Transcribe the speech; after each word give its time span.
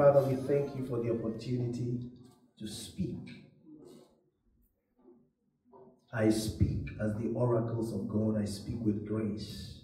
Father, 0.00 0.22
we 0.22 0.34
thank 0.34 0.74
you 0.74 0.86
for 0.86 1.02
the 1.02 1.10
opportunity 1.10 2.08
to 2.58 2.66
speak. 2.66 3.44
I 6.10 6.30
speak 6.30 6.88
as 6.98 7.12
the 7.16 7.30
oracles 7.34 7.92
of 7.92 8.08
God. 8.08 8.40
I 8.40 8.46
speak 8.46 8.76
with 8.80 9.06
grace 9.06 9.82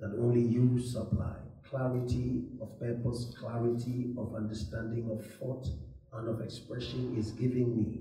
that 0.00 0.18
only 0.18 0.40
you 0.40 0.80
supply. 0.80 1.36
Clarity 1.62 2.46
of 2.60 2.76
purpose, 2.80 3.32
clarity 3.38 4.16
of 4.18 4.34
understanding, 4.34 5.08
of 5.12 5.24
thought, 5.38 5.68
and 6.14 6.28
of 6.28 6.40
expression 6.40 7.14
is 7.16 7.30
giving 7.30 7.76
me 7.76 8.00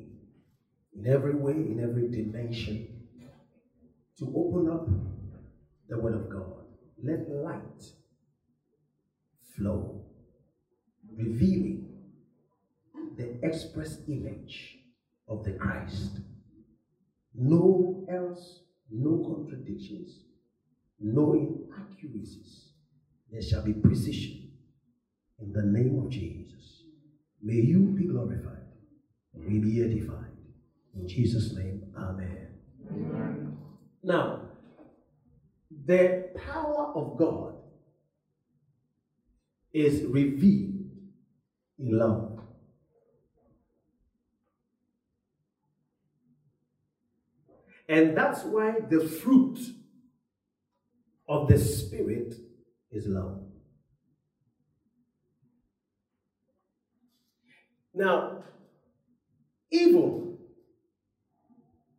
in 0.97 1.05
every 1.05 1.35
way, 1.35 1.53
in 1.53 1.79
every 1.79 2.09
dimension, 2.09 2.87
to 4.17 4.33
open 4.35 4.67
up 4.67 4.87
the 5.89 5.99
Word 5.99 6.15
of 6.15 6.27
God. 6.27 6.65
Let 7.03 7.29
light 7.29 7.83
flow 9.55 10.04
revealing 11.17 11.87
the 13.17 13.39
express 13.43 13.99
image 14.07 14.77
of 15.27 15.43
the 15.43 15.53
Christ. 15.53 16.19
No 17.33 18.05
else, 18.09 18.61
no 18.89 19.23
contradictions, 19.25 20.19
no 20.99 21.33
inaccuracies. 21.33 22.69
There 23.31 23.41
shall 23.41 23.63
be 23.63 23.73
precision 23.73 24.51
in 25.39 25.51
the 25.51 25.63
name 25.63 26.01
of 26.03 26.09
Jesus. 26.09 26.83
May 27.41 27.55
you 27.55 27.79
be 27.97 28.05
glorified 28.05 28.65
we 29.45 29.59
be 29.59 29.83
edified. 29.83 30.31
In 30.95 31.07
Jesus' 31.07 31.53
name, 31.53 31.83
amen. 31.97 32.47
amen. 32.91 33.57
Now, 34.03 34.41
the 35.85 36.29
power 36.35 36.93
of 36.95 37.17
God 37.17 37.55
is 39.73 40.03
revealed 40.05 40.74
in 41.79 41.97
love. 41.97 42.39
And 47.87 48.17
that's 48.17 48.43
why 48.43 48.79
the 48.89 49.07
fruit 49.07 49.59
of 51.27 51.47
the 51.47 51.57
Spirit 51.57 52.33
is 52.91 53.05
love. 53.07 53.41
Now, 57.93 58.43
evil 59.71 60.37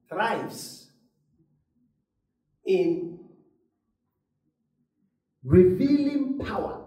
thrives 0.09 0.91
in 2.65 3.19
revealing 5.45 6.39
power 6.39 6.86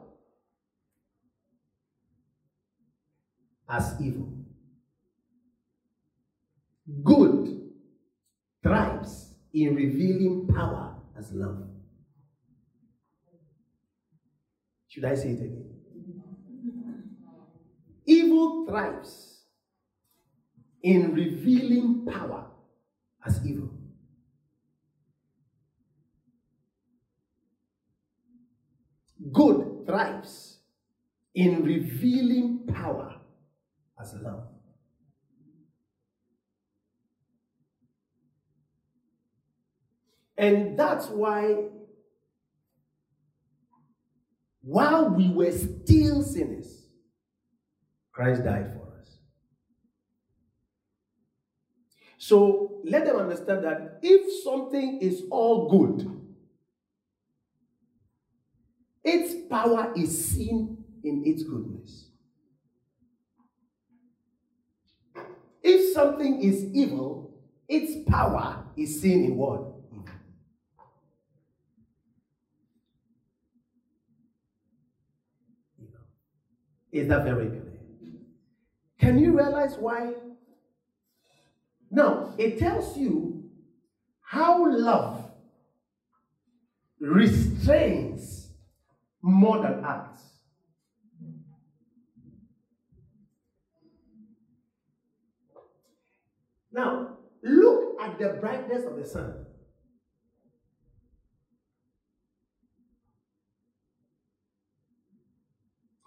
as 3.70 3.96
evil. 4.02 4.34
Good 7.04 7.62
thrives 8.64 9.36
in 9.54 9.76
revealing 9.76 10.48
power 10.48 10.96
as 11.18 11.32
love. 11.32 11.68
Should 14.88 15.06
I 15.06 15.14
say 15.14 15.30
it 15.30 15.40
again? 15.40 15.70
Evil 18.06 18.66
thrives 18.68 19.44
in 20.82 21.14
revealing 21.14 22.08
power 22.12 22.48
as 23.24 23.40
evil. 23.46 23.70
Good 29.32 29.86
thrives 29.86 30.58
in 31.36 31.64
revealing 31.64 32.66
power 32.74 33.19
as 34.00 34.14
love. 34.16 34.48
And 40.38 40.80
that's 40.80 41.08
why, 41.08 41.66
while 44.62 45.10
we 45.10 45.30
were 45.30 45.52
still 45.52 46.24
sinners, 46.24 46.86
Christ 48.14 48.46
died 48.46 48.72
for 48.74 48.98
us. 49.00 49.18
So 52.18 52.80
let 52.86 53.06
them 53.06 53.18
understand 53.18 53.66
that 53.66 54.00
if 54.02 54.44
something 54.44 55.00
is 55.02 55.24
all 55.30 55.70
good, 55.70 56.10
its 59.04 59.48
power 59.50 59.94
is 59.98 60.26
seen 60.30 60.84
in 61.04 61.24
its 61.26 61.44
goodness. 61.44 62.09
If 65.72 65.94
something 65.94 66.42
is 66.42 66.66
evil, 66.74 67.32
its 67.68 68.10
power 68.10 68.64
is 68.76 69.00
seen 69.00 69.26
in 69.26 69.38
what? 69.38 69.66
Is 76.92 77.08
that 77.10 77.24
very 77.24 77.50
clear? 77.50 77.72
Can 79.00 79.20
you 79.20 79.38
realize 79.38 79.76
why? 79.78 80.14
Now, 81.92 82.34
it 82.40 82.58
tells 82.58 82.98
you 82.98 83.44
how 84.22 84.68
love 84.68 85.24
restrains 87.00 88.54
more 89.22 89.62
than 89.62 89.84
acts. 89.86 90.29
Now, 96.80 97.18
look 97.44 98.00
at 98.02 98.18
the 98.18 98.38
brightness 98.40 98.86
of 98.86 98.96
the 98.96 99.06
sun. 99.06 99.46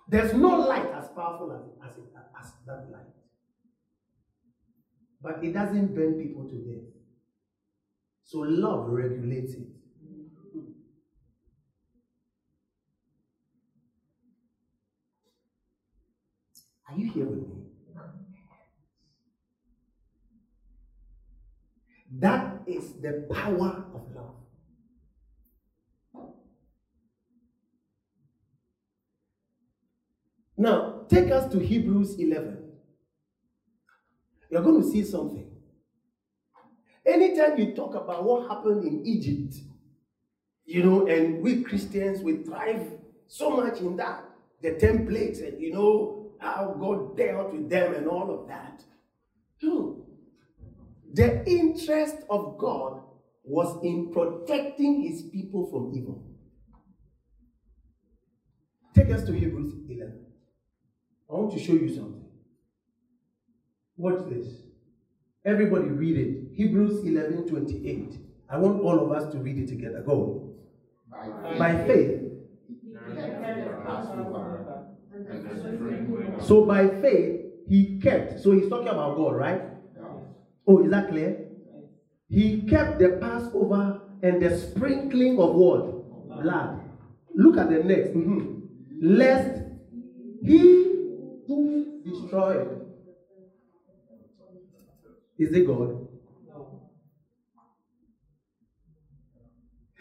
There's 0.09 0.33
no 0.33 0.61
light 0.61 0.91
as 0.95 1.09
powerful 1.09 1.53
as, 1.53 1.91
as, 1.91 1.99
as 2.41 2.53
that 2.67 2.91
light. 2.91 3.03
But 5.21 5.45
it 5.45 5.53
doesn't 5.53 5.95
burn 5.95 6.15
people 6.15 6.49
to 6.49 6.57
death. 6.57 6.89
So 8.25 8.39
love 8.39 8.89
regulates 8.89 9.53
it. 9.53 9.69
Are 16.89 16.97
you 16.97 17.11
here 17.11 17.27
with 17.27 17.47
me? 17.47 17.62
That 22.19 22.63
is 22.67 22.95
the 23.01 23.27
power 23.33 23.85
of 23.95 24.15
love. 24.15 24.35
Now, 30.57 31.07
take 31.09 31.31
us 31.31 31.51
to 31.53 31.59
Hebrews 31.59 32.19
11. 32.19 32.59
You're 34.51 34.63
going 34.63 34.83
to 34.83 34.89
see 34.89 35.03
something. 35.03 35.51
Anytime 37.05 37.59
you 37.59 37.75
talk 37.75 37.95
about 37.95 38.25
what 38.25 38.49
happened 38.49 38.85
in 38.85 39.05
Egypt, 39.05 39.57
you 40.65 40.85
know, 40.85 41.07
and 41.07 41.43
we 41.43 41.63
Christians, 41.63 42.21
we 42.21 42.37
thrive 42.45 42.93
so 43.27 43.51
much 43.51 43.81
in 43.81 43.97
that. 43.97 44.25
The 44.61 44.73
templates 44.73 45.45
and, 45.47 45.61
you 45.61 45.73
know, 45.73 46.31
how 46.39 46.77
God 46.79 47.17
dealt 47.17 47.53
with 47.53 47.69
them 47.69 47.95
and 47.95 48.07
all 48.07 48.31
of 48.31 48.47
that. 48.47 48.85
No. 49.63 50.02
The 51.13 51.47
interest 51.47 52.17
of 52.31 52.57
God 52.59 53.03
was 53.45 53.83
in 53.85 54.13
protecting 54.13 55.03
his 55.03 55.23
people 55.23 55.67
from 55.71 55.93
evil. 55.95 56.25
Take 58.95 59.11
us 59.11 59.25
to 59.25 59.33
Hebrews 59.33 59.75
11. 59.89 60.25
I 61.31 61.35
want 61.35 61.53
to 61.53 61.59
show 61.59 61.73
you 61.73 61.95
something. 61.95 62.25
Watch 63.97 64.29
this. 64.31 64.47
Everybody 65.45 65.89
read 65.89 66.19
it. 66.19 66.55
Hebrews 66.55 67.05
11 67.05 67.49
28. 67.49 68.19
I 68.49 68.59
want 68.59 68.81
all 68.81 69.01
of 69.01 69.13
us 69.13 69.33
to 69.33 69.39
read 69.39 69.59
it 69.59 69.69
together. 69.69 70.03
Go. 70.07 70.55
By 71.59 71.85
faith. 71.87 72.21
So 76.41 76.65
by 76.65 76.89
faith, 77.01 77.41
he 77.69 78.01
kept. 78.01 78.41
So 78.41 78.53
he's 78.53 78.69
talking 78.69 78.89
about 78.89 79.17
God, 79.17 79.35
right? 79.37 79.72
Oh, 80.67 80.85
is 80.85 80.91
that 80.91 81.09
clear? 81.09 81.49
He 82.29 82.63
kept 82.63 82.99
the 82.99 83.19
Passover 83.21 84.01
and 84.23 84.41
the 84.41 84.57
sprinkling 84.57 85.39
of 85.39 85.55
what? 85.55 86.43
Blood. 86.43 86.81
Look 87.35 87.59
at 87.59 87.69
the 87.71 87.83
next. 87.83 88.11
Mm-hmm. 88.11 88.61
Lest 89.01 89.63
he 90.45 90.59
who 91.47 92.01
destroyed. 92.05 92.87
Is 95.39 95.53
it 95.53 95.67
God? 95.67 96.09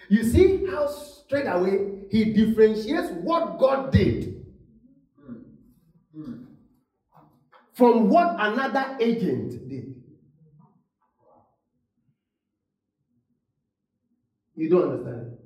You 0.09 0.23
see 0.23 0.65
how 0.67 0.87
straight 0.87 1.47
away 1.47 2.03
he 2.11 2.25
differentiates 2.33 3.11
what 3.23 3.57
God 3.57 3.91
did 3.91 4.45
from 7.73 8.09
what 8.09 8.35
another 8.37 8.97
agent 8.99 9.69
did. 9.69 10.00
You 14.61 14.69
don't 14.69 14.91
understand 14.91 15.21
it? 15.21 15.39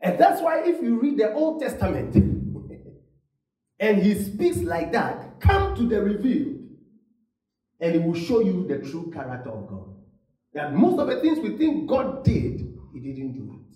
And 0.00 0.18
that's 0.18 0.42
why 0.42 0.64
if 0.64 0.82
you 0.82 0.98
read 0.98 1.18
the 1.18 1.32
Old 1.32 1.62
Testament 1.62 2.16
and 3.80 4.02
he 4.02 4.14
speaks 4.16 4.56
like 4.58 4.90
that, 4.90 5.38
come 5.38 5.76
to 5.76 5.86
the 5.86 6.02
revealed 6.02 6.62
and 7.78 7.92
he 7.94 8.00
will 8.00 8.14
show 8.14 8.40
you 8.40 8.66
the 8.66 8.78
true 8.78 9.12
character 9.14 9.50
of 9.50 9.68
God. 9.68 9.94
That 10.52 10.74
most 10.74 10.98
of 10.98 11.06
the 11.06 11.20
things 11.20 11.38
we 11.38 11.56
think 11.56 11.88
God 11.88 12.24
did, 12.24 12.76
he 12.92 12.98
didn't 12.98 13.34
do 13.34 13.52
it. 13.52 13.66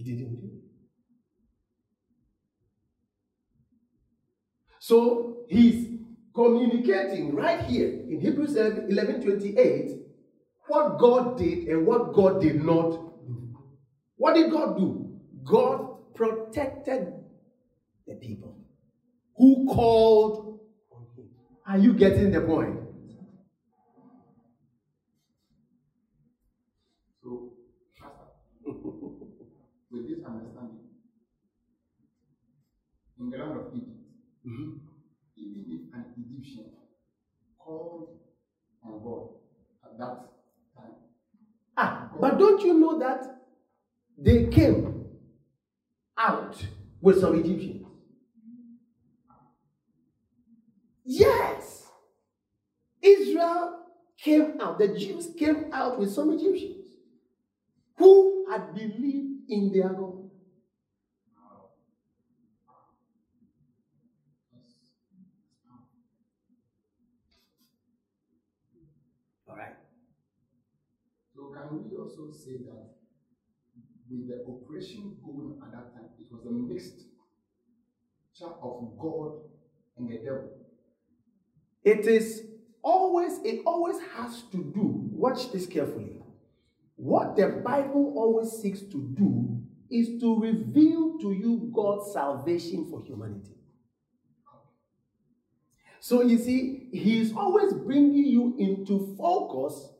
He 0.00 0.16
didn't 0.16 0.40
do. 0.40 0.50
So 4.78 5.44
he's 5.48 5.88
communicating 6.34 7.34
right 7.34 7.60
here 7.60 7.88
in 8.08 8.18
Hebrews 8.20 8.56
11 8.56 9.22
28 9.22 9.98
what 10.68 10.98
God 10.98 11.36
did 11.36 11.68
and 11.68 11.86
what 11.86 12.14
God 12.14 12.40
did 12.40 12.64
not 12.64 12.92
do. 13.26 13.54
What 14.16 14.36
did 14.36 14.50
God 14.50 14.78
do? 14.78 15.20
God 15.44 16.14
protected 16.14 17.12
the 18.06 18.14
people 18.14 18.56
who 19.36 19.66
called 19.66 20.60
on 20.92 21.06
him. 21.14 21.28
Are 21.66 21.76
you 21.76 21.92
getting 21.92 22.30
the 22.30 22.40
point? 22.40 22.78
So, 27.22 27.52
with 29.90 30.08
this 30.08 30.24
understanding, 30.24 30.78
in 33.20 33.30
the 33.30 33.36
land 33.36 33.52
of 33.52 33.66
Egypt, 33.74 34.00
mm-hmm. 34.46 35.94
an 35.94 36.04
Egyptian 36.16 36.64
called 37.58 38.18
on 38.82 39.02
God 39.04 39.28
at 39.84 39.98
that 39.98 40.16
time. 40.76 40.94
Ah, 41.76 42.10
but 42.18 42.38
don't 42.38 42.62
you 42.62 42.74
know 42.78 42.98
that 42.98 43.42
they 44.16 44.46
came 44.46 45.04
out 46.16 46.56
with 47.00 47.20
some 47.20 47.38
Egyptians? 47.38 47.86
Yes. 51.04 51.86
Israel 53.02 53.80
came 54.18 54.60
out, 54.60 54.78
the 54.78 54.88
Jews 54.88 55.30
came 55.38 55.66
out 55.72 55.98
with 55.98 56.12
some 56.12 56.30
Egyptians 56.32 56.86
who 57.96 58.46
had 58.50 58.74
believed 58.74 59.48
in 59.48 59.72
their 59.72 59.88
God. 59.88 60.20
All 69.50 69.56
right. 69.56 69.74
So, 71.34 71.52
can 71.52 71.74
we 71.74 71.96
also 72.10 72.32
say 72.32 72.56
that 72.64 72.90
with 74.10 74.28
the 74.28 74.44
operation 74.48 75.16
going 75.24 75.58
at 75.62 75.72
that 75.72 75.94
time, 75.94 76.08
it 76.18 76.26
was 76.30 76.44
a 76.46 76.50
mixture 76.50 77.06
of 78.62 78.98
God 78.98 79.32
and 79.98 80.10
the 80.10 80.16
devil? 80.16 80.50
It 81.84 82.06
is 82.06 82.42
always, 82.82 83.38
it 83.44 83.62
always 83.66 83.96
has 84.14 84.42
to 84.52 84.58
do, 84.58 85.08
watch 85.12 85.52
this 85.52 85.66
carefully. 85.66 86.16
What 86.96 87.36
the 87.36 87.48
Bible 87.64 88.14
always 88.16 88.50
seeks 88.50 88.80
to 88.80 89.14
do 89.16 89.62
is 89.90 90.20
to 90.20 90.40
reveal 90.40 91.18
to 91.18 91.32
you 91.32 91.70
God's 91.74 92.12
salvation 92.12 92.88
for 92.90 93.02
humanity. 93.02 93.54
So 96.00 96.22
you 96.22 96.38
see, 96.38 96.88
He's 96.92 97.34
always 97.34 97.72
bringing 97.72 98.26
you 98.26 98.54
into 98.58 99.14
focus 99.18 99.90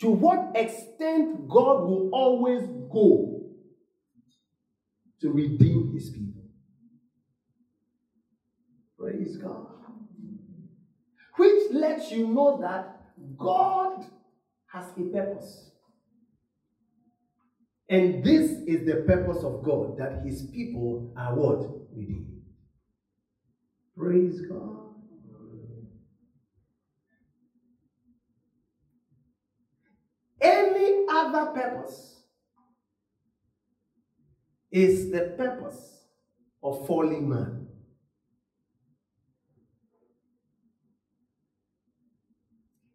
to 0.00 0.10
what 0.10 0.52
extent 0.54 1.48
God 1.48 1.82
will 1.82 2.10
always 2.12 2.62
go 2.92 3.42
to 5.20 5.30
redeem 5.30 5.92
His 5.94 6.10
people. 6.10 6.42
Praise 8.98 9.36
God 9.36 9.78
which 11.38 11.72
lets 11.72 12.10
you 12.10 12.26
know 12.26 12.58
that 12.60 13.00
God 13.38 14.04
has 14.66 14.86
a 14.98 15.02
purpose. 15.12 15.70
And 17.88 18.22
this 18.22 18.50
is 18.66 18.84
the 18.84 19.04
purpose 19.06 19.42
of 19.44 19.62
God 19.62 19.96
that 19.98 20.22
his 20.26 20.42
people 20.52 21.14
are 21.16 21.34
what? 21.34 21.70
Redeemed. 21.94 22.42
Praise 23.96 24.42
God. 24.42 24.87
Other 31.18 31.46
purpose 31.50 32.20
is 34.70 35.10
the 35.10 35.34
purpose 35.36 36.04
of 36.62 36.86
falling 36.86 37.28
man. 37.28 37.66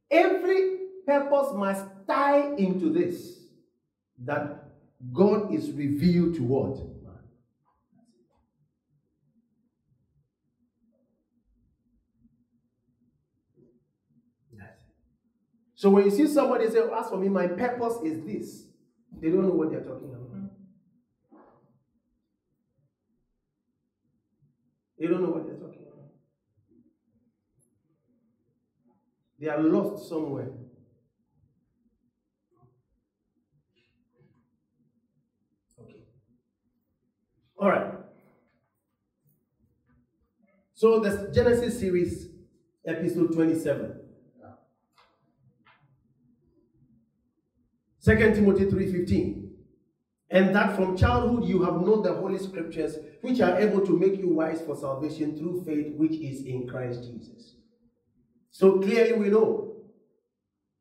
Every 0.09 0.77
purpose 1.05 1.53
must 1.53 1.85
tie 2.07 2.53
into 2.55 2.93
this 2.93 3.39
that 4.19 4.69
God 5.11 5.53
is 5.53 5.71
revealed 5.71 6.35
to 6.35 6.43
what? 6.43 6.92
So 15.83 15.89
when 15.89 16.05
you 16.05 16.11
see 16.11 16.27
somebody 16.27 16.69
say, 16.69 16.79
As 16.97 17.09
for 17.09 17.17
me, 17.17 17.27
my 17.27 17.45
purpose 17.45 17.95
is 18.05 18.23
this, 18.23 18.67
they 19.19 19.29
don't 19.29 19.41
know 19.41 19.53
what 19.53 19.69
they're 19.69 19.81
talking 19.81 20.07
about. 20.07 20.33
Mm-hmm. 20.33 20.45
They 24.97 25.07
don't 25.07 25.21
know 25.23 25.31
what 25.31 25.45
they're 25.45 25.57
talking 25.57 25.81
about. 25.81 26.09
They 29.37 29.49
are 29.49 29.59
lost 29.59 30.07
somewhere. 30.07 30.51
Okay. 35.81 35.99
All 37.57 37.67
right. 37.67 37.91
So 40.75 41.01
the 41.01 41.29
Genesis 41.33 41.77
series, 41.77 42.29
episode 42.87 43.33
27. 43.33 44.02
2 48.03 48.35
Timothy 48.35 48.65
3:15. 48.65 49.49
And 50.29 50.55
that 50.55 50.75
from 50.75 50.97
childhood 50.97 51.45
you 51.45 51.63
have 51.63 51.81
known 51.81 52.01
the 52.01 52.13
holy 52.13 52.39
scriptures, 52.39 52.97
which 53.21 53.39
are 53.39 53.59
able 53.59 53.85
to 53.85 53.97
make 53.97 54.19
you 54.19 54.29
wise 54.29 54.61
for 54.61 54.75
salvation 54.75 55.37
through 55.37 55.63
faith 55.63 55.95
which 55.95 56.13
is 56.13 56.43
in 56.45 56.67
Christ 56.67 57.03
Jesus. 57.03 57.55
So 58.49 58.79
clearly 58.79 59.13
we 59.13 59.29
know 59.29 59.75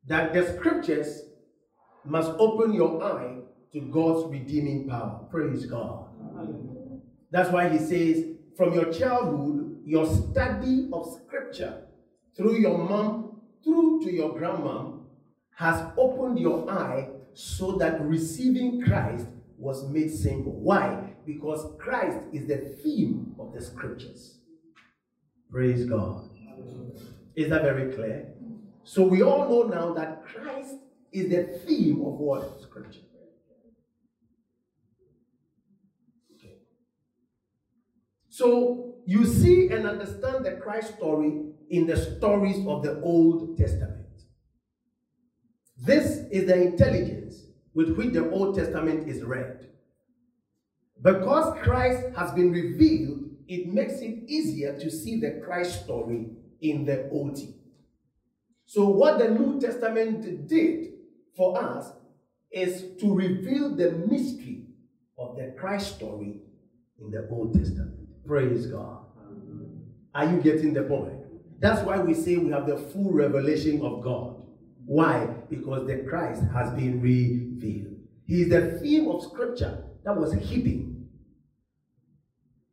that 0.07 0.33
the 0.33 0.53
scriptures 0.53 1.21
must 2.03 2.31
open 2.39 2.73
your 2.73 3.01
eye 3.03 3.37
to 3.71 3.79
God's 3.79 4.31
redeeming 4.31 4.89
power. 4.89 5.25
Praise 5.31 5.65
God. 5.65 6.07
That's 7.31 7.51
why 7.51 7.69
he 7.69 7.77
says, 7.77 8.25
from 8.57 8.73
your 8.73 8.91
childhood, 8.91 9.81
your 9.85 10.05
study 10.05 10.89
of 10.91 11.07
scripture 11.25 11.85
through 12.35 12.57
your 12.57 12.77
mom, 12.77 13.41
through 13.63 14.01
to 14.03 14.11
your 14.11 14.37
grandma, 14.37 14.91
has 15.55 15.91
opened 15.97 16.39
your 16.39 16.69
eye 16.69 17.07
so 17.33 17.73
that 17.77 18.01
receiving 18.01 18.81
Christ 18.83 19.27
was 19.57 19.89
made 19.89 20.11
simple. 20.11 20.53
Why? 20.53 21.13
Because 21.25 21.65
Christ 21.79 22.19
is 22.33 22.47
the 22.47 22.57
theme 22.83 23.35
of 23.39 23.53
the 23.53 23.61
scriptures. 23.61 24.39
Praise 25.51 25.85
God. 25.85 26.29
Is 27.35 27.49
that 27.49 27.61
very 27.63 27.93
clear? 27.93 28.33
So 28.83 29.03
we 29.03 29.23
all 29.23 29.47
know 29.47 29.63
now 29.63 29.93
that 29.93 30.23
Christ 30.25 30.75
is 31.11 31.29
the 31.29 31.59
theme 31.65 32.01
of 32.01 32.13
what? 32.13 32.61
Scripture. 32.61 32.99
So 38.29 38.95
you 39.05 39.25
see 39.25 39.69
and 39.69 39.85
understand 39.85 40.43
the 40.43 40.53
Christ 40.53 40.95
story 40.95 41.53
in 41.69 41.85
the 41.85 41.95
stories 41.95 42.65
of 42.65 42.81
the 42.81 42.99
Old 43.01 43.55
Testament. 43.57 44.02
This 45.83 46.19
is 46.31 46.47
the 46.47 46.55
intelligence 46.61 47.43
with 47.73 47.97
which 47.97 48.13
the 48.13 48.29
Old 48.31 48.55
Testament 48.55 49.09
is 49.09 49.21
read. 49.21 49.67
Because 51.01 51.59
Christ 51.61 52.15
has 52.15 52.31
been 52.31 52.53
revealed, 52.53 53.25
it 53.49 53.67
makes 53.67 53.99
it 53.99 54.23
easier 54.27 54.79
to 54.79 54.89
see 54.89 55.19
the 55.19 55.41
Christ 55.43 55.83
story 55.83 56.27
in 56.61 56.85
the 56.85 57.09
OT. 57.11 57.55
So, 58.65 58.87
what 58.87 59.19
the 59.19 59.27
New 59.27 59.59
Testament 59.59 60.47
did 60.47 60.93
for 61.35 61.61
us 61.61 61.91
is 62.49 62.95
to 63.01 63.13
reveal 63.13 63.75
the 63.75 63.91
mystery 64.09 64.67
of 65.17 65.35
the 65.35 65.53
Christ 65.59 65.97
story 65.97 66.39
in 66.97 67.11
the 67.11 67.27
Old 67.29 67.55
Testament. 67.55 67.99
Praise 68.25 68.67
God. 68.67 68.99
Are 70.15 70.31
you 70.31 70.41
getting 70.41 70.73
the 70.73 70.83
point? 70.83 71.19
That's 71.59 71.85
why 71.85 71.99
we 71.99 72.13
say 72.13 72.37
we 72.37 72.51
have 72.51 72.67
the 72.67 72.77
full 72.77 73.11
revelation 73.11 73.81
of 73.81 74.01
God. 74.01 74.43
Why? 74.85 75.27
Because 75.49 75.87
the 75.87 76.05
Christ 76.09 76.43
has 76.53 76.71
been 76.73 77.01
revealed. 77.01 77.95
He 78.25 78.41
is 78.41 78.49
the 78.49 78.79
theme 78.79 79.07
of 79.07 79.23
scripture 79.23 79.83
that 80.03 80.15
was 80.15 80.33
hidden, 80.33 81.09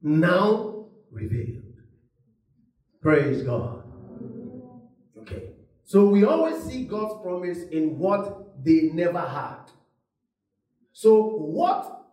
now 0.02 0.86
revealed. 1.10 1.62
Praise 3.00 3.42
God. 3.42 3.84
Okay. 5.18 5.50
So 5.84 6.06
we 6.06 6.24
always 6.24 6.62
see 6.64 6.84
God's 6.84 7.20
promise 7.22 7.62
in 7.70 7.98
what 7.98 8.64
they 8.64 8.90
never 8.92 9.20
had. 9.20 9.70
So 10.92 11.22
what 11.24 12.06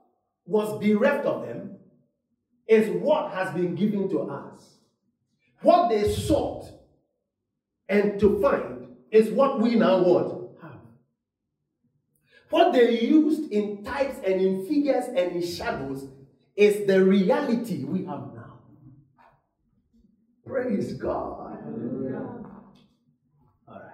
was 0.46 0.80
bereft 0.80 1.26
of 1.26 1.46
them 1.46 1.78
is 2.68 2.90
what 3.02 3.34
has 3.34 3.54
been 3.54 3.76
given 3.76 4.10
to 4.10 4.22
us. 4.22 4.78
What 5.62 5.90
they 5.90 6.12
sought 6.12 6.66
and 7.90 8.20
to 8.20 8.42
find 8.42 8.77
is 9.12 9.30
what 9.30 9.60
we 9.60 9.76
now 9.76 10.04
what 10.04 10.62
have. 10.62 10.80
What 12.50 12.74
they 12.74 13.00
used 13.00 13.52
in 13.52 13.84
types 13.84 14.18
and 14.26 14.42
in 14.42 14.66
figures 14.66 15.06
and 15.06 15.32
in 15.32 15.46
shadows 15.46 16.08
is 16.56 16.88
the 16.88 17.04
reality 17.04 17.84
we 17.84 18.00
have 18.06 18.34
now. 18.34 18.60
Praise 20.46 20.94
God. 20.94 21.58
All 23.68 23.76
right. 23.76 23.92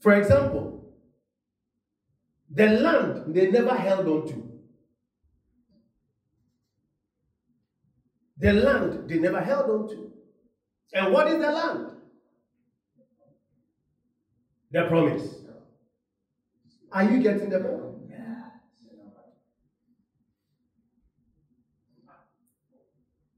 For 0.00 0.14
example, 0.14 0.92
the 2.50 2.66
land 2.68 3.34
they 3.34 3.50
never 3.50 3.74
held 3.74 4.06
on 4.06 4.28
to. 4.28 4.45
The 8.38 8.52
land 8.52 9.08
they 9.08 9.18
never 9.18 9.40
held 9.40 9.70
on 9.70 9.88
to. 9.88 10.12
And 10.94 11.12
what 11.12 11.28
is 11.28 11.34
the 11.34 11.50
land? 11.50 11.86
The 14.70 14.86
promise. 14.88 15.34
Are 16.92 17.04
you 17.04 17.22
getting 17.22 17.50
the 17.50 17.60
point? 17.60 17.86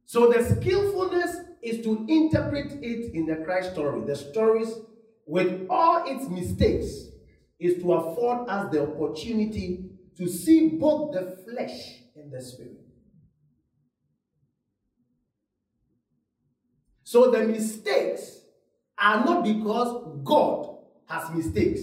So 0.09 0.33
the 0.33 0.43
skillfulness 0.43 1.37
is 1.61 1.85
to 1.85 2.07
interpret 2.09 2.83
it 2.83 3.15
in 3.15 3.27
the 3.27 3.37
Christ 3.45 3.73
story. 3.73 4.07
The 4.07 4.17
stories, 4.17 4.73
with 5.27 5.67
all 5.69 6.05
its 6.07 6.31
mistakes, 6.31 7.09
is 7.61 7.83
to 7.83 7.93
afford 7.93 8.49
us 8.49 8.73
the 8.73 8.85
opportunity 8.85 9.91
to 10.17 10.27
see 10.27 10.71
both 10.71 11.13
the 11.13 11.37
flesh 11.45 12.05
and 12.17 12.33
the 12.33 12.41
spirit. 12.41 12.78
So 17.09 17.31
the 17.31 17.39
mistakes 17.39 18.43
are 18.99 19.25
not 19.25 19.43
because 19.43 20.21
God 20.25 20.77
has 21.07 21.35
mistakes. 21.35 21.81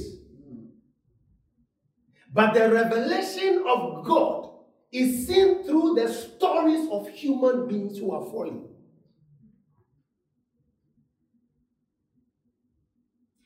But 2.32 2.54
the 2.54 2.72
revelation 2.72 3.64
of 3.68 4.06
God 4.06 4.52
is 4.92 5.26
seen 5.26 5.64
through 5.64 5.96
the 5.96 6.14
stories 6.14 6.88
of 6.92 7.10
human 7.10 7.68
beings 7.68 7.98
who 7.98 8.12
are 8.12 8.24
falling. 8.26 8.68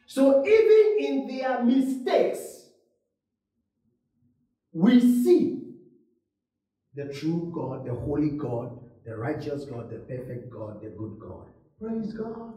So 0.05 0.45
even 0.45 0.97
in 0.99 1.27
their 1.27 1.63
mistakes, 1.63 2.71
we 4.73 4.99
see 4.99 5.61
the 6.93 7.05
true 7.05 7.53
God, 7.55 7.85
the 7.85 7.95
holy 7.95 8.31
God, 8.31 8.77
the 9.05 9.15
righteous 9.15 9.63
God, 9.63 9.89
the 9.89 9.99
perfect 9.99 10.49
God, 10.49 10.81
the 10.81 10.89
good 10.89 11.17
God. 11.17 11.45
Praise 11.81 12.13
God. 12.13 12.53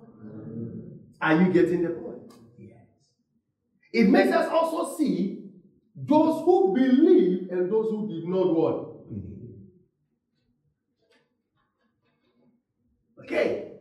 Are 1.21 1.43
you 1.43 1.53
getting 1.53 1.83
the 1.83 1.91
point? 1.91 2.33
Yes. 2.59 2.87
It 3.93 4.09
makes 4.09 4.33
us 4.33 4.49
also 4.51 4.97
see 4.97 5.45
those 5.95 6.45
who 6.45 6.75
believe 6.75 7.49
and 7.51 7.71
those 7.71 7.91
who 7.91 8.09
did 8.09 8.29
not 8.29 8.55
what? 8.55 8.89
Okay. 13.21 13.75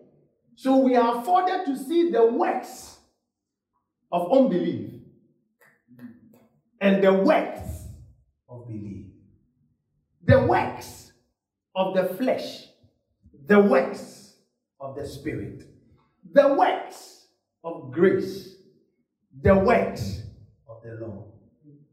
So 0.56 0.78
we 0.78 0.96
are 0.96 1.20
afforded 1.20 1.66
to 1.66 1.76
see 1.76 2.12
the 2.12 2.24
works 2.24 3.00
of 4.12 4.32
unbelief 4.32 4.92
and 6.80 7.04
the 7.04 7.14
works 7.14 7.88
of 8.48 8.68
belief. 8.68 9.08
The 10.24 10.46
works 10.46 11.14
of 11.76 11.96
the 11.96 12.14
flesh, 12.16 12.68
the 13.48 13.60
works 13.60 14.21
of 14.82 14.96
the 14.96 15.08
Spirit, 15.08 15.64
the 16.34 16.54
works 16.56 17.28
of 17.64 17.92
grace, 17.92 18.56
the 19.42 19.56
works 19.56 20.24
of 20.68 20.82
the 20.84 20.98
Lord. 21.06 21.26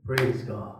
Praise 0.06 0.42
God. 0.42 0.76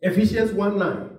Ephesians 0.00 0.52
1 0.52 0.78
9. 0.78 1.10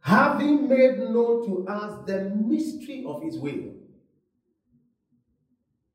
Having 0.00 0.68
made 0.68 0.98
known 0.98 1.46
to 1.46 1.66
us 1.68 2.06
the 2.06 2.30
mystery 2.30 3.04
of 3.06 3.22
his 3.22 3.38
will, 3.38 3.74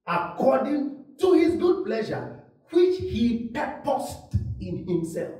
according 0.05 1.05
to 1.19 1.33
his 1.33 1.55
good 1.55 1.85
pleasure, 1.85 2.36
which 2.71 2.99
he 2.99 3.49
purposed 3.53 4.35
in 4.59 4.85
himself. 4.87 5.35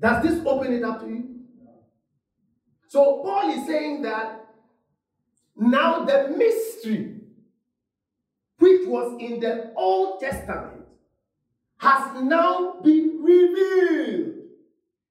Does 0.00 0.22
this 0.22 0.46
open 0.46 0.72
it 0.72 0.84
up 0.84 1.00
to 1.00 1.08
you? 1.08 1.28
So 2.86 3.22
Paul 3.22 3.50
is 3.50 3.66
saying 3.66 4.02
that 4.02 4.46
now 5.56 6.04
the 6.04 6.34
mystery 6.36 7.20
which 8.58 8.86
was 8.86 9.16
in 9.20 9.40
the 9.40 9.72
Old 9.76 10.20
Testament 10.20 10.84
has 11.78 12.22
now 12.22 12.80
been 12.82 13.22
revealed. 13.22 14.34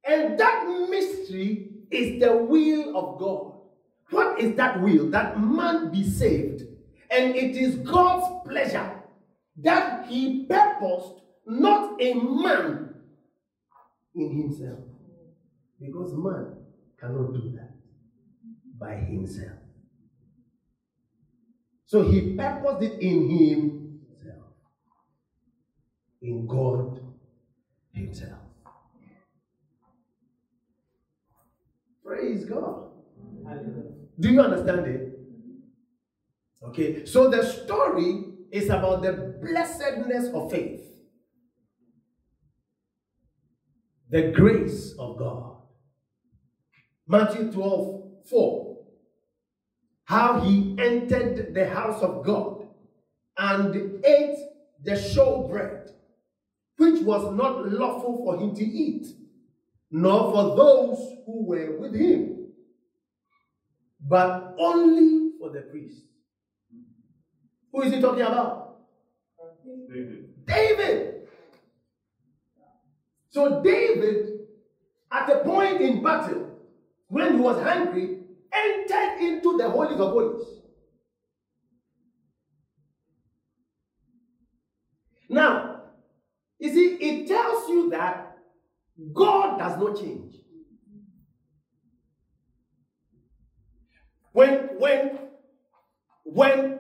And 0.04 0.40
that 0.40 0.66
mystery 0.90 1.70
is 1.92 2.20
the 2.22 2.36
will 2.36 2.98
of 2.98 3.20
God. 3.20 3.57
What 4.10 4.40
is 4.40 4.56
that 4.56 4.82
will? 4.82 5.10
That 5.10 5.40
man 5.40 5.92
be 5.92 6.04
saved. 6.08 6.64
And 7.10 7.36
it 7.36 7.56
is 7.56 7.76
God's 7.76 8.48
pleasure 8.48 9.04
that 9.58 10.08
he 10.08 10.46
purposed 10.46 11.22
not 11.46 12.02
a 12.02 12.14
man 12.14 12.94
in 14.16 14.42
himself. 14.42 14.80
Because 15.80 16.14
man 16.14 16.56
cannot 17.00 17.34
do 17.34 17.52
that 17.56 17.72
by 18.80 18.96
himself. 18.96 19.60
So 21.86 22.02
he 22.02 22.36
purposed 22.36 22.84
it 22.84 23.00
in 23.00 23.30
himself, 23.30 24.44
in 26.22 26.46
God 26.46 27.00
himself. 27.94 28.40
Praise 32.04 32.44
God. 32.46 32.90
Do 34.20 34.30
you 34.30 34.42
understand 34.42 34.88
it? 34.88 35.20
Okay, 36.64 37.06
so 37.06 37.30
the 37.30 37.44
story 37.44 38.26
is 38.52 38.70
about 38.70 39.04
the 39.04 39.38
blessedness 39.42 40.34
of 40.34 40.52
faith. 40.52 40.88
the 44.10 44.32
grace 44.32 44.94
of 44.98 45.18
God. 45.18 45.58
Matthew 47.08 47.52
12 47.52 48.04
4. 48.30 48.78
How 50.06 50.40
he 50.40 50.76
entered 50.80 51.54
the 51.54 51.70
house 51.70 52.02
of 52.02 52.26
God 52.26 52.68
and 53.38 54.04
ate 54.06 54.38
the 54.84 54.92
showbread, 54.92 55.92
which 56.78 57.02
was 57.02 57.34
not 57.36 57.70
lawful 57.72 58.18
for 58.18 58.40
him 58.40 58.56
to 58.56 58.64
eat, 58.64 59.08
nor 59.92 60.32
for 60.32 60.56
those 60.56 61.18
who 61.26 61.46
were 61.46 61.78
with 61.78 61.94
him, 61.94 62.37
but 64.08 64.56
only 64.58 65.32
for 65.40 65.52
the 65.52 65.62
priest. 65.62 66.02
Who 67.72 67.82
is 67.84 67.94
he 67.94 68.02
talking 68.02 68.22
about? 68.22 68.80
David. 69.90 70.46
David. 70.46 71.28
So 73.30 73.62
David, 73.62 74.40
at 75.12 75.30
a 75.30 75.40
point 75.40 75.82
in 75.82 76.02
battle, 76.02 76.58
when 77.08 77.36
he 77.36 77.40
was 77.40 77.62
hungry, 77.62 78.20
entered 78.52 79.22
into 79.22 79.58
the 79.58 79.70
Holy 79.70 79.94
of 79.94 80.00
holies. 80.00 80.48
Now, 85.30 85.82
you 86.60 86.74
see, 86.74 86.96
it 86.96 87.28
tells 87.28 87.70
you 87.70 87.90
that 87.92 88.38
God 89.14 89.60
does 89.60 89.78
not 89.78 90.00
change. 90.00 90.37
When, 94.38 94.70
when, 94.78 95.18
when, 96.24 96.80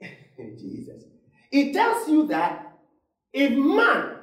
Jesus, 0.38 1.02
it 1.50 1.72
tells 1.72 2.08
you 2.08 2.28
that 2.28 2.78
if 3.32 3.50
man 3.50 4.18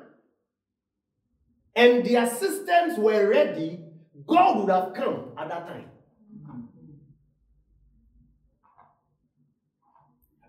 and 1.75 2.05
their 2.05 2.25
systems 2.25 2.97
were 2.97 3.27
ready, 3.27 3.83
God 4.25 4.59
would 4.59 4.69
have 4.69 4.93
come 4.93 5.33
at 5.37 5.49
that 5.49 5.67
time. 5.67 5.89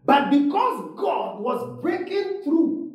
But 0.05 0.31
because 0.31 0.93
God 0.97 1.41
was 1.41 1.81
breaking 1.83 2.43
through 2.45 2.93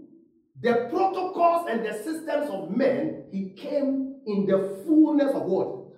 the 0.61 0.87
protocols 0.89 1.67
and 1.69 1.85
the 1.85 1.91
systems 1.91 2.49
of 2.49 2.71
men, 2.71 3.25
he 3.33 3.49
came 3.49 4.21
in 4.25 4.45
the 4.45 4.81
fullness 4.85 5.35
of 5.35 5.41
what? 5.41 5.88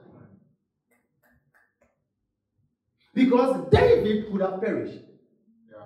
Because 3.13 3.69
David 3.71 4.31
could 4.31 4.41
have 4.41 4.61
perished. 4.61 4.99
Yeah. 5.69 5.77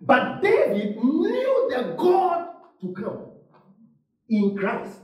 But 0.00 0.40
David 0.40 0.96
knew 0.96 1.70
the 1.70 1.94
God 1.98 2.48
to 2.80 2.92
come 2.92 3.26
in 4.28 4.56
Christ. 4.56 4.98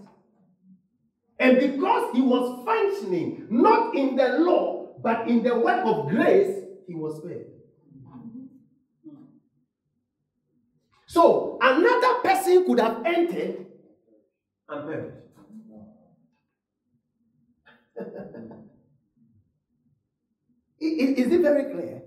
And 1.39 1.59
because 1.59 2.15
he 2.15 2.23
was 2.23 2.65
functioning 2.65 3.47
not 3.51 3.95
in 3.95 4.17
the 4.17 4.39
law, 4.39 4.95
but 5.03 5.29
in 5.29 5.43
the 5.43 5.57
work 5.57 5.85
of 5.85 6.09
grace, 6.09 6.65
he 6.87 6.95
was 6.95 7.19
spared. 7.19 7.47
So 11.07 11.59
another 11.61 12.21
person 12.23 12.65
could 12.67 12.81
have 12.81 13.03
entered 13.05 13.67
and 14.69 14.87
perished. 14.89 15.17
is, 20.81 21.27
is 21.27 21.33
it 21.33 21.41
very 21.41 21.73
clear? 21.73 22.03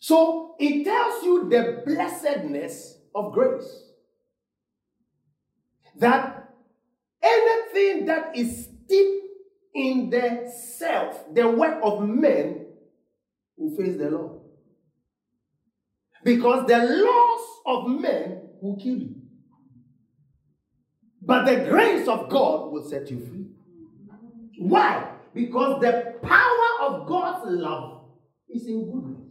So 0.00 0.56
it 0.58 0.84
tells 0.84 1.22
you 1.22 1.48
the 1.48 1.82
blessedness 1.86 2.98
of 3.14 3.32
grace. 3.32 3.84
That 5.96 6.52
anything 7.22 8.06
that 8.06 8.36
is 8.36 8.64
steeped 8.64 9.26
in 9.74 10.10
the 10.10 10.52
self, 10.76 11.32
the 11.32 11.48
work 11.48 11.78
of 11.82 12.06
men, 12.06 12.66
will 13.56 13.76
face 13.76 13.96
the 13.96 14.10
law. 14.10 14.40
Because 16.24 16.66
the 16.66 16.78
laws 16.78 17.46
of 17.66 18.00
men 18.00 18.40
will 18.60 18.76
kill 18.76 18.98
you. 18.98 19.21
But 21.24 21.46
the 21.46 21.68
grace 21.68 22.08
of 22.08 22.28
God 22.28 22.72
will 22.72 22.82
set 22.82 23.10
you 23.10 23.20
free. 23.20 23.46
Why? 24.58 25.08
Because 25.32 25.80
the 25.80 26.16
power 26.22 26.88
of 26.88 27.06
God's 27.06 27.50
love 27.50 28.02
is 28.48 28.66
in 28.66 28.90
goodness. 28.90 29.28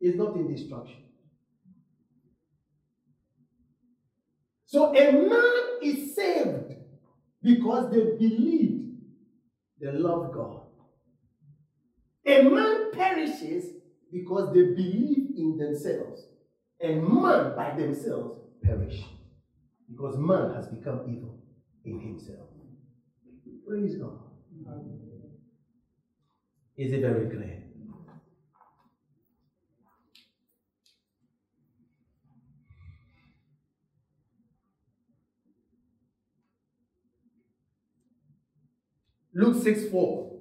It's 0.00 0.16
not 0.16 0.34
in 0.34 0.52
destruction. 0.52 1.02
So 4.66 4.94
a 4.94 5.12
man 5.12 5.62
is 5.82 6.14
saved 6.14 6.74
because 7.42 7.90
they 7.90 8.02
believed 8.18 8.98
they 9.80 9.92
love 9.92 10.32
God. 10.32 10.62
A 12.26 12.42
man 12.42 12.90
perishes 12.92 13.64
because 14.12 14.52
they 14.52 14.62
believe 14.62 15.30
in 15.36 15.56
themselves. 15.56 16.26
And 16.80 17.02
man 17.02 17.56
by 17.56 17.74
themselves 17.76 18.37
perish. 18.62 19.04
Because 19.90 20.16
man 20.18 20.54
has 20.54 20.66
become 20.68 21.00
evil 21.08 21.38
in 21.84 22.00
himself. 22.00 22.48
Praise 23.66 23.96
God. 23.96 24.18
Is 26.76 26.92
it 26.92 27.00
very 27.00 27.28
clear? 27.28 27.64
Luke 39.34 39.62
6 39.62 39.88
4 39.90 40.32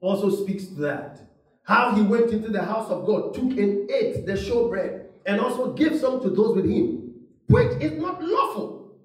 also 0.00 0.30
speaks 0.30 0.66
to 0.66 0.74
that. 0.74 1.20
How 1.64 1.94
he 1.94 2.02
went 2.02 2.30
into 2.30 2.50
the 2.50 2.62
house 2.62 2.90
of 2.90 3.06
God, 3.06 3.34
took 3.34 3.58
and 3.58 3.90
ate 3.90 4.26
the 4.26 4.32
showbread, 4.32 5.05
and 5.26 5.40
also 5.40 5.72
give 5.72 5.98
some 5.98 6.22
to 6.22 6.30
those 6.30 6.56
with 6.56 6.64
him, 6.64 7.12
which 7.48 7.80
is 7.82 8.00
not 8.00 8.22
lawful 8.22 8.96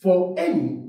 for 0.00 0.34
any 0.38 0.84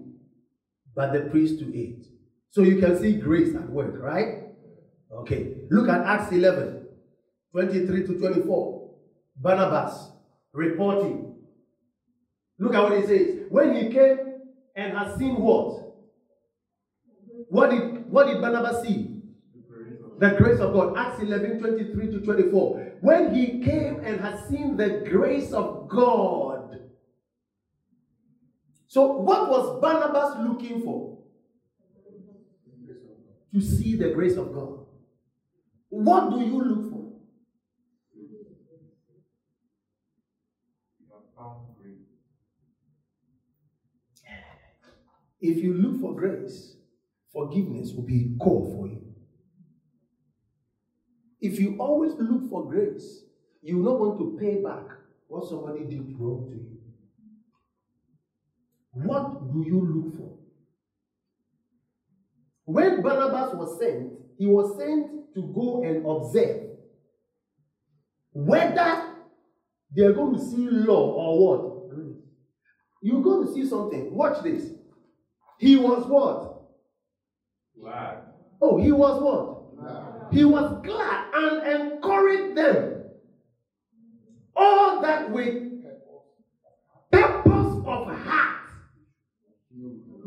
but 0.96 1.12
the 1.12 1.22
priest 1.30 1.60
to 1.60 1.76
eat. 1.76 2.06
So 2.52 2.62
you 2.62 2.80
can 2.80 2.98
see 2.98 3.16
grace 3.16 3.54
at 3.54 3.70
work, 3.70 3.96
right? 4.00 4.46
Okay. 5.12 5.56
Look 5.70 5.90
at 5.90 6.06
Acts 6.06 6.32
11 6.32 6.88
23 7.52 8.08
to 8.08 8.20
24. 8.20 8.92
Barnabas 9.38 10.12
reporting. 10.54 11.36
Look 12.60 12.74
at 12.74 12.84
what 12.84 12.98
he 12.98 13.06
says. 13.06 13.46
When 13.50 13.76
he 13.76 13.90
came 13.90 14.18
and 14.76 14.98
has 14.98 15.18
seen 15.18 15.36
what? 15.36 15.82
What 17.50 17.72
did, 17.72 18.10
what 18.10 18.28
did 18.28 18.42
Barnabas 18.42 18.84
see? 18.84 19.15
The 20.18 20.30
grace 20.32 20.60
of 20.60 20.74
God. 20.74 20.98
Acts 20.98 21.22
11 21.22 21.60
23 21.60 22.12
to 22.12 22.20
24. 22.22 22.94
When 23.02 23.36
he 23.36 23.62
came 23.64 24.00
and 24.00 24.22
had 24.22 24.48
seen 24.48 24.78
the 24.78 25.06
grace 25.10 25.52
of 25.52 25.90
God. 25.90 26.80
So, 28.88 29.12
what 29.18 29.50
was 29.50 29.82
Barnabas 29.82 30.38
looking 30.48 30.82
for? 30.84 31.18
To 33.54 33.62
see 33.62 33.96
the 33.96 34.10
grace 34.12 34.38
of 34.38 34.54
God. 34.54 34.86
What 35.90 36.30
do 36.32 36.40
you 36.40 36.64
look 36.64 36.92
for? 36.92 37.06
If 45.42 45.58
you 45.58 45.74
look 45.76 46.02
for 46.02 46.16
grace, 46.16 46.76
forgiveness 47.32 47.92
will 47.94 48.04
be 48.04 48.36
core 48.40 48.74
for 48.76 48.88
you. 48.88 49.05
If 51.46 51.60
you 51.60 51.76
always 51.78 52.14
look 52.18 52.50
for 52.50 52.68
grace, 52.68 53.22
you 53.62 53.78
not 53.78 54.00
want 54.00 54.18
to 54.18 54.36
pay 54.42 54.64
back 54.64 54.98
what 55.28 55.48
somebody 55.48 55.84
did 55.84 56.20
wrong 56.20 56.48
to 56.50 56.56
you. 56.56 56.78
What 58.94 59.54
do 59.54 59.64
you 59.64 59.80
look 59.80 60.18
for? 60.18 60.40
When 62.66 63.04
Barnabas 63.04 63.54
was 63.54 63.80
sent, 63.80 64.14
he 64.40 64.48
was 64.48 64.76
sent 64.80 65.36
to 65.36 65.54
go 65.54 65.84
and 65.84 66.04
observe 66.04 66.78
whether 68.34 69.14
they're 69.96 70.14
going 70.14 70.34
to 70.34 70.42
see 70.44 70.68
law 70.68 71.12
or 71.14 71.38
what? 71.46 71.62
You're 73.04 73.22
going 73.22 73.46
to 73.46 73.54
see 73.54 73.68
something. 73.68 74.16
Watch 74.16 74.42
this. 74.42 74.72
He 75.60 75.76
was 75.76 76.08
what? 76.08 76.64
Glad. 77.80 78.18
Oh, 78.60 78.78
he 78.82 78.92
was 78.92 79.22
what? 79.22 79.55
He 80.36 80.44
was 80.44 80.82
glad 80.84 81.34
and 81.34 81.94
encouraged 81.94 82.58
them. 82.58 83.04
All 84.54 85.02
that 85.02 85.32
with 85.32 85.64
purpose 87.10 87.78
of 87.86 88.08
heart 88.20 88.60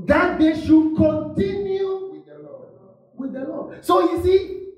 that 0.07 0.39
they 0.39 0.59
should 0.59 0.97
continue 0.97 2.09
with 2.11 2.25
the 2.25 2.39
Lord. 2.39 2.69
With 3.17 3.33
the 3.35 3.41
Lord. 3.41 3.85
So 3.85 4.11
you 4.11 4.23
see, 4.23 4.69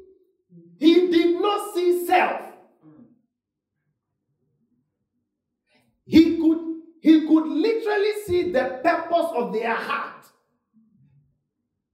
he 0.80 1.06
did 1.12 1.40
not 1.40 1.74
see 1.76 2.04
self. 2.06 2.40
He 6.06 6.38
could 6.38 6.58
he 7.02 7.28
could 7.28 7.46
literally 7.46 8.12
see 8.26 8.50
the 8.50 8.80
purpose 8.82 9.30
of 9.36 9.52
their 9.52 9.76
heart. 9.76 10.26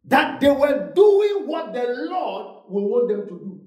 That 0.05 0.41
they 0.41 0.51
were 0.51 0.91
doing 0.95 1.47
what 1.47 1.75
the 1.75 1.85
Lord 2.09 2.56
will 2.69 2.89
want 2.89 3.09
them 3.09 3.27
to 3.29 3.35
do. 3.35 3.61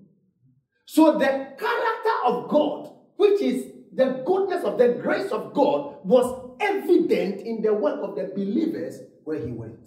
So 0.85 1.17
the 1.17 1.27
character 1.27 2.15
of 2.25 2.49
God, 2.49 2.91
which 3.15 3.41
is 3.41 3.71
the 3.93 4.23
goodness 4.25 4.63
of 4.63 4.77
the 4.77 4.89
grace 5.01 5.31
of 5.31 5.53
God, 5.53 5.97
was 6.03 6.55
evident 6.59 7.41
in 7.41 7.62
the 7.62 7.73
work 7.73 7.99
of 8.01 8.15
the 8.15 8.31
believers 8.35 8.99
where 9.23 9.39
he 9.39 9.51
went. 9.51 9.79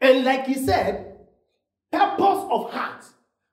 And 0.00 0.24
like 0.24 0.46
he 0.46 0.54
said, 0.54 1.18
purpose 1.92 2.46
of 2.50 2.70
heart, 2.70 3.04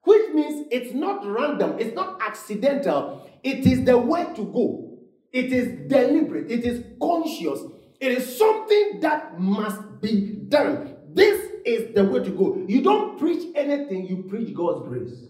which 0.03 0.33
means 0.33 0.67
it's 0.71 0.93
not 0.93 1.25
random, 1.25 1.77
it's 1.79 1.95
not 1.95 2.21
accidental, 2.21 3.29
it 3.43 3.65
is 3.65 3.83
the 3.83 3.97
way 3.97 4.25
to 4.35 4.45
go. 4.45 4.97
It 5.33 5.51
is 5.51 5.89
deliberate, 5.89 6.49
it 6.49 6.63
is 6.63 6.83
conscious, 7.01 7.59
it 7.99 8.11
is 8.11 8.37
something 8.37 9.01
that 9.01 9.39
must 9.39 10.01
be 10.01 10.37
done. 10.47 10.95
This 11.13 11.46
is 11.67 11.93
the 11.93 12.03
way 12.03 12.23
to 12.23 12.29
go. 12.29 12.63
You 12.67 12.81
don't 12.81 13.19
preach 13.19 13.47
anything, 13.55 14.07
you 14.07 14.23
preach 14.23 14.55
God's 14.55 14.87
grace. 14.87 15.25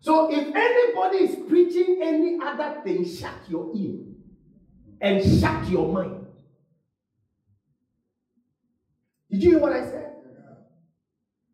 So 0.00 0.32
if 0.32 0.52
anybody 0.54 1.18
is 1.18 1.48
preaching 1.48 2.00
any 2.02 2.38
other 2.42 2.80
thing, 2.82 3.04
shut 3.06 3.34
your 3.48 3.70
ear 3.76 4.00
and 5.00 5.40
shut 5.40 5.68
your 5.68 5.92
mind. 5.92 6.26
Did 9.30 9.42
you 9.44 9.50
hear 9.50 9.58
what 9.60 9.72
I 9.72 9.84
said? 9.84 10.12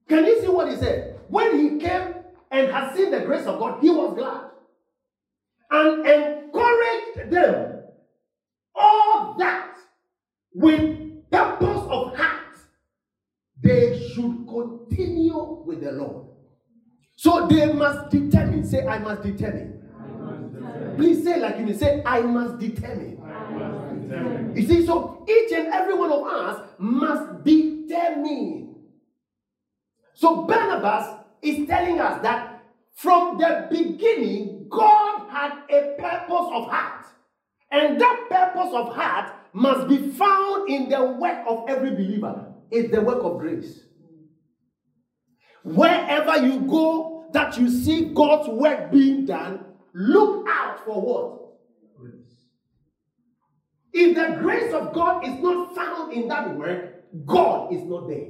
Can 0.09 0.25
you 0.25 0.41
see 0.41 0.49
what 0.49 0.71
he 0.71 0.77
said? 0.77 1.21
When 1.29 1.59
he 1.59 1.79
came 1.79 2.15
and 2.51 2.73
had 2.73 2.95
seen 2.95 3.11
the 3.11 3.21
grace 3.21 3.47
of 3.47 3.59
God, 3.59 3.81
he 3.83 3.91
was 3.91 4.15
glad 4.17 4.49
and 5.71 6.07
encouraged 6.07 7.31
them. 7.31 7.78
All 8.79 9.35
that 9.39 9.75
with 10.55 11.31
purpose 11.31 11.83
of 11.91 12.17
heart, 12.17 12.57
they 13.63 14.09
should 14.09 14.47
continue 14.49 15.63
with 15.67 15.81
the 15.83 15.93
Lord. 15.93 16.27
So 17.17 17.47
they 17.49 17.73
must 17.73 18.11
determine. 18.11 18.65
Say, 18.65 18.87
I 18.87 18.99
must 18.99 19.23
determine. 19.23 19.75
Please 20.97 21.25
say 21.25 21.39
like 21.41 21.59
you 21.59 21.75
say, 21.75 22.03
I 22.05 22.23
must 22.23 22.59
determine. 22.59 23.21
I 23.23 23.51
must 23.51 24.03
determine. 24.03 24.57
You 24.57 24.67
see, 24.67 24.87
so 24.87 25.25
each 25.29 25.53
and 25.53 25.69
every 25.69 25.95
one 25.95 26.11
of 26.11 26.27
us 26.27 26.69
must 26.79 27.45
determine. 27.45 28.77
So 30.15 30.43
Barnabas 30.43 31.25
is 31.43 31.67
telling 31.69 32.01
us 32.01 32.21
that 32.23 32.65
from 32.95 33.39
the 33.39 33.69
beginning, 33.71 34.67
God 34.69 35.29
had 35.31 35.53
a 35.71 35.95
purpose 35.97 36.49
of 36.53 36.69
heart. 36.69 37.07
And 37.71 38.01
that 38.01 38.18
purpose 38.59 38.75
of 38.75 38.95
heart 38.95 39.35
must 39.53 39.89
be 39.89 40.11
found 40.11 40.69
in 40.69 40.89
the 40.89 41.03
work 41.03 41.45
of 41.47 41.69
every 41.69 41.91
believer. 41.91 42.47
It's 42.71 42.93
the 42.93 43.01
work 43.01 43.23
of 43.23 43.39
grace. 43.39 43.81
Wherever 45.65 46.47
you 46.47 46.61
go, 46.61 47.27
that 47.33 47.59
you 47.59 47.69
see 47.69 48.07
God's 48.15 48.49
work 48.49 48.91
being 48.91 49.27
done, 49.27 49.65
look 49.93 50.47
out 50.49 50.85
for 50.85 51.01
what? 51.01 51.99
Grace. 51.99 52.47
If 53.93 54.17
the 54.17 54.41
grace 54.41 54.73
of 54.73 54.93
God 54.95 55.27
is 55.27 55.39
not 55.43 55.75
found 55.75 56.13
in 56.13 56.29
that 56.29 56.57
work, 56.57 57.05
God 57.27 57.73
is 57.73 57.83
not 57.83 58.09
there. 58.09 58.29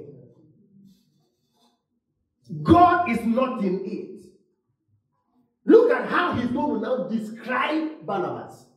God 2.63 3.11
is 3.11 3.25
not 3.25 3.63
in 3.63 3.83
it. 3.85 4.25
Look 5.65 5.93
at 5.93 6.09
how 6.09 6.33
he's 6.33 6.51
going 6.51 6.81
to 6.81 6.89
now 6.89 7.09
describe 7.09 8.07
Barnabas. 8.07 8.68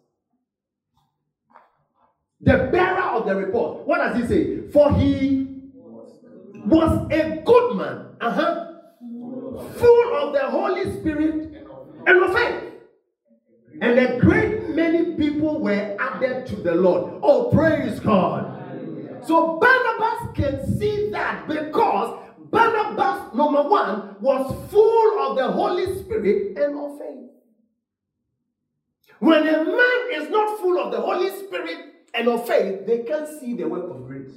The 2.44 2.70
bearer 2.72 3.02
of 3.02 3.28
the 3.28 3.36
report. 3.36 3.86
What 3.88 3.98
does 3.98 4.18
he 4.18 4.28
say? 4.28 4.68
For 4.72 4.94
he 4.94 5.48
was 6.66 7.08
a 7.12 7.42
good 7.46 7.76
man. 7.76 8.08
Uh-huh. 8.20 8.68
Full 9.78 10.16
of 10.16 10.34
the 10.34 10.50
Holy 10.50 10.84
Spirit 11.00 11.68
and 12.08 12.24
of 12.24 12.34
faith. 12.34 12.64
And 13.82 14.00
a 14.00 14.20
great 14.20 14.70
many 14.70 15.16
people 15.16 15.60
were 15.60 15.96
added 16.00 16.46
to 16.48 16.56
the 16.56 16.76
Lord. 16.76 17.20
Oh, 17.24 17.50
praise 17.52 18.00
God. 18.00 18.48
So 19.26 19.60
Barnabas 19.60 20.36
can 20.36 20.80
see 20.80 21.10
that 21.12 21.48
because 21.48 22.20
Barnabas, 22.50 23.34
number 23.36 23.64
one, 23.64 24.16
was 24.20 24.72
full 24.72 25.30
of 25.30 25.38
the 25.38 25.52
Holy 25.52 25.96
Spirit 26.02 26.58
and 26.58 26.78
of 26.78 27.00
faith. 27.00 27.30
When 29.20 29.48
a 29.48 29.64
man 29.64 30.22
is 30.22 30.30
not 30.30 30.60
full 30.60 30.80
of 30.80 30.92
the 30.92 31.00
Holy 31.00 31.30
Spirit 31.30 31.91
and 32.14 32.28
of 32.28 32.48
faith, 32.48 32.86
they 32.86 33.00
can't 33.00 33.28
see 33.40 33.56
the 33.56 33.68
work 33.68 33.90
of 33.90 34.06
grace. 34.06 34.32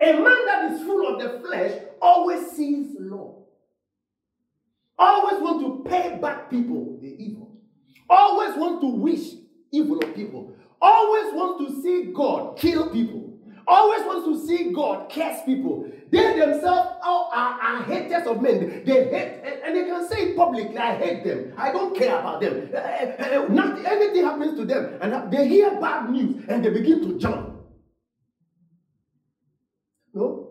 A 0.00 0.12
man 0.12 0.46
that 0.46 0.72
is 0.72 0.82
full 0.82 1.14
of 1.14 1.22
the 1.22 1.40
flesh 1.40 1.80
always 2.00 2.50
sees 2.50 2.94
law. 2.98 3.42
Always 4.98 5.42
want 5.42 5.84
to 5.84 5.90
pay 5.90 6.18
back 6.20 6.50
people 6.50 6.98
the 7.00 7.08
evil. 7.08 7.56
Always 8.08 8.56
want 8.56 8.80
to 8.82 8.88
wish 8.88 9.32
evil 9.72 10.04
on 10.04 10.12
people. 10.12 10.54
Always 10.80 11.32
want 11.32 11.66
to 11.66 11.82
see 11.82 12.12
God 12.12 12.58
kill 12.58 12.90
people 12.90 13.33
always 13.66 14.00
wants 14.06 14.26
to 14.26 14.46
see 14.46 14.72
God 14.72 15.10
curse 15.10 15.40
people. 15.44 15.90
They 16.10 16.38
themselves 16.38 16.90
are, 17.02 17.30
are, 17.32 17.60
are, 17.60 17.82
haters 17.84 18.26
of 18.26 18.40
men. 18.40 18.82
They 18.84 19.04
hate, 19.08 19.62
and 19.64 19.74
they 19.76 19.84
can 19.84 20.08
say 20.08 20.34
publicly, 20.34 20.78
I 20.78 20.96
hate 20.96 21.24
them. 21.24 21.52
I 21.56 21.72
don't 21.72 21.96
care 21.96 22.18
about 22.18 22.40
them. 22.40 22.70
Uh, 22.72 22.78
uh, 22.78 23.46
nothing, 23.48 23.86
anything 23.86 24.24
happens 24.24 24.56
to 24.58 24.64
them, 24.64 24.98
and 25.00 25.32
they 25.32 25.48
hear 25.48 25.80
bad 25.80 26.10
news 26.10 26.44
and 26.48 26.64
they 26.64 26.70
begin 26.70 27.00
to 27.02 27.18
jump. 27.18 27.50
No? 30.12 30.50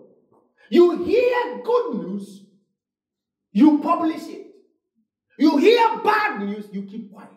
You 0.69 1.03
hear 1.03 1.61
good 1.63 1.95
news, 1.95 2.43
you 3.51 3.79
publish 3.79 4.27
it. 4.27 4.47
You 5.37 5.57
hear 5.57 5.97
bad 6.03 6.41
news, 6.41 6.65
you 6.71 6.83
keep 6.83 7.11
quiet. 7.11 7.29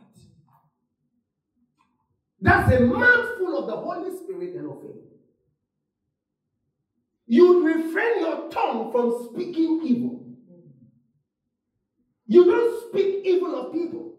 That's 2.41 2.73
a 2.73 2.81
man 2.81 3.37
full 3.39 3.59
of 3.59 3.67
the 3.67 3.77
Holy 3.77 4.17
Spirit 4.17 4.55
and 4.57 4.71
of 4.71 4.83
faith 4.83 4.96
you 7.27 7.67
refrain 7.67 8.21
your 8.21 8.49
tongue 8.51 8.93
from 8.93 9.29
speaking 9.31 9.81
evil. 9.85 10.25
You 12.27 12.45
don't 12.45 12.89
speak 12.89 13.25
evil 13.25 13.55
of 13.55 13.73
people. 13.73 14.15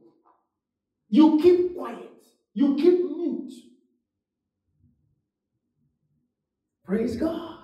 You 1.10 1.40
keep 1.42 1.76
quiet. 1.76 2.12
You 2.54 2.76
keep 2.76 3.00
mute. 3.00 3.54
Praise 6.86 7.18
God. 7.18 7.58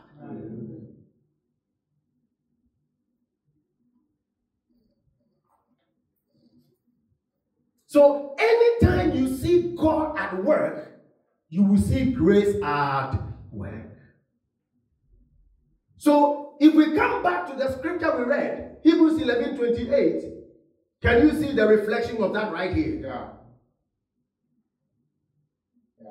So, 7.88 8.36
anytime 8.40 9.16
you 9.16 9.38
see 9.38 9.76
God 9.78 10.18
at 10.18 10.44
work, 10.44 11.00
you 11.50 11.64
will 11.64 11.78
see 11.78 12.12
grace 12.12 12.56
at 12.64 13.20
work. 13.52 13.93
So 16.04 16.56
if 16.60 16.76
we 16.76 16.94
come 16.96 17.24
back 17.24 17.50
to 17.50 17.56
the 17.56 17.72
scripture 17.78 18.14
we 18.18 18.26
read, 18.26 18.76
Hebrews 18.84 19.22
11 19.22 19.56
28, 19.56 20.24
can 21.02 21.22
you 21.22 21.32
see 21.42 21.54
the 21.54 21.66
reflection 21.66 22.22
of 22.22 22.34
that 22.34 22.52
right 22.52 22.76
here? 22.76 23.00
Yeah. 23.02 23.28
Yeah. 26.02 26.10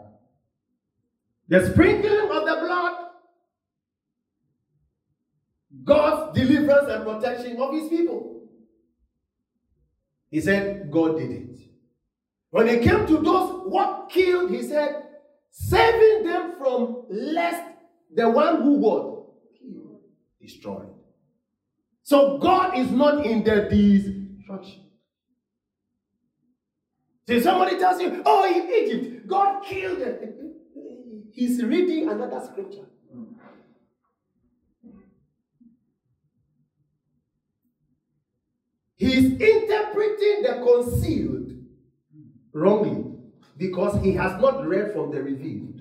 The 1.47 1.71
sprinkling 1.71 2.31
of 2.31 2.47
the 2.47 2.57
blood, 2.65 2.95
God's 5.85 6.41
deliverance 6.41 6.89
and 6.91 7.05
protection 7.05 7.61
of 7.61 7.75
his 7.75 7.91
people. 7.91 8.49
He 10.31 10.41
said, 10.41 10.91
God 10.91 11.19
did 11.19 11.33
it. 11.33 11.59
When 12.49 12.67
it 12.67 12.83
came 12.83 13.07
to 13.09 13.19
those 13.19 13.65
what 13.67 14.09
killed, 14.09 14.53
he 14.53 14.63
said, 14.63 15.03
saving 15.51 16.25
them 16.25 16.55
from 16.57 17.05
lest 17.11 17.63
the 18.15 18.31
one 18.31 18.63
who 18.63 18.77
what? 18.77 19.12
Destroyed. 20.43 20.91
So 22.03 22.39
God 22.39 22.77
is 22.77 22.91
not 22.91 23.25
in 23.25 23.45
the 23.45 23.69
destruction. 23.71 24.81
So 27.29 27.41
somebody 27.41 27.79
tells 27.79 28.01
you, 28.01 28.23
oh, 28.27 28.45
in 28.45 28.69
Egypt, 28.69 29.27
God 29.29 29.63
killed. 29.65 30.03
He's 31.33 31.63
reading 31.63 32.11
another 32.11 32.45
scripture. 32.45 32.87
He's 38.97 39.33
interpreting 39.33 40.43
the 40.43 40.63
concealed 40.63 41.53
wrongly 42.53 43.17
because 43.57 44.01
he 44.03 44.13
has 44.13 44.41
not 44.41 44.67
read 44.67 44.93
from 44.93 45.11
the 45.11 45.23
revealed. 45.23 45.72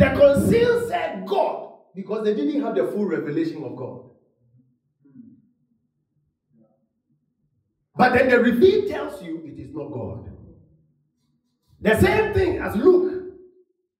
The 0.00 0.06
council 0.06 0.88
said 0.88 1.26
God 1.26 1.74
because 1.94 2.24
they 2.24 2.34
didn't 2.34 2.62
have 2.62 2.74
the 2.74 2.86
full 2.86 3.04
revelation 3.04 3.62
of 3.62 3.76
God. 3.76 4.00
But 7.94 8.14
then 8.14 8.30
the 8.30 8.40
reveal 8.40 8.88
tells 8.88 9.22
you 9.22 9.42
it 9.44 9.60
is 9.60 9.74
not 9.74 9.92
God. 9.92 10.32
The 11.82 12.00
same 12.00 12.32
thing 12.32 12.58
as 12.60 12.76
Luke. 12.76 13.34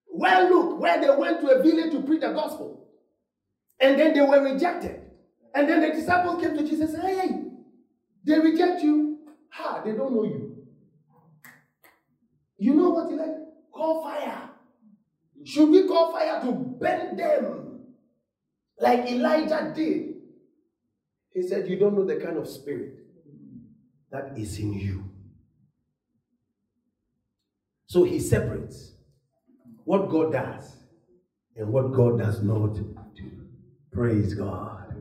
Where 0.07 0.49
Luke, 0.49 0.81
where 0.81 0.99
they 0.99 1.15
went 1.15 1.43
to 1.43 1.49
a 1.49 1.63
village 1.63 1.93
to 1.93 2.01
preach 2.01 2.23
the 2.23 2.33
gospel. 2.33 2.89
And 3.79 4.01
then 4.01 4.15
they 4.15 4.23
were 4.23 4.43
rejected. 4.43 5.03
And 5.55 5.69
then 5.69 5.83
the 5.83 5.91
disciples 5.91 6.41
came 6.43 6.57
to 6.57 6.65
Jesus 6.65 6.95
and 6.95 7.03
said, 7.03 7.21
Hey, 7.21 7.43
they 8.25 8.39
reject 8.39 8.83
you. 8.83 9.19
Ha, 9.51 9.83
they 9.85 9.93
don't 9.93 10.15
know 10.15 10.25
you. 10.25 10.67
You 12.57 12.73
know 12.73 12.89
what 12.89 13.11
he 13.11 13.17
like? 13.17 13.37
Call 13.71 14.03
fire. 14.03 14.50
Should 15.45 15.71
we 15.71 15.87
call 15.87 16.13
fire 16.13 16.41
to 16.43 16.53
burn 16.53 17.17
them 17.17 17.81
like 18.79 19.11
Elijah 19.11 19.73
did? 19.75 20.15
He 21.33 21.43
said, 21.43 21.69
You 21.69 21.79
don't 21.79 21.95
know 21.95 22.05
the 22.05 22.17
kind 22.17 22.37
of 22.37 22.49
spirit 22.49 22.99
that 24.11 24.33
is 24.37 24.59
in 24.59 24.73
you. 24.75 25.11
So 27.87 28.05
he 28.05 28.21
separates 28.21 28.93
what 29.85 30.09
God 30.09 30.33
does 30.33 30.77
and 31.57 31.69
what 31.69 31.93
God 31.93 32.19
does 32.19 32.43
not 32.43 32.75
do. 32.75 32.97
Praise 33.93 34.35
God. 34.35 34.95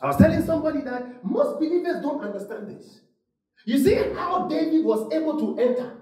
I 0.00 0.06
was 0.06 0.16
telling 0.16 0.44
somebody 0.44 0.80
that 0.82 1.24
most 1.24 1.58
believers 1.58 2.02
don't 2.02 2.22
understand 2.22 2.68
this. 2.68 3.00
You 3.64 3.78
see 3.78 3.94
how 3.94 4.48
David 4.48 4.84
was 4.84 5.12
able 5.12 5.38
to 5.38 5.62
enter 5.62 6.01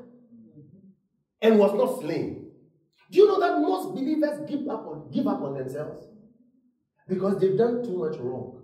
and 1.42 1.58
was 1.58 1.74
not 1.74 2.00
slain. 2.00 2.50
Do 3.10 3.18
you 3.18 3.26
know 3.26 3.40
that 3.40 3.60
most 3.60 3.94
believers 3.94 4.48
give 4.48 4.68
up 4.68 4.86
on 4.86 5.10
give 5.10 5.26
up 5.26 5.40
on 5.42 5.54
themselves? 5.54 6.06
Because 7.08 7.40
they've 7.40 7.58
done 7.58 7.82
too 7.82 7.98
much 7.98 8.18
wrong. 8.18 8.62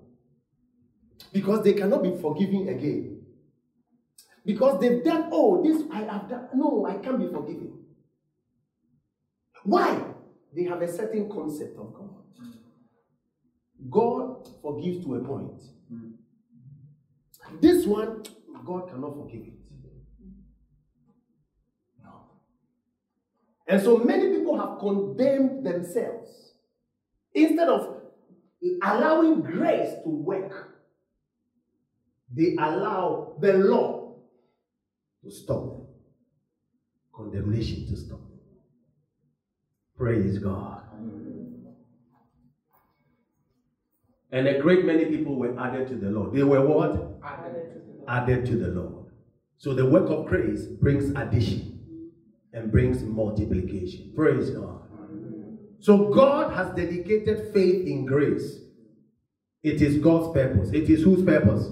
Because 1.33 1.65
they 1.65 1.73
cannot 1.73 2.03
be 2.03 2.17
forgiven 2.21 2.69
again. 2.69 3.23
Because 4.45 4.81
they've 4.81 5.03
done, 5.03 5.29
oh, 5.33 5.63
this 5.63 5.83
I 5.93 6.03
have 6.03 6.29
done. 6.29 6.49
No, 6.55 6.87
I 6.87 6.99
can't 6.99 7.19
be 7.19 7.27
forgiven. 7.27 7.73
Why? 9.65 10.01
They 10.55 10.63
have 10.65 10.81
a 10.81 10.91
certain 10.91 11.29
concept 11.29 11.77
of 11.77 11.93
God. 11.93 12.11
God 13.91 14.49
forgives 14.63 15.05
to 15.05 15.17
a 15.17 15.21
point. 15.21 15.61
Hmm. 15.89 16.11
This 17.61 17.85
one, 17.85 18.23
God 18.65 18.89
cannot 18.89 19.17
forgive 19.17 19.43
it. 19.43 19.55
No. 22.03 22.31
And 23.67 23.83
so 23.83 23.99
many 23.99 24.37
people 24.37 24.59
have 24.59 24.79
condemned 24.79 25.67
themselves 25.67 26.53
instead 27.35 27.69
of 27.69 27.97
allowing 28.83 29.43
grace 29.43 29.93
to 30.05 30.09
work. 30.09 30.79
They 32.33 32.55
allow 32.59 33.37
the 33.41 33.55
law 33.55 34.17
to 35.25 35.31
stop, 35.31 35.65
them, 35.65 35.87
condemnation 37.15 37.87
to 37.89 37.97
stop. 37.97 38.21
Praise 39.97 40.39
God. 40.39 40.83
And 44.33 44.49
a 44.49 44.61
great 44.61 44.85
many 44.85 45.07
people 45.07 45.37
were 45.37 45.59
added 45.59 45.89
to 45.89 45.95
the 45.95 46.11
Lord. 46.11 46.35
They 46.35 46.43
were 46.43 46.61
what? 46.61 47.21
Added 48.07 48.47
to 48.47 48.57
the 48.57 48.69
Lord. 48.69 49.07
So 49.57 49.73
the 49.73 49.87
work 49.87 50.11
of 50.11 50.27
grace 50.27 50.67
brings 50.67 51.11
addition 51.17 51.76
and 52.53 52.71
brings 52.73 53.03
multiplication. 53.03 54.13
Praise 54.15 54.51
God. 54.51 54.83
So 55.81 56.09
God 56.09 56.53
has 56.55 56.75
dedicated 56.75 57.53
faith 57.53 57.87
in 57.87 58.07
grace. 58.07 58.61
It 59.63 59.83
is 59.83 59.99
God's 59.99 60.33
purpose. 60.33 60.71
It 60.73 60.89
is 60.89 61.03
whose 61.03 61.25
purpose? 61.25 61.67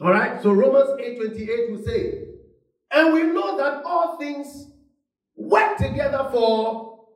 All 0.00 0.10
right. 0.10 0.40
So 0.42 0.52
Romans 0.52 0.90
8:28 1.00 1.70
will 1.70 1.82
say, 1.82 2.28
and 2.90 3.12
we 3.12 3.24
know 3.24 3.56
that 3.58 3.84
all 3.84 4.16
things 4.18 4.70
work 5.36 5.76
together 5.76 6.28
for 6.32 7.06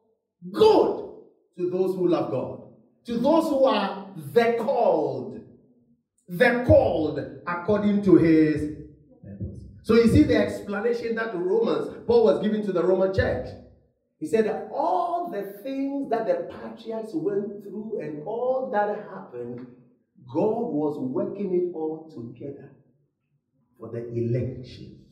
good 0.53 1.11
to 1.57 1.70
those 1.70 1.94
who 1.97 2.09
love 2.09 2.31
God, 2.31 2.62
to 3.07 3.18
those 3.18 3.44
who 3.49 3.64
are 3.64 4.09
the 4.16 4.57
called, 4.59 5.40
the 6.29 6.64
called 6.66 7.20
according 7.47 8.03
to 8.03 8.16
his. 8.16 8.84
So 9.85 9.97
you 9.97 10.09
see 10.09 10.23
the 10.23 10.37
explanation 10.38 11.14
that 11.16 11.37
Romans, 11.37 11.94
Paul 12.07 12.25
was 12.25 12.42
giving 12.42 12.64
to 12.64 12.73
the 12.73 12.83
Roman 12.83 13.14
church. 13.14 13.49
He 14.18 14.27
said 14.27 14.47
that 14.47 14.70
all 14.73 15.31
the 15.31 15.61
things 15.62 16.09
that 16.09 16.27
the 16.27 16.49
patriarchs 16.51 17.11
went 17.12 17.62
through 17.62 18.01
and 18.01 18.23
all 18.27 18.70
that 18.73 18.88
happened, 19.11 19.66
God 20.33 20.73
was 20.73 20.97
working 20.99 21.55
it 21.55 21.77
all 21.77 22.11
together 22.11 22.73
for 23.79 23.90
the 23.90 24.09
election 24.09 25.05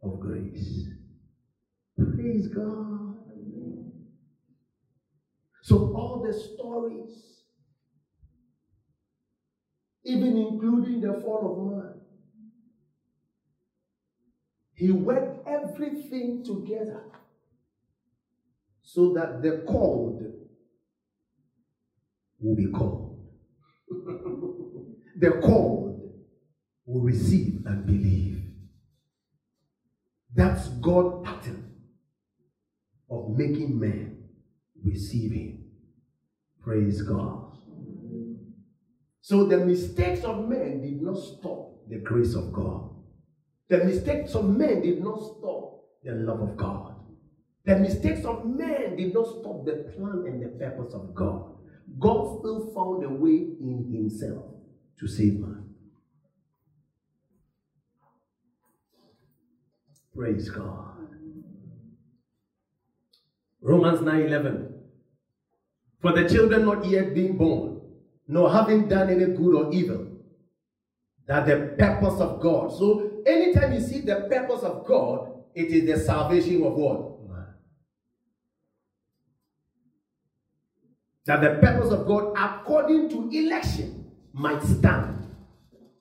of 0.00 0.20
grace. 0.20 0.86
Praise 1.98 2.46
God. 2.46 3.16
So, 5.62 5.92
all 5.96 6.22
the 6.24 6.32
stories, 6.32 7.40
even 10.04 10.36
including 10.36 11.00
the 11.00 11.20
fall 11.20 11.50
of 11.50 11.84
man, 11.84 11.95
he 14.76 14.92
worked 14.92 15.48
everything 15.48 16.44
together 16.44 17.02
so 18.82 19.14
that 19.14 19.42
the 19.42 19.64
called 19.66 20.22
will 22.38 22.54
be 22.54 22.66
called. 22.66 23.26
the 25.18 25.30
called 25.42 26.12
will 26.84 27.00
receive 27.00 27.62
and 27.64 27.86
believe. 27.86 28.42
That's 30.34 30.68
God's 30.68 31.26
pattern 31.26 31.72
of 33.10 33.30
making 33.30 33.80
men 33.80 34.24
receive 34.84 35.32
Him. 35.32 35.64
Praise 36.62 37.00
God. 37.00 37.56
So 39.22 39.46
the 39.46 39.58
mistakes 39.58 40.22
of 40.24 40.46
men 40.46 40.82
did 40.82 41.00
not 41.00 41.16
stop 41.16 41.88
the 41.88 41.98
grace 41.98 42.34
of 42.34 42.52
God. 42.52 42.85
The 43.68 43.84
mistakes 43.84 44.34
of 44.34 44.48
men 44.48 44.82
did 44.82 45.02
not 45.02 45.18
stop 45.18 45.84
the 46.04 46.12
love 46.12 46.40
of 46.40 46.56
God. 46.56 46.94
The 47.64 47.76
mistakes 47.76 48.24
of 48.24 48.46
men 48.46 48.96
did 48.96 49.12
not 49.12 49.26
stop 49.26 49.64
the 49.64 49.92
plan 49.96 50.24
and 50.26 50.42
the 50.42 50.48
purpose 50.48 50.94
of 50.94 51.14
God. 51.14 51.56
God 51.98 52.38
still 52.38 52.72
found 52.74 53.04
a 53.04 53.08
way 53.08 53.56
in 53.60 53.90
Himself 53.92 54.44
to 55.00 55.08
save 55.08 55.40
man. 55.40 55.64
Praise 60.14 60.48
God. 60.48 61.08
Romans 63.60 64.00
9:11. 64.00 64.72
For 65.98 66.12
the 66.12 66.28
children 66.28 66.64
not 66.64 66.84
yet 66.84 67.14
being 67.14 67.36
born, 67.36 67.80
nor 68.28 68.52
having 68.52 68.88
done 68.88 69.10
any 69.10 69.26
good 69.26 69.54
or 69.54 69.72
evil, 69.72 70.06
that 71.26 71.46
the 71.46 71.74
purpose 71.76 72.20
of 72.20 72.40
God. 72.40 72.72
So 72.72 73.05
anytime 73.26 73.72
you 73.72 73.80
see 73.80 74.00
the 74.00 74.26
purpose 74.30 74.62
of 74.62 74.86
God, 74.86 75.42
it 75.54 75.68
is 75.68 75.86
the 75.86 76.04
salvation 76.04 76.62
of 76.64 76.74
what? 76.74 77.16
That 81.26 81.40
the 81.40 81.58
purpose 81.60 81.90
of 81.90 82.06
God, 82.06 82.34
according 82.36 83.08
to 83.10 83.28
election, 83.36 84.12
might 84.32 84.62
stand. 84.62 85.26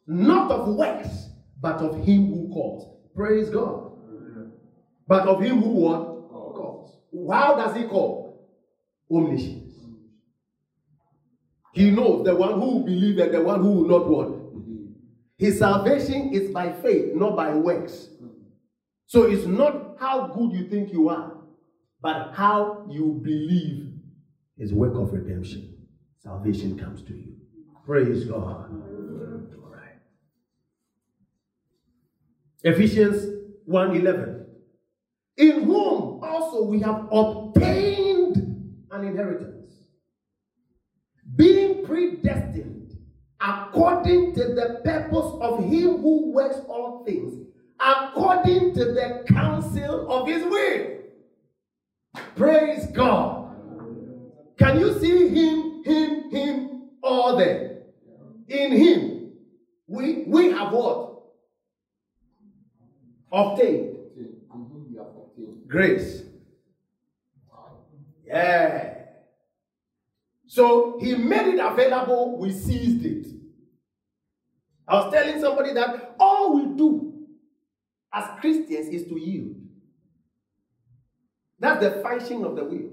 Not 0.05 0.51
of 0.51 0.75
works, 0.75 1.29
but 1.59 1.77
of 1.77 2.05
him 2.05 2.27
who 2.27 2.49
calls. 2.53 2.95
Praise 3.15 3.49
God. 3.49 3.91
But 5.07 5.27
of 5.27 5.41
him 5.41 5.61
who 5.61 5.69
what? 5.69 6.29
Calls. 6.29 6.99
How 7.31 7.55
does 7.55 7.75
he 7.75 7.85
call? 7.85 8.47
Omniscience. 9.09 9.73
He 11.73 11.91
knows 11.91 12.23
the 12.25 12.35
one 12.35 12.53
who 12.53 12.77
will 12.77 12.85
believe 12.85 13.17
and 13.17 13.33
the 13.33 13.41
one 13.41 13.61
who 13.61 13.71
will 13.71 13.87
not 13.87 14.07
what? 14.07 14.34
His 15.37 15.59
salvation 15.59 16.33
is 16.33 16.51
by 16.51 16.71
faith, 16.71 17.13
not 17.15 17.35
by 17.35 17.53
works. 17.53 18.09
So 19.07 19.23
it's 19.23 19.45
not 19.45 19.97
how 19.99 20.27
good 20.27 20.53
you 20.53 20.67
think 20.69 20.91
you 20.91 21.09
are, 21.09 21.33
but 22.01 22.31
how 22.33 22.85
you 22.89 23.19
believe 23.23 23.93
his 24.57 24.73
work 24.73 24.95
of 24.95 25.11
redemption. 25.11 25.75
Salvation 26.17 26.77
comes 26.79 27.01
to 27.03 27.13
you. 27.13 27.35
Praise 27.85 28.25
God. 28.25 28.71
All 28.71 29.71
right. 29.71 29.99
Ephesians 32.63 33.25
1:11 33.67 34.45
in 35.37 35.63
whom 35.63 36.23
also 36.23 36.63
we 36.63 36.79
have 36.79 37.07
obtained 37.11 38.37
an 38.91 39.03
inheritance, 39.03 39.71
being 41.35 41.85
predestined 41.85 42.84
according 43.45 44.33
to 44.35 44.53
the 44.53 44.81
purpose 44.83 45.31
of 45.41 45.63
him 45.63 46.01
who 46.01 46.31
works 46.31 46.57
all 46.67 47.03
things, 47.05 47.47
according 47.79 48.73
to 48.73 48.85
the 48.85 49.23
counsel 49.27 50.11
of 50.11 50.27
his 50.27 50.43
will. 50.43 50.87
Praise 52.35 52.87
God. 52.87 53.55
Can 54.57 54.79
you 54.79 54.97
see 54.99 55.27
him, 55.27 55.83
him, 55.83 56.29
him 56.31 56.81
all 57.03 57.35
there? 57.37 57.83
In 58.47 58.71
him, 58.71 59.31
we 59.87 60.23
we 60.27 60.51
have 60.51 60.71
what? 60.71 61.13
Obtained 63.31 63.95
grace. 65.67 66.23
Yeah. 68.25 68.93
So 70.47 70.97
he 71.01 71.15
made 71.15 71.55
it 71.55 71.59
available, 71.59 72.37
we 72.39 72.51
seized 72.51 73.05
it. 73.05 73.34
I 74.87 74.95
was 74.95 75.13
telling 75.13 75.41
somebody 75.41 75.73
that 75.73 76.15
all 76.19 76.55
we 76.55 76.77
do 76.77 77.27
as 78.13 78.39
Christians 78.39 78.87
is 78.89 79.07
to 79.07 79.19
yield. 79.19 79.55
That's 81.59 81.83
the 81.83 82.01
function 82.01 82.43
of 82.43 82.55
the 82.55 82.63
will. 82.63 82.91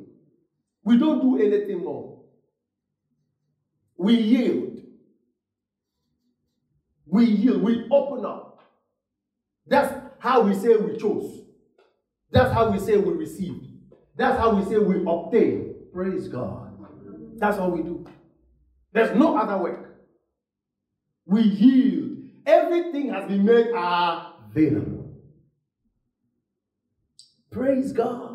We 0.84 0.98
don't 0.98 1.20
do 1.20 1.42
anything 1.42 1.84
more. 1.84 2.20
We 3.96 4.14
yield. 4.14 4.80
We 7.06 7.24
yield. 7.26 7.62
We 7.62 7.86
open 7.90 8.24
up. 8.24 8.60
That's 9.66 9.94
how 10.18 10.42
we 10.42 10.54
say 10.54 10.76
we 10.76 10.96
chose. 10.96 11.42
That's 12.30 12.52
how 12.52 12.70
we 12.70 12.78
say 12.78 12.96
we 12.96 13.12
received. 13.12 13.66
That's 14.16 14.38
how 14.38 14.54
we 14.54 14.64
say 14.64 14.78
we 14.78 15.04
obtain. 15.06 15.74
Praise 15.92 16.28
God. 16.28 16.70
That's 17.36 17.58
all 17.58 17.70
we 17.70 17.82
do. 17.82 18.06
There's 18.92 19.16
no 19.16 19.36
other 19.36 19.58
work. 19.58 19.91
We 21.26 21.42
yield. 21.42 22.18
Everything 22.44 23.10
has 23.10 23.28
been 23.28 23.44
made 23.44 23.68
available. 23.74 25.14
Praise 27.50 27.92
God 27.92 28.32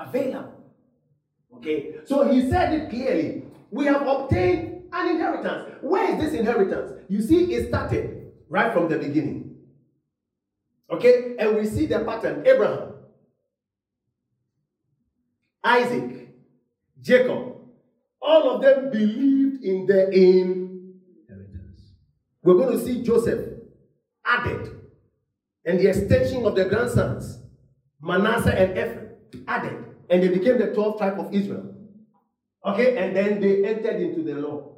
available. 0.00 0.54
Okay, 1.56 1.96
so 2.06 2.30
he 2.30 2.48
said 2.48 2.72
it 2.72 2.90
clearly. 2.90 3.44
We 3.70 3.84
have 3.86 4.06
obtained 4.06 4.84
an 4.92 5.08
inheritance. 5.08 5.76
Where 5.82 6.14
is 6.14 6.22
this 6.22 6.38
inheritance? 6.40 6.92
You 7.08 7.20
see, 7.20 7.52
it 7.52 7.68
started 7.68 8.32
right 8.48 8.72
from 8.72 8.88
the 8.88 8.98
beginning. 8.98 9.56
Okay, 10.90 11.36
and 11.38 11.56
we 11.56 11.66
see 11.66 11.86
the 11.86 12.00
pattern 12.00 12.44
Abraham, 12.46 12.94
Isaac, 15.62 16.28
Jacob, 17.00 17.56
all 18.20 18.50
of 18.50 18.62
them 18.62 18.90
believed 18.90 19.62
in 19.62 19.86
the 19.86 20.10
inheritance. 20.10 20.59
We're 22.50 22.66
going 22.66 22.76
to 22.76 22.84
see 22.84 23.02
Joseph 23.04 23.48
added, 24.26 24.80
and 25.64 25.78
the 25.78 25.88
extension 25.88 26.44
of 26.44 26.56
the 26.56 26.64
grandsons, 26.64 27.38
Manasseh 28.02 28.58
and 28.58 28.70
Ephraim, 28.72 29.08
added 29.46 29.84
and 30.10 30.22
they 30.22 30.28
became 30.28 30.58
the 30.58 30.66
12 30.74 30.98
tribe 30.98 31.20
of 31.20 31.32
Israel. 31.32 31.72
Okay, 32.66 32.96
and 32.98 33.14
then 33.14 33.40
they 33.40 33.64
entered 33.64 34.02
into 34.02 34.22
the 34.22 34.34
law, 34.34 34.76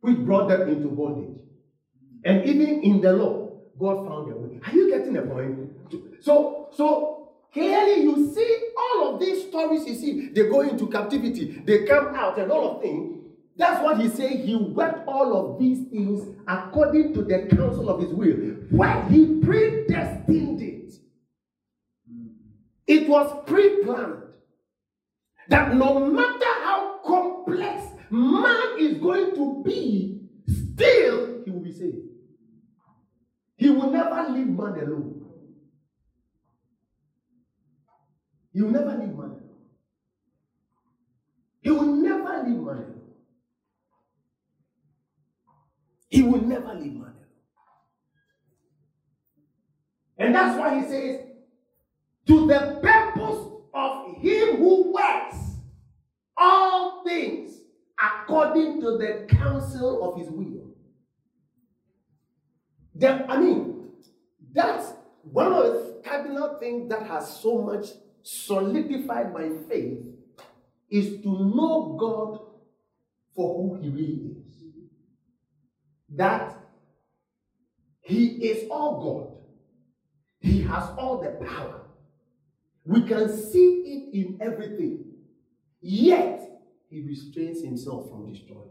which 0.00 0.16
brought 0.20 0.48
them 0.48 0.68
into 0.68 0.88
bondage. 0.88 1.38
And 2.24 2.44
even 2.46 2.82
in 2.82 3.02
the 3.02 3.12
law, 3.12 3.50
God 3.78 4.08
found 4.08 4.32
a 4.32 4.36
way. 4.36 4.60
Are 4.66 4.72
you 4.72 4.90
getting 4.90 5.12
the 5.12 5.22
point? 5.22 5.70
So, 6.22 6.70
so 6.74 7.34
clearly 7.52 8.02
you 8.02 8.32
see 8.34 8.58
all 8.76 9.14
of 9.14 9.20
these 9.20 9.48
stories 9.48 9.86
you 9.86 9.94
see, 9.94 10.28
they 10.28 10.48
go 10.48 10.62
into 10.62 10.88
captivity, 10.88 11.62
they 11.66 11.84
come 11.84 12.14
out, 12.14 12.38
and 12.38 12.50
all 12.50 12.76
of 12.76 12.82
things. 12.82 13.21
That's 13.56 13.82
what 13.82 14.00
he 14.00 14.08
said. 14.08 14.40
He 14.40 14.56
worked 14.56 15.06
all 15.06 15.36
of 15.36 15.58
these 15.58 15.86
things 15.88 16.36
according 16.48 17.12
to 17.14 17.22
the 17.22 17.48
counsel 17.54 17.90
of 17.90 18.00
his 18.00 18.12
will. 18.12 18.36
When 18.70 19.08
he 19.10 19.40
predestined 19.40 20.62
it, 20.62 20.94
it 22.86 23.08
was 23.08 23.44
pre-planned 23.46 24.22
that 25.48 25.74
no 25.74 26.10
matter 26.10 26.44
how 26.64 27.00
complex 27.04 27.84
man 28.10 28.78
is 28.78 28.98
going 28.98 29.34
to 29.34 29.62
be, 29.64 30.20
still 30.46 31.42
he 31.44 31.50
will 31.50 31.60
be 31.60 31.72
saved. 31.72 32.08
He 33.56 33.70
will 33.70 33.90
never 33.90 34.30
leave 34.30 34.48
man 34.48 34.78
alone. 34.80 35.18
He 38.52 38.62
will 38.62 38.70
never 38.70 38.90
leave 38.90 39.14
man 39.16 39.18
alone. 39.18 39.50
He 41.60 41.70
will 41.70 41.96
never 41.96 42.48
leave 42.48 42.60
man 42.60 42.76
alone. 42.76 42.91
He 46.22 46.28
will 46.28 46.42
never 46.42 46.72
leave 46.74 46.92
man 46.92 47.02
alone. 47.02 47.16
And 50.18 50.32
that's 50.32 50.56
why 50.56 50.78
he 50.78 50.86
says, 50.86 51.20
to 52.28 52.46
the 52.46 52.78
purpose 52.80 53.48
of 53.74 54.16
him 54.18 54.58
who 54.58 54.92
works 54.92 55.36
all 56.36 57.02
things 57.04 57.58
according 58.00 58.80
to 58.82 58.98
the 58.98 59.26
counsel 59.30 60.08
of 60.08 60.20
his 60.20 60.30
will. 60.30 60.70
The, 62.94 63.28
I 63.28 63.38
mean, 63.38 63.88
that's 64.52 64.92
one 65.24 65.52
of 65.52 65.64
the 65.64 66.02
cardinal 66.04 66.56
things 66.60 66.88
that 66.90 67.04
has 67.04 67.40
so 67.40 67.62
much 67.62 67.86
solidified 68.22 69.32
my 69.32 69.50
faith 69.68 69.98
is 70.88 71.20
to 71.22 71.28
know 71.28 71.96
God 71.98 72.38
for 73.34 73.56
who 73.56 73.82
he 73.82 73.88
really 73.88 74.36
is. 74.36 74.41
That 76.14 76.56
he 78.00 78.26
is 78.26 78.68
all 78.70 79.00
God. 79.00 79.38
He 80.40 80.62
has 80.62 80.90
all 80.98 81.20
the 81.22 81.44
power. 81.44 81.86
We 82.84 83.02
can 83.02 83.28
see 83.28 84.10
it 84.12 84.16
in 84.16 84.38
everything. 84.40 85.04
Yet, 85.80 86.42
he 86.88 87.00
restrains 87.02 87.62
himself 87.62 88.10
from 88.10 88.30
destroying. 88.30 88.68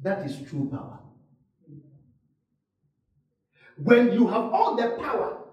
That 0.00 0.24
is 0.24 0.48
true 0.48 0.68
power. 0.70 1.00
When 3.76 4.12
you 4.12 4.26
have 4.28 4.52
all 4.52 4.76
the 4.76 4.96
power 5.00 5.44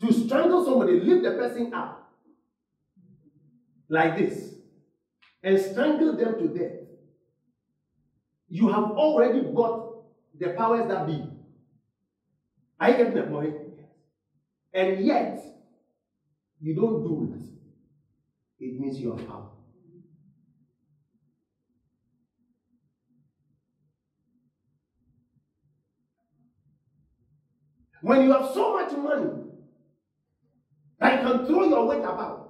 to 0.00 0.12
strangle 0.12 0.64
somebody, 0.64 1.00
lift 1.00 1.22
the 1.22 1.32
person 1.32 1.72
up 1.72 2.12
like 3.88 4.18
this 4.18 4.54
and 5.42 5.60
strangle 5.60 6.16
them 6.16 6.38
to 6.38 6.48
death, 6.48 6.81
you 8.52 8.68
have 8.68 8.82
already 8.82 9.40
got 9.54 9.80
the 10.38 10.50
powers 10.50 10.86
that 10.86 11.06
be. 11.06 11.26
Are 12.78 12.90
you 12.90 12.96
getting 12.98 13.14
the 13.14 13.22
point? 13.22 13.54
And 14.74 15.02
yet, 15.02 15.38
you 16.60 16.74
don't 16.74 17.02
do 17.02 17.32
it. 17.32 17.42
It 18.60 18.78
means 18.78 19.00
you 19.00 19.12
are 19.12 19.16
power. 19.16 19.48
When 28.02 28.20
you 28.20 28.32
have 28.32 28.52
so 28.52 28.74
much 28.74 28.92
money 28.92 29.30
that 30.98 31.14
you 31.22 31.26
can 31.26 31.46
throw 31.46 31.62
your 31.64 31.86
weight 31.86 32.00
about, 32.00 32.41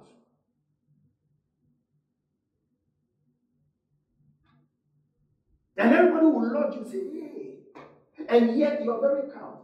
and 5.83 5.93
everybody 5.93 6.25
will 6.25 6.53
love 6.53 6.75
you, 6.75 6.85
say, 6.85 7.03
hey, 7.11 7.59
and 8.29 8.59
yet 8.59 8.83
you 8.83 8.91
are 8.91 9.01
very 9.01 9.31
calm 9.31 9.59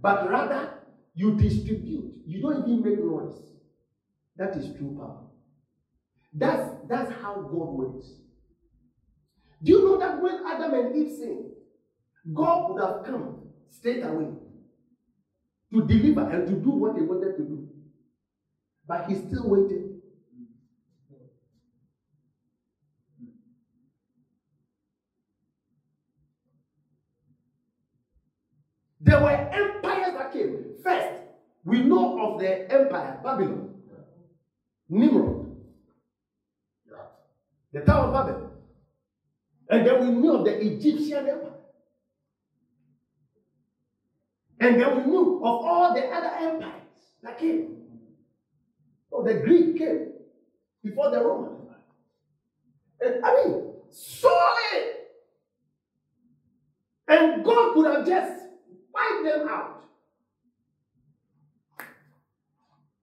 but 0.00 0.28
rather 0.28 0.80
you 1.14 1.36
distribute. 1.36 2.22
You 2.26 2.40
don't 2.40 2.66
even 2.68 2.82
make 2.82 2.98
noise. 2.98 3.52
That 4.36 4.56
is 4.56 4.66
true 4.76 4.94
power. 4.96 5.26
That's, 6.32 6.68
that's 6.88 7.10
how 7.22 7.42
God 7.42 7.70
works. 7.72 8.14
Do 9.62 9.72
you 9.72 9.84
know 9.84 9.96
that 9.98 10.20
when 10.20 10.44
Adam 10.44 10.74
and 10.74 10.96
Eve 10.96 11.08
sinned, 11.10 11.52
God 12.34 12.70
would 12.70 12.80
have 12.82 13.04
come 13.04 13.50
straight 13.68 14.02
away 14.02 14.28
to 15.72 15.80
deliver 15.86 16.28
and 16.28 16.46
to 16.46 16.54
do 16.54 16.70
what 16.70 16.94
they 16.94 17.02
wanted 17.02 17.34
to 17.36 17.42
do. 17.42 17.66
But 18.86 19.06
he 19.06 19.14
still 19.14 19.48
waited. 19.48 19.89
There 29.10 29.20
were 29.20 29.30
empires 29.30 30.14
that 30.16 30.32
came. 30.32 30.76
First, 30.84 31.08
we 31.64 31.82
know 31.82 32.16
of 32.20 32.38
the 32.38 32.72
empire, 32.72 33.18
Babylon, 33.24 33.74
Nimrod, 34.88 35.56
the 37.72 37.80
Tower 37.80 38.06
of 38.06 38.12
Babel. 38.12 38.52
And 39.68 39.84
then 39.84 40.00
we 40.00 40.14
knew 40.14 40.36
of 40.36 40.44
the 40.44 40.64
Egyptian 40.64 41.26
empire. 41.26 41.58
And 44.60 44.80
then 44.80 44.96
we 44.98 45.10
knew 45.10 45.38
of 45.38 45.64
all 45.64 45.92
the 45.92 46.06
other 46.06 46.52
empires 46.52 46.82
that 47.24 47.36
came. 47.36 47.78
Oh, 49.10 49.24
the 49.24 49.34
Greek 49.34 49.76
came 49.76 50.12
before 50.84 51.10
the 51.10 51.20
Roman. 51.20 51.56
And, 53.00 53.24
I 53.24 53.34
mean, 53.34 53.72
solid. 53.90 54.86
And 57.08 57.44
God 57.44 57.74
could 57.74 57.86
have 57.92 58.06
just 58.06 58.49
wiped 58.92 59.24
them 59.24 59.48
out. 59.48 59.84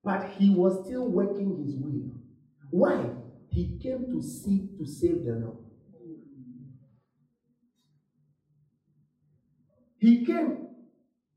But 0.04 0.30
he 0.38 0.50
was 0.52 0.86
still 0.86 1.08
working 1.08 1.64
his 1.66 1.76
will. 1.76 2.12
Why? 2.72 3.10
He 3.50 3.78
came 3.82 4.06
to 4.12 4.22
seek 4.22 4.78
to 4.78 4.86
save 4.86 5.26
the 5.26 5.34
Lord. 5.34 5.58
He 10.00 10.26
came 10.26 10.68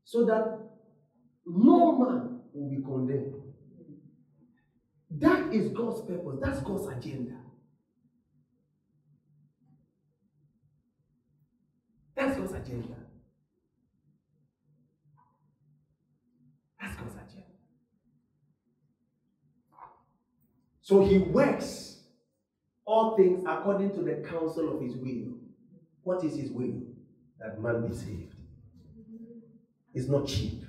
so 0.03 0.25
that 0.25 0.59
no 1.45 1.97
man 1.97 2.39
will 2.53 2.69
be 2.69 2.81
condemned. 2.81 3.35
That 5.09 5.53
is 5.53 5.69
God's 5.69 6.01
purpose. 6.01 6.39
That's 6.41 6.61
God's 6.61 6.87
agenda. 6.87 7.37
That's 12.15 12.37
God's 12.37 12.53
agenda. 12.53 12.95
That's 16.79 16.95
God's 16.95 17.15
agenda. 17.15 17.47
So 20.81 21.05
he 21.05 21.19
works 21.19 21.99
all 22.85 23.15
things 23.15 23.43
according 23.47 23.91
to 23.95 24.01
the 24.01 24.27
counsel 24.27 24.75
of 24.75 24.81
his 24.81 24.95
will. 24.95 25.35
What 26.03 26.23
is 26.23 26.35
his 26.35 26.51
will? 26.51 26.81
That 27.39 27.61
man 27.61 27.87
be 27.87 27.95
saved. 27.95 28.35
It's 29.93 30.07
not 30.07 30.27
cheap. 30.27 30.63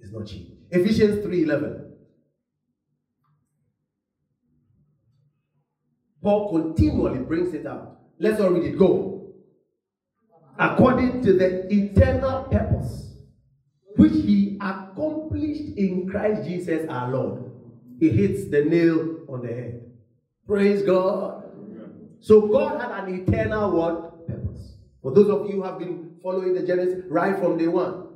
It's 0.00 0.12
not 0.12 0.26
cheap. 0.26 0.58
Ephesians 0.70 1.24
3:11. 1.24 1.90
Paul 6.22 6.52
continually 6.52 7.18
brings 7.20 7.52
it 7.54 7.66
out. 7.66 7.98
Let's 8.18 8.40
all 8.40 8.50
read 8.50 8.64
it. 8.64 8.78
Go. 8.78 9.32
According 10.58 11.22
to 11.22 11.32
the 11.32 11.72
eternal 11.72 12.44
purpose 12.44 13.16
which 13.96 14.12
he 14.12 14.58
accomplished 14.60 15.76
in 15.76 16.08
Christ 16.08 16.44
Jesus 16.44 16.88
our 16.88 17.10
Lord. 17.10 17.41
He 18.02 18.10
hits 18.10 18.50
the 18.50 18.64
nail 18.64 19.18
on 19.28 19.42
the 19.42 19.54
head. 19.54 19.92
Praise 20.44 20.82
God. 20.82 21.44
So 22.18 22.48
God 22.48 22.80
had 22.80 23.04
an 23.04 23.14
eternal 23.14 23.70
what? 23.70 24.26
Purpose. 24.26 24.74
For 25.00 25.12
those 25.12 25.28
of 25.30 25.48
you 25.48 25.58
who 25.58 25.62
have 25.62 25.78
been 25.78 26.16
following 26.20 26.52
the 26.52 26.66
Genesis 26.66 27.04
right 27.08 27.38
from 27.38 27.58
day 27.58 27.68
one. 27.68 28.08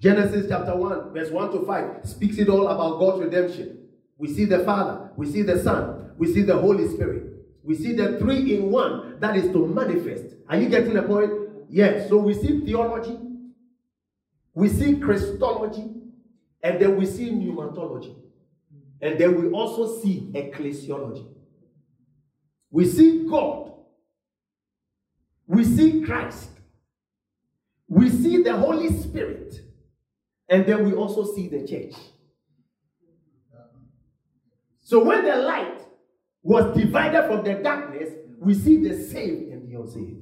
Genesis 0.00 0.46
chapter 0.48 0.76
1, 0.76 1.12
verse 1.12 1.32
1 1.32 1.50
to 1.50 1.66
5 1.66 2.08
speaks 2.08 2.38
it 2.38 2.48
all 2.48 2.68
about 2.68 3.00
God's 3.00 3.24
redemption. 3.24 3.88
We 4.18 4.32
see 4.32 4.44
the 4.44 4.60
Father, 4.60 5.10
we 5.16 5.26
see 5.26 5.42
the 5.42 5.60
Son, 5.60 6.12
we 6.16 6.32
see 6.32 6.42
the 6.42 6.58
Holy 6.58 6.86
Spirit. 6.86 7.24
We 7.64 7.74
see 7.74 7.94
the 7.94 8.20
three 8.20 8.54
in 8.54 8.70
one 8.70 9.18
that 9.18 9.36
is 9.36 9.50
to 9.50 9.66
manifest. 9.66 10.26
Are 10.48 10.56
you 10.56 10.68
getting 10.68 10.94
the 10.94 11.02
point? 11.02 11.32
Yes. 11.68 12.08
So 12.08 12.18
we 12.18 12.34
see 12.34 12.60
theology, 12.60 13.18
we 14.54 14.68
see 14.68 15.00
Christology, 15.00 15.90
and 16.62 16.80
then 16.80 16.96
we 16.96 17.06
see 17.06 17.30
pneumatology. 17.30 18.21
And 19.02 19.18
then 19.18 19.42
we 19.42 19.50
also 19.50 20.00
see 20.00 20.30
ecclesiology. 20.32 21.26
We 22.70 22.86
see 22.86 23.26
God. 23.28 23.72
We 25.46 25.64
see 25.64 26.02
Christ. 26.02 26.48
We 27.88 28.08
see 28.08 28.42
the 28.42 28.56
Holy 28.56 28.90
Spirit. 28.92 29.60
And 30.48 30.64
then 30.64 30.84
we 30.84 30.94
also 30.94 31.24
see 31.34 31.48
the 31.48 31.66
church. 31.66 31.94
So 34.80 35.02
when 35.02 35.24
the 35.24 35.36
light 35.36 35.80
was 36.42 36.76
divided 36.76 37.26
from 37.26 37.44
the 37.44 37.54
darkness, 37.54 38.10
we 38.38 38.54
see 38.54 38.76
the 38.76 39.02
saved 39.02 39.52
and 39.52 39.68
the 39.68 39.80
unsaved. 39.80 40.18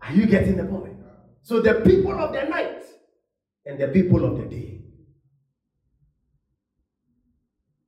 Are 0.00 0.12
you 0.12 0.26
getting 0.26 0.56
the 0.56 0.64
point? 0.64 0.95
So 1.46 1.60
the 1.60 1.74
people 1.74 2.18
of 2.18 2.32
the 2.32 2.42
night 2.42 2.82
and 3.66 3.78
the 3.78 3.86
people 3.86 4.24
of 4.24 4.36
the 4.36 4.46
day. 4.46 4.80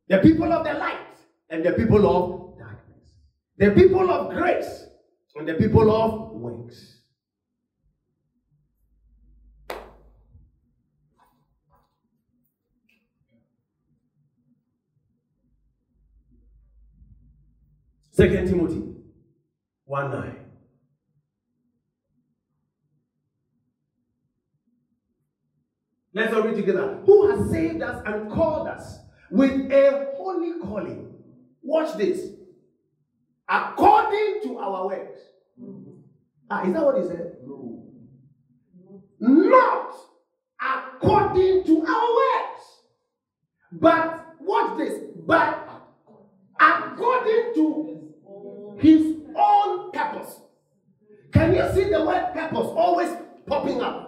The 0.06 0.18
people 0.18 0.52
of 0.52 0.64
the 0.64 0.74
light 0.74 1.18
and 1.50 1.64
the 1.64 1.72
people 1.72 2.06
of 2.06 2.56
darkness. 2.56 3.14
The 3.56 3.72
people 3.72 4.12
of 4.12 4.30
grace 4.30 4.84
and 5.34 5.48
the 5.48 5.54
people 5.54 5.90
of 5.90 6.30
works. 6.36 7.00
Second 18.12 18.46
Timothy 18.46 18.84
1 19.84 20.10
9. 20.12 20.47
Let's 26.14 26.32
all 26.34 26.42
read 26.42 26.56
together. 26.56 27.00
Who 27.04 27.30
has 27.30 27.50
saved 27.50 27.82
us 27.82 28.02
and 28.06 28.30
called 28.30 28.66
us 28.66 28.98
with 29.30 29.70
a 29.70 30.12
holy 30.16 30.58
calling? 30.60 31.12
Watch 31.62 31.96
this. 31.96 32.30
According 33.48 34.40
to 34.44 34.58
our 34.58 34.86
works. 34.86 35.20
Ah, 36.50 36.64
is 36.66 36.72
that 36.72 36.84
what 36.84 36.96
he 36.98 37.06
said? 37.06 37.36
No. 37.46 37.84
Not 39.20 39.94
according 40.60 41.64
to 41.64 41.86
our 41.86 42.14
works. 42.16 42.64
But 43.72 44.34
watch 44.40 44.78
this. 44.78 44.98
But 45.26 45.68
according 46.58 47.52
to 47.54 48.76
his 48.78 49.16
own 49.36 49.92
purpose. 49.92 50.40
Can 51.32 51.54
you 51.54 51.70
see 51.74 51.90
the 51.90 52.02
word 52.04 52.32
purpose 52.32 52.66
always 52.74 53.14
popping 53.46 53.82
up? 53.82 54.07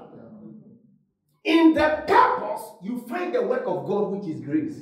In 1.45 1.73
the 1.73 2.05
purpose, 2.07 2.63
you 2.83 3.05
find 3.09 3.35
the 3.35 3.43
work 3.43 3.63
of 3.67 3.87
God, 3.87 4.11
which 4.11 4.29
is 4.29 4.41
grace. 4.41 4.81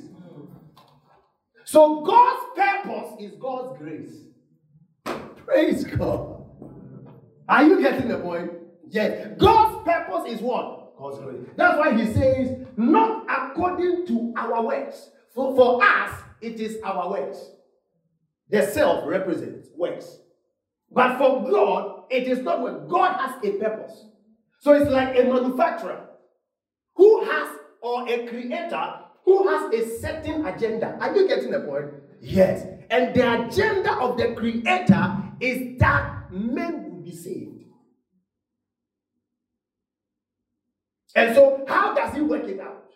So 1.63 2.01
God's 2.01 2.45
purpose 2.55 3.13
is 3.19 3.35
God's 3.39 3.77
grace. 3.77 4.13
Praise 5.45 5.83
God. 5.85 6.43
Are 7.47 7.63
you 7.63 7.81
getting 7.81 8.09
the 8.09 8.19
point? 8.19 8.51
Yes. 8.89 9.35
God's 9.37 9.85
purpose 9.85 10.31
is 10.33 10.41
what? 10.41 10.97
God's 10.97 11.19
grace. 11.19 11.47
That's 11.55 11.77
why 11.77 11.95
he 11.95 12.11
says, 12.11 12.65
not 12.75 13.25
according 13.29 14.05
to 14.07 14.33
our 14.35 14.65
works. 14.65 15.11
So 15.33 15.55
for 15.55 15.81
us, 15.83 16.11
it 16.41 16.59
is 16.59 16.77
our 16.83 17.09
works. 17.09 17.51
The 18.49 18.65
self 18.67 19.07
represents 19.07 19.69
works. 19.75 20.17
But 20.91 21.17
for 21.17 21.49
God, 21.49 22.03
it 22.09 22.27
is 22.27 22.39
not 22.39 22.61
work. 22.61 22.89
God 22.89 23.13
has 23.19 23.43
a 23.43 23.51
purpose. 23.53 24.05
So 24.59 24.73
it's 24.73 24.89
like 24.89 25.17
a 25.17 25.23
manufacturer 25.23 26.08
who 26.99 27.23
has, 27.23 27.49
or 27.79 28.09
a 28.09 28.27
creator 28.27 28.93
who 29.23 29.47
has 29.47 29.73
a 29.73 29.99
certain 30.01 30.45
agenda. 30.45 30.97
Are 30.99 31.15
you 31.15 31.29
getting 31.29 31.49
the 31.49 31.61
point? 31.61 31.93
Yes. 32.19 32.67
And 32.89 33.15
the 33.15 33.45
agenda 33.45 33.93
of 33.93 34.17
the 34.17 34.33
creator 34.35 35.23
is 35.39 35.79
that 35.79 36.29
men 36.29 36.83
will 36.83 37.01
be 37.01 37.15
saved. 37.15 37.63
And 41.15 41.33
so, 41.33 41.63
how 41.69 41.95
does 41.95 42.13
he 42.13 42.21
work 42.21 42.43
it 42.43 42.59
out? 42.59 42.91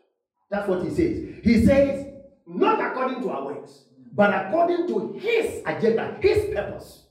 That's 0.50 0.68
what 0.68 0.84
he 0.84 0.90
says. 0.90 1.40
He 1.42 1.66
says, 1.66 2.06
not 2.46 2.82
according 2.82 3.22
to 3.22 3.30
our 3.30 3.46
works, 3.46 3.86
but 4.12 4.34
according 4.34 4.88
to 4.90 5.18
his 5.18 5.64
agenda, 5.66 6.18
his 6.20 6.54
purpose. 6.54 7.06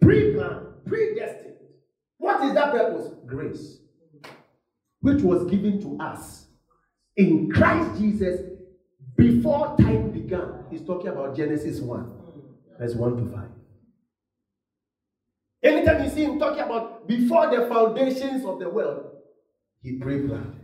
Pre 0.00 0.34
planned, 0.34 0.66
predestined. 0.84 1.54
What 2.18 2.44
is 2.44 2.54
that 2.54 2.72
purpose? 2.72 3.12
Grace, 3.26 3.78
which 5.04 5.20
was 5.20 5.44
given 5.50 5.78
to 5.82 6.02
us 6.02 6.46
in 7.14 7.50
Christ 7.50 8.00
Jesus 8.00 8.40
before 9.18 9.76
time 9.76 10.10
began. 10.12 10.64
He's 10.70 10.80
talking 10.80 11.08
about 11.08 11.36
Genesis 11.36 11.78
1, 11.78 12.12
verse 12.78 12.94
1 12.94 13.16
to 13.18 13.30
5. 13.30 13.44
Anytime 15.62 16.04
you 16.04 16.08
see 16.10 16.24
him 16.24 16.38
talking 16.38 16.62
about 16.62 17.06
before 17.06 17.54
the 17.54 17.66
foundations 17.66 18.46
of 18.46 18.58
the 18.58 18.70
world, 18.70 19.10
he 19.82 19.98
pre-planned. 19.98 20.58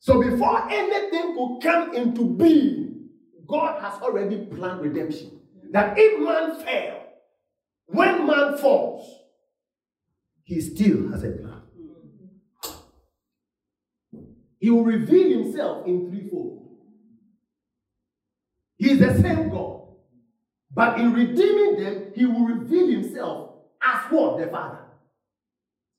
So 0.00 0.20
before 0.20 0.68
anything 0.68 1.36
could 1.36 1.60
come 1.62 1.94
into 1.94 2.34
being, 2.34 3.10
God 3.46 3.80
has 3.80 4.02
already 4.02 4.44
planned 4.46 4.80
redemption. 4.80 5.38
That 5.70 5.94
if 5.96 6.20
man 6.20 6.64
fail, 6.64 7.04
when 7.86 8.26
man 8.26 8.58
falls, 8.58 9.08
he 10.42 10.60
still 10.60 11.12
has 11.12 11.22
a 11.22 11.30
plan. 11.30 11.51
He 14.62 14.70
will 14.70 14.84
reveal 14.84 15.42
himself 15.42 15.88
in 15.88 16.08
threefold. 16.08 16.68
He 18.76 18.92
is 18.92 19.00
the 19.00 19.20
same 19.20 19.48
God. 19.48 19.88
But 20.72 21.00
in 21.00 21.12
redeeming 21.12 21.82
them, 21.82 22.12
he 22.14 22.26
will 22.26 22.46
reveal 22.46 22.86
himself 22.86 23.54
as 23.82 24.02
what? 24.12 24.38
The 24.38 24.46
Father. 24.46 24.84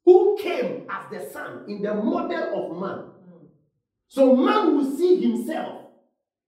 Who 0.06 0.38
came 0.42 0.88
as 0.90 1.12
the 1.12 1.30
Son 1.30 1.66
in 1.68 1.82
the 1.82 1.94
model 1.94 2.72
of 2.72 2.80
man. 2.80 3.04
So 4.08 4.34
man 4.34 4.78
will 4.78 4.96
see 4.96 5.20
himself 5.20 5.88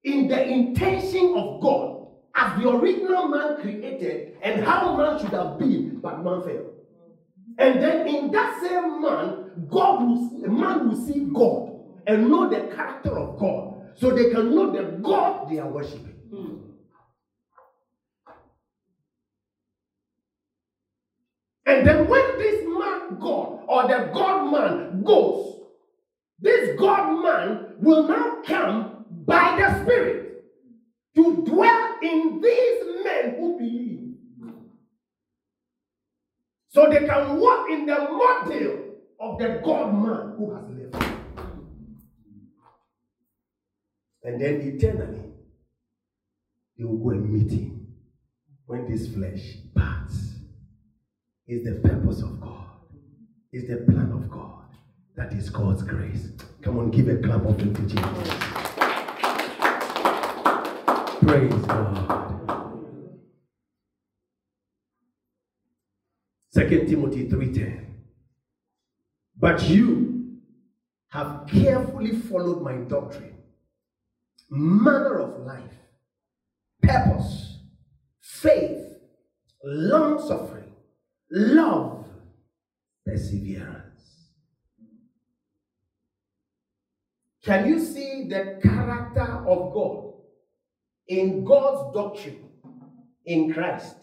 in 0.06 0.30
the 0.30 0.42
intention 0.42 1.34
of 1.36 1.60
God 1.60 2.08
as 2.34 2.62
the 2.62 2.70
original 2.70 3.28
man 3.28 3.58
created 3.60 4.38
and 4.42 4.64
how 4.64 4.96
man 4.96 5.20
should 5.20 5.32
have 5.32 5.60
been, 5.60 6.00
but 6.00 6.24
man 6.24 6.44
failed. 6.44 6.76
And 7.58 7.84
then 7.84 8.08
in 8.08 8.32
that 8.32 8.62
same 8.62 9.02
man, 9.02 9.68
God 9.68 10.08
will 10.08 10.46
a 10.46 10.50
man 10.50 10.88
will 10.88 11.06
see 11.06 11.20
God 11.34 11.75
and 12.08 12.30
know 12.30 12.50
the 12.50 12.74
character 12.76 13.18
of 13.18 13.40
God. 13.40 13.92
So 13.96 14.12
they 14.12 14.30
can 14.30 14.54
know 14.54 14.72
the 14.72 14.98
God 15.02 15.50
they 15.50 15.60
are 15.60 15.70
worshiping. 15.70 16.16
Hmm. 16.30 16.56
And 21.66 21.88
then 21.88 22.08
when 22.08 22.38
this 22.38 22.64
man 22.68 23.18
God 23.20 23.64
or 23.68 23.88
the 23.88 24.12
God 24.14 24.52
man 24.52 25.04
goes, 25.04 25.62
this 26.40 26.78
God 26.78 27.24
man 27.24 27.76
will 27.80 28.08
now 28.08 28.42
come 28.46 29.06
by 29.10 29.58
the 29.58 29.84
Spirit 29.84 30.44
to 31.16 31.44
dwell 31.46 31.96
in 32.02 32.42
these 32.42 33.04
men 33.04 33.36
who 33.40 33.58
believe. 33.58 34.02
So 36.70 36.90
they 36.90 37.08
can 37.08 37.40
walk 37.40 37.70
in 37.70 37.86
the 37.86 37.96
model 37.96 38.96
of 39.20 39.40
the 39.40 39.62
God 39.64 39.94
man 39.94 40.36
who 40.38 40.54
has 40.54 40.64
lived. 40.70 41.15
And 44.26 44.42
then 44.42 44.56
eternally, 44.62 45.22
they 46.78 46.84
will 46.84 46.98
go 46.98 47.12
and 47.12 47.32
meet 47.32 47.52
him 47.52 47.88
when 48.66 48.90
this 48.90 49.14
flesh 49.14 49.58
parts. 49.76 50.32
Is 51.48 51.64
the 51.64 51.76
purpose 51.88 52.24
of 52.24 52.42
God, 52.42 52.88
is 53.54 53.68
the 53.68 53.86
plan 53.88 54.12
of 54.12 54.32
God. 54.32 54.66
That 55.16 55.32
is 55.32 55.52
God's 55.52 55.84
grace. 55.84 56.30
Come 56.64 56.80
on, 56.80 56.90
give 56.90 57.08
a 57.08 57.18
clap 57.18 57.46
of 57.46 57.56
to 57.60 57.66
Jesus. 57.66 58.30
Praise 61.22 61.54
God. 61.68 63.20
Second 66.50 66.88
Timothy 66.88 67.30
3:10. 67.30 67.86
But 69.38 69.70
you 69.70 70.40
have 71.10 71.46
carefully 71.48 72.16
followed 72.22 72.64
my 72.64 72.78
doctrine, 72.78 73.35
manner 74.50 75.20
of 75.20 75.46
life, 75.46 75.74
purpose, 76.82 77.60
faith, 78.22 78.94
long 79.64 80.20
suffering, 80.26 80.72
love, 81.32 82.06
perseverance. 83.06 83.86
Can 87.44 87.68
you 87.68 87.80
see 87.80 88.28
the 88.28 88.60
character 88.62 89.46
of 89.48 89.74
God 89.74 90.14
in 91.08 91.44
God's 91.46 91.94
doctrine 91.94 92.50
in 93.26 93.54
Christ? 93.54 93.98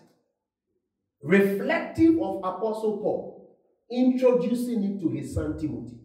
Reflective 1.22 2.20
of 2.20 2.38
Apostle 2.38 2.99
Paul, 2.99 3.59
introducing 3.90 4.84
it 4.84 5.01
to 5.01 5.09
his 5.09 5.34
son 5.34 5.59
Timothy. 5.59 6.01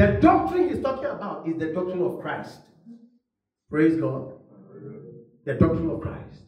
The 0.00 0.12
doctrine 0.12 0.70
he's 0.70 0.80
talking 0.80 1.10
about 1.10 1.46
is 1.46 1.58
the 1.58 1.74
doctrine 1.74 2.00
of 2.00 2.22
Christ. 2.22 2.60
Praise 3.68 4.00
God. 4.00 4.32
The 5.44 5.52
doctrine 5.52 5.90
of 5.90 6.00
Christ, 6.00 6.40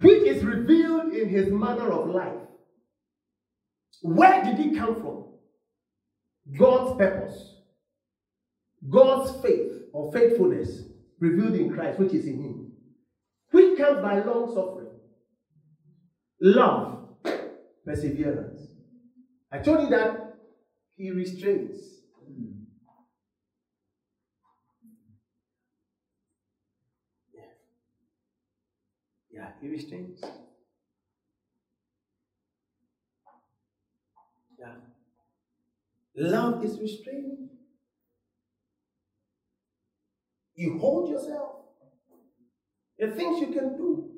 which 0.00 0.22
is 0.22 0.42
revealed 0.42 1.12
in 1.12 1.28
his 1.28 1.50
manner 1.50 1.92
of 1.92 2.08
life. 2.08 2.40
Where 4.00 4.42
did 4.42 4.56
he 4.56 4.74
come 4.74 4.94
from? 4.94 5.26
God's 6.58 6.96
purpose, 6.96 7.56
God's 8.88 9.42
faith 9.42 9.82
or 9.92 10.10
faithfulness 10.10 10.84
revealed 11.20 11.54
in 11.54 11.74
Christ, 11.74 11.98
which 11.98 12.14
is 12.14 12.26
in 12.26 12.40
him, 12.42 12.72
which 13.50 13.76
comes 13.76 14.00
by 14.00 14.20
long 14.20 14.54
suffering, 14.54 14.94
love, 16.40 17.08
perseverance. 17.84 18.58
I 19.52 19.58
told 19.58 19.82
you 19.82 19.90
that 19.90 20.34
he 20.96 21.10
restrains. 21.10 21.97
Restrains. 29.62 30.20
Yeah. 34.58 34.72
Love 36.16 36.64
is 36.64 36.78
restraining. 36.80 37.50
You 40.54 40.78
hold 40.78 41.10
yourself. 41.10 41.56
The 42.98 43.10
things 43.10 43.40
you 43.40 43.48
can 43.48 43.76
do. 43.76 44.10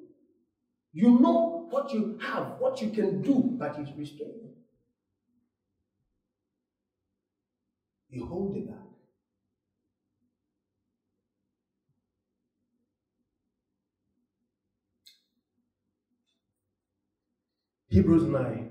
You 0.92 1.18
know 1.20 1.66
what 1.70 1.92
you 1.92 2.18
have, 2.20 2.58
what 2.58 2.82
you 2.82 2.90
can 2.90 3.22
do, 3.22 3.54
but 3.58 3.78
it's 3.78 3.92
restraining. 3.96 4.54
You 8.08 8.26
hold 8.26 8.56
it 8.56 8.68
back. 8.68 8.89
Hebrews 17.90 18.22
9. 18.22 18.70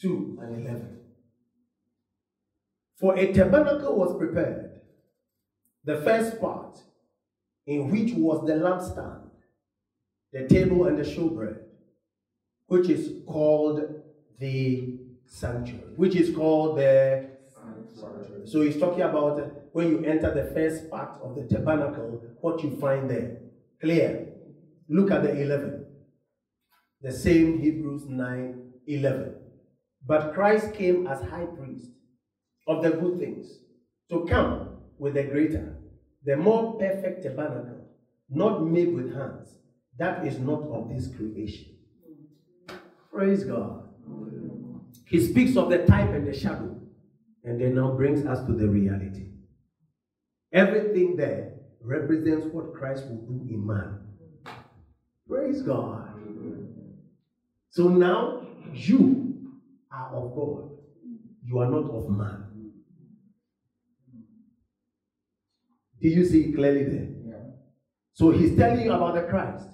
Two 0.00 0.38
and 0.40 0.66
eleven. 0.66 1.00
For 2.98 3.14
a 3.18 3.30
tabernacle 3.30 3.94
was 3.94 4.16
prepared, 4.16 4.80
the 5.84 5.96
first 6.00 6.40
part, 6.40 6.78
in 7.66 7.90
which 7.90 8.14
was 8.14 8.46
the 8.46 8.54
lampstand, 8.54 9.28
the 10.32 10.48
table, 10.48 10.86
and 10.86 10.96
the 10.96 11.02
showbread, 11.02 11.58
which 12.68 12.88
is 12.88 13.22
called 13.26 14.02
the 14.38 14.98
sanctuary, 15.26 15.92
which 15.96 16.16
is 16.16 16.34
called 16.34 16.78
the. 16.78 17.29
So 18.44 18.62
he's 18.62 18.78
talking 18.78 19.02
about 19.02 19.52
when 19.72 19.88
you 19.88 20.04
enter 20.04 20.32
the 20.32 20.52
first 20.54 20.90
part 20.90 21.20
of 21.22 21.36
the 21.36 21.42
tabernacle, 21.42 22.22
what 22.40 22.62
you 22.62 22.76
find 22.78 23.08
there. 23.08 23.38
Clear. 23.80 24.28
Look 24.88 25.10
at 25.10 25.22
the 25.22 25.40
11. 25.40 25.86
The 27.02 27.12
same 27.12 27.60
Hebrews 27.60 28.06
9 28.08 28.72
11. 28.86 29.34
But 30.06 30.34
Christ 30.34 30.74
came 30.74 31.06
as 31.06 31.20
high 31.22 31.46
priest 31.46 31.90
of 32.66 32.82
the 32.82 32.90
good 32.90 33.18
things 33.18 33.46
to 34.10 34.26
come 34.28 34.70
with 34.98 35.14
the 35.14 35.24
greater, 35.24 35.76
the 36.24 36.36
more 36.36 36.78
perfect 36.78 37.22
tabernacle, 37.22 37.86
not 38.28 38.66
made 38.66 38.94
with 38.94 39.14
hands, 39.14 39.56
that 39.98 40.26
is 40.26 40.38
not 40.38 40.62
of 40.62 40.88
this 40.88 41.08
creation. 41.14 41.76
Praise 43.12 43.44
God. 43.44 43.88
He 45.06 45.20
speaks 45.20 45.56
of 45.56 45.70
the 45.70 45.84
type 45.86 46.10
and 46.10 46.26
the 46.26 46.32
shadow, 46.32 46.80
and 47.44 47.60
then 47.60 47.74
now 47.74 47.92
brings 47.92 48.26
us 48.26 48.44
to 48.46 48.52
the 48.52 48.68
reality. 48.68 49.28
Everything 50.52 51.16
there 51.16 51.54
represents 51.80 52.46
what 52.46 52.74
Christ 52.74 53.06
will 53.06 53.22
do 53.22 53.46
in 53.48 53.66
man. 53.66 53.98
Praise 55.28 55.62
God. 55.62 56.08
So 57.70 57.88
now 57.88 58.46
you 58.72 59.52
are 59.92 60.14
of 60.14 60.34
God, 60.34 60.70
you 61.44 61.58
are 61.58 61.70
not 61.70 61.90
of 61.90 62.10
man. 62.10 62.46
Do 66.00 66.08
you 66.08 66.24
see 66.24 66.44
it 66.44 66.54
clearly 66.54 66.84
there? 66.84 67.08
Yeah. 67.26 67.50
So 68.14 68.30
he's 68.30 68.56
telling 68.56 68.80
you 68.80 68.92
about 68.92 69.14
the 69.14 69.22
Christ. 69.22 69.68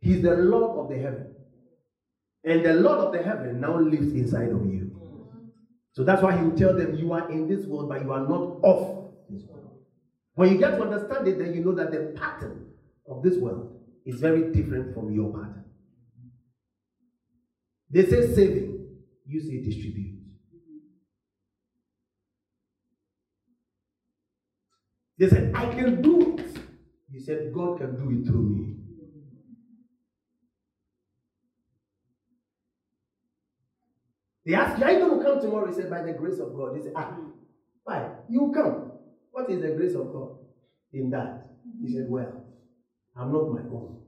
He's 0.00 0.22
the 0.22 0.36
Lord 0.36 0.78
of 0.78 0.88
the 0.88 1.02
heaven. 1.02 1.34
And 2.44 2.64
the 2.64 2.74
Lord 2.74 2.98
of 2.98 3.12
the 3.12 3.22
heaven 3.22 3.60
now 3.60 3.78
lives 3.78 4.12
inside 4.12 4.50
of 4.50 4.64
you. 4.66 4.85
So 5.96 6.04
that's 6.04 6.20
why 6.20 6.36
he 6.36 6.44
will 6.44 6.56
tell 6.56 6.76
them, 6.76 6.94
You 6.94 7.14
are 7.14 7.30
in 7.30 7.48
this 7.48 7.64
world, 7.64 7.88
but 7.88 8.02
you 8.02 8.12
are 8.12 8.20
not 8.20 8.60
of 8.62 9.14
this 9.30 9.44
world. 9.48 9.78
When 10.34 10.52
you 10.52 10.58
get 10.58 10.76
to 10.76 10.82
understand 10.82 11.26
it, 11.26 11.38
then 11.38 11.54
you 11.54 11.64
know 11.64 11.74
that 11.74 11.90
the 11.90 12.12
pattern 12.14 12.66
of 13.08 13.22
this 13.22 13.38
world 13.38 13.80
is 14.04 14.20
very 14.20 14.52
different 14.52 14.92
from 14.92 15.10
your 15.14 15.32
pattern. 15.32 15.64
They 17.88 18.04
say 18.04 18.34
saving, 18.34 18.88
you 19.24 19.40
say 19.40 19.62
distribute. 19.62 20.20
They 25.18 25.28
said, 25.30 25.54
I 25.54 25.64
can 25.74 26.02
do 26.02 26.36
it. 26.36 26.58
You 27.10 27.20
said, 27.20 27.54
God 27.54 27.78
can 27.78 27.96
do 27.96 28.20
it 28.20 28.26
through 28.26 28.42
me. 28.42 28.85
They 34.46 34.54
asked 34.54 34.80
Are 34.82 34.92
you 34.92 35.00
going 35.00 35.18
to 35.18 35.24
come 35.24 35.40
tomorrow? 35.40 35.66
He 35.66 35.74
said, 35.74 35.90
By 35.90 36.02
the 36.02 36.12
grace 36.12 36.38
of 36.38 36.54
God. 36.54 36.76
He 36.76 36.82
said, 36.82 36.92
Ah, 36.94 37.16
why? 37.84 38.10
You 38.30 38.52
come. 38.54 38.92
What 39.32 39.50
is 39.50 39.60
the 39.60 39.70
grace 39.70 39.94
of 39.94 40.12
God 40.12 40.38
in 40.92 41.10
that? 41.10 41.48
He 41.82 41.92
said, 41.92 42.06
Well, 42.08 42.44
I'm 43.16 43.32
not 43.32 43.50
my 43.50 43.60
own. 43.60 43.98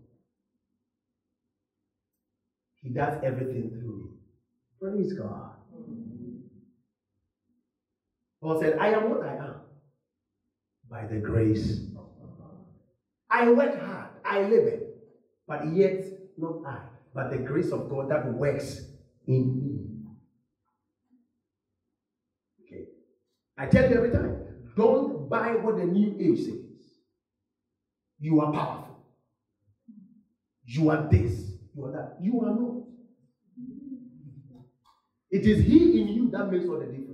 He 2.81 2.91
does 2.91 3.21
everything 3.25 3.71
through 3.71 4.11
me. 4.11 4.19
Praise 4.81 5.13
God. 5.13 5.51
Paul 8.41 8.61
said, 8.61 8.79
I 8.79 8.91
am 8.91 9.11
what 9.11 9.27
I 9.27 9.35
am 9.35 9.55
by 10.89 11.07
the 11.07 11.17
grace 11.17 11.81
of 11.97 12.07
God. 12.39 12.57
I 13.29 13.51
work 13.51 13.81
hard, 13.81 14.11
I 14.25 14.43
labor, 14.43 14.79
but 15.47 15.67
yet 15.75 16.05
not 16.39 16.65
I, 16.65 16.79
but 17.13 17.31
the 17.31 17.39
grace 17.39 17.73
of 17.73 17.91
God 17.91 18.11
that 18.11 18.33
works 18.33 18.81
in 19.27 19.61
me. 19.61 19.89
Okay. 22.65 22.85
I 23.59 23.67
tell 23.67 23.91
you 23.91 23.97
every 23.97 24.11
time, 24.11 24.37
don't 24.77 25.29
buy 25.29 25.57
what 25.57 25.77
the 25.77 25.85
new 25.85 26.17
age 26.21 26.45
says. 26.45 26.55
You 28.21 28.41
are 28.41 28.53
powerful. 28.53 29.05
You 30.65 30.91
are 30.91 31.09
this. 31.11 31.53
You 31.75 31.85
are 31.87 31.93
that. 31.93 32.17
You 32.21 32.41
are 32.43 32.55
not. 32.55 32.85
It 35.31 35.45
is 35.45 35.65
He 35.65 36.01
in 36.01 36.09
you 36.09 36.31
that 36.31 36.51
makes 36.51 36.67
all 36.69 36.79
the 36.79 36.87
difference. 36.87 37.09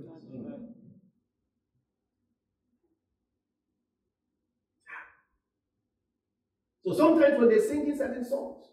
So 6.85 6.93
sometimes 6.93 7.39
when 7.39 7.49
they 7.49 7.59
sing 7.59 7.87
in 7.87 7.97
certain 7.97 8.23
songs, 8.23 8.63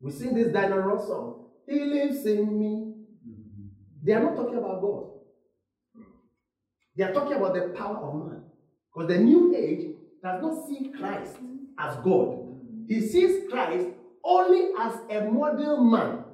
we 0.00 0.10
sing 0.10 0.34
this 0.34 0.50
Diana 0.50 0.80
Ross 0.80 1.06
song, 1.06 1.50
He 1.68 1.84
lives 1.84 2.24
in 2.24 2.58
me. 2.58 2.94
They 4.02 4.12
are 4.12 4.22
not 4.22 4.34
talking 4.34 4.56
about 4.56 4.80
God. 4.80 5.09
They 6.96 7.04
are 7.04 7.12
talking 7.12 7.34
about 7.34 7.54
the 7.54 7.72
power 7.76 7.96
of 7.96 8.14
man. 8.14 8.42
Because 8.92 9.08
the 9.08 9.18
new 9.18 9.54
age 9.56 9.94
does 10.22 10.42
not 10.42 10.66
see 10.66 10.92
Christ 10.98 11.36
as 11.78 11.96
God. 11.98 12.38
He 12.88 13.00
sees 13.00 13.48
Christ 13.50 13.86
only 14.24 14.70
as 14.78 14.94
a 15.10 15.30
model 15.30 15.84
man. 15.84 16.24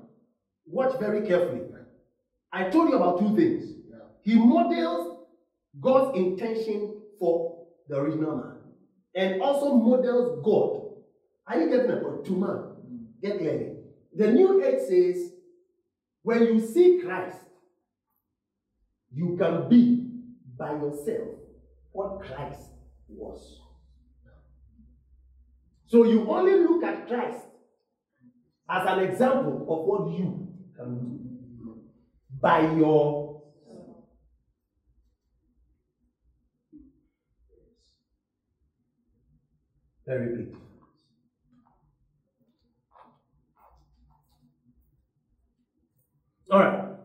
Watch 0.67 0.99
very 0.99 1.27
carefully. 1.27 1.63
I 2.53 2.71
told 2.71 2.89
you 2.89 2.97
about 2.97 3.19
two 3.19 3.37
things. 3.37 3.73
He 4.23 4.35
models 4.35 5.19
God's 5.81 6.17
intention 6.17 7.01
for 7.19 7.67
the 7.89 7.97
original 7.97 8.37
man 8.37 8.57
and 9.15 9.43
also 9.43 9.75
models 9.75 10.41
God. 10.45 10.83
Are 11.47 11.61
you 11.61 11.71
getting 11.71 11.91
a 11.91 11.97
point? 11.97 12.25
To 12.25 12.33
man. 12.33 13.07
Get 13.23 13.39
clearly. 13.39 13.73
The 14.15 14.31
new 14.33 14.65
age 14.65 14.81
says 14.89 15.33
when 16.23 16.43
you 16.43 16.61
see 16.61 17.01
Christ, 17.05 17.39
you 19.13 19.37
can 19.39 19.69
be 19.69 20.06
by 20.59 20.73
yourself 20.73 21.29
what 21.93 22.21
Christ 22.21 22.71
was. 23.09 23.61
So 25.87 26.05
you 26.05 26.29
only 26.29 26.59
look 26.59 26.83
at 26.83 27.07
Christ 27.07 27.45
as 28.69 28.87
an 28.87 28.99
example 29.01 29.63
of 29.63 29.87
what 29.87 30.19
you 30.19 30.49
can 30.77 30.99
do 31.59 31.79
by 32.41 32.61
your 32.75 33.27
very 40.07 40.37
big. 40.37 40.57
All 46.51 46.61
right. 46.61 46.96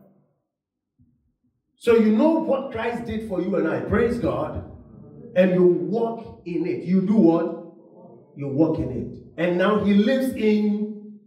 So 1.82 1.96
you 1.96 2.12
know 2.12 2.38
what 2.38 2.70
Christ 2.70 3.06
did 3.06 3.28
for 3.28 3.42
you 3.42 3.56
and 3.56 3.66
I. 3.66 3.80
Praise 3.80 4.20
God. 4.20 4.70
And 5.34 5.50
you 5.50 5.66
walk 5.66 6.42
in 6.44 6.64
it. 6.64 6.84
You 6.84 7.00
do 7.00 7.16
what? 7.16 8.36
You 8.36 8.46
walk 8.46 8.78
in 8.78 8.92
it. 8.92 9.42
And 9.42 9.58
now 9.58 9.82
he 9.82 9.92
lives 9.94 10.32
in 10.36 11.18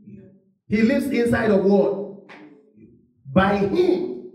he 0.70 0.82
lives 0.82 1.08
inside 1.08 1.51
of 1.51 1.66
what? 1.66 2.30
By 3.34 3.58
him 3.58 4.32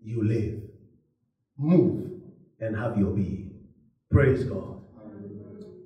you 0.00 0.22
live, 0.22 0.60
move, 1.58 2.12
and 2.60 2.76
have 2.76 2.96
your 2.96 3.10
being. 3.10 3.50
Praise 4.12 4.44
God. 4.44 4.80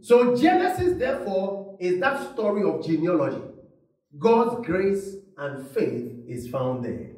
So 0.02 0.36
Genesis, 0.36 0.98
therefore, 0.98 1.78
is 1.80 1.98
that 2.00 2.34
story 2.34 2.62
of 2.62 2.84
genealogy. 2.84 3.40
God's 4.18 4.66
grace 4.66 5.14
and 5.38 5.66
faith 5.68 6.12
is 6.28 6.50
found 6.50 6.84
there. 6.84 7.11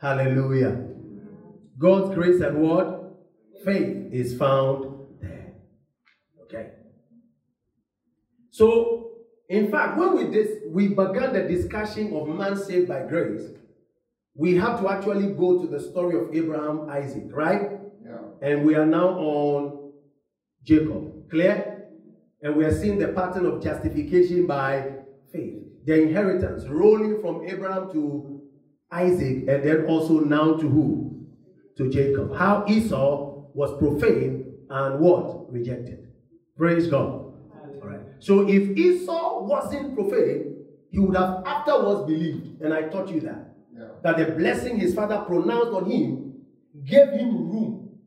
Hallelujah. 0.00 0.86
God's 1.78 2.14
grace 2.14 2.40
and 2.40 2.62
what? 2.62 3.18
Faith 3.64 4.12
is 4.12 4.36
found 4.36 4.86
there. 5.20 5.52
Okay. 6.44 6.70
So, 8.50 9.10
in 9.48 9.70
fact, 9.70 9.98
when 9.98 10.16
we 10.16 10.24
dis- 10.30 10.62
we 10.68 10.88
began 10.88 11.34
the 11.34 11.42
discussion 11.46 12.14
of 12.16 12.28
man 12.28 12.56
saved 12.56 12.88
by 12.88 13.02
grace, 13.02 13.42
we 14.34 14.56
have 14.56 14.80
to 14.80 14.88
actually 14.88 15.34
go 15.34 15.60
to 15.60 15.66
the 15.66 15.78
story 15.78 16.16
of 16.16 16.34
Abraham, 16.34 16.88
Isaac, 16.88 17.24
right? 17.32 17.72
Yeah. 18.02 18.18
And 18.40 18.64
we 18.64 18.74
are 18.76 18.86
now 18.86 19.08
on 19.08 19.92
Jacob. 20.64 21.28
Clear? 21.30 21.88
And 22.42 22.56
we 22.56 22.64
are 22.64 22.72
seeing 22.72 22.98
the 22.98 23.08
pattern 23.08 23.44
of 23.44 23.62
justification 23.62 24.46
by 24.46 24.92
faith. 25.30 25.58
The 25.84 26.02
inheritance 26.02 26.66
rolling 26.68 27.20
from 27.20 27.46
Abraham 27.46 27.92
to 27.92 28.40
Isaac 28.92 29.48
and 29.48 29.64
then 29.64 29.86
also 29.86 30.20
now 30.20 30.54
to 30.54 30.68
who? 30.68 31.26
To 31.78 31.90
Jacob. 31.90 32.36
How 32.36 32.64
Esau 32.68 33.44
was 33.54 33.76
profaned 33.78 34.44
and 34.68 35.00
what? 35.00 35.52
Rejected. 35.52 36.08
Praise 36.56 36.86
God. 36.88 37.08
All 37.12 37.80
right. 37.82 38.00
So 38.18 38.48
if 38.48 38.76
Esau 38.76 39.44
wasn't 39.44 39.94
profaned, 39.94 40.56
he 40.90 40.98
would 40.98 41.16
have 41.16 41.42
afterwards 41.46 42.06
believed. 42.06 42.60
And 42.60 42.74
I 42.74 42.82
taught 42.88 43.08
you 43.08 43.20
that. 43.20 43.54
Yeah. 43.72 43.88
That 44.02 44.18
the 44.18 44.32
blessing 44.34 44.78
his 44.78 44.94
father 44.94 45.24
pronounced 45.26 45.72
on 45.72 45.90
him 45.90 46.34
gave 46.84 47.08
him 47.08 47.50
room. 47.50 47.98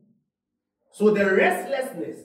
So 0.92 1.10
the 1.10 1.34
restlessness 1.34 2.20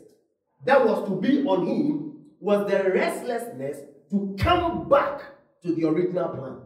that 0.66 0.86
was 0.86 1.08
to 1.08 1.16
be 1.16 1.44
on 1.46 1.66
him 1.66 2.10
was 2.40 2.70
the 2.70 2.92
restlessness 2.92 3.78
to 4.12 4.36
come 4.40 4.88
back 4.88 5.22
to 5.64 5.74
the 5.74 5.88
original 5.88 6.30
plan. 6.30 6.58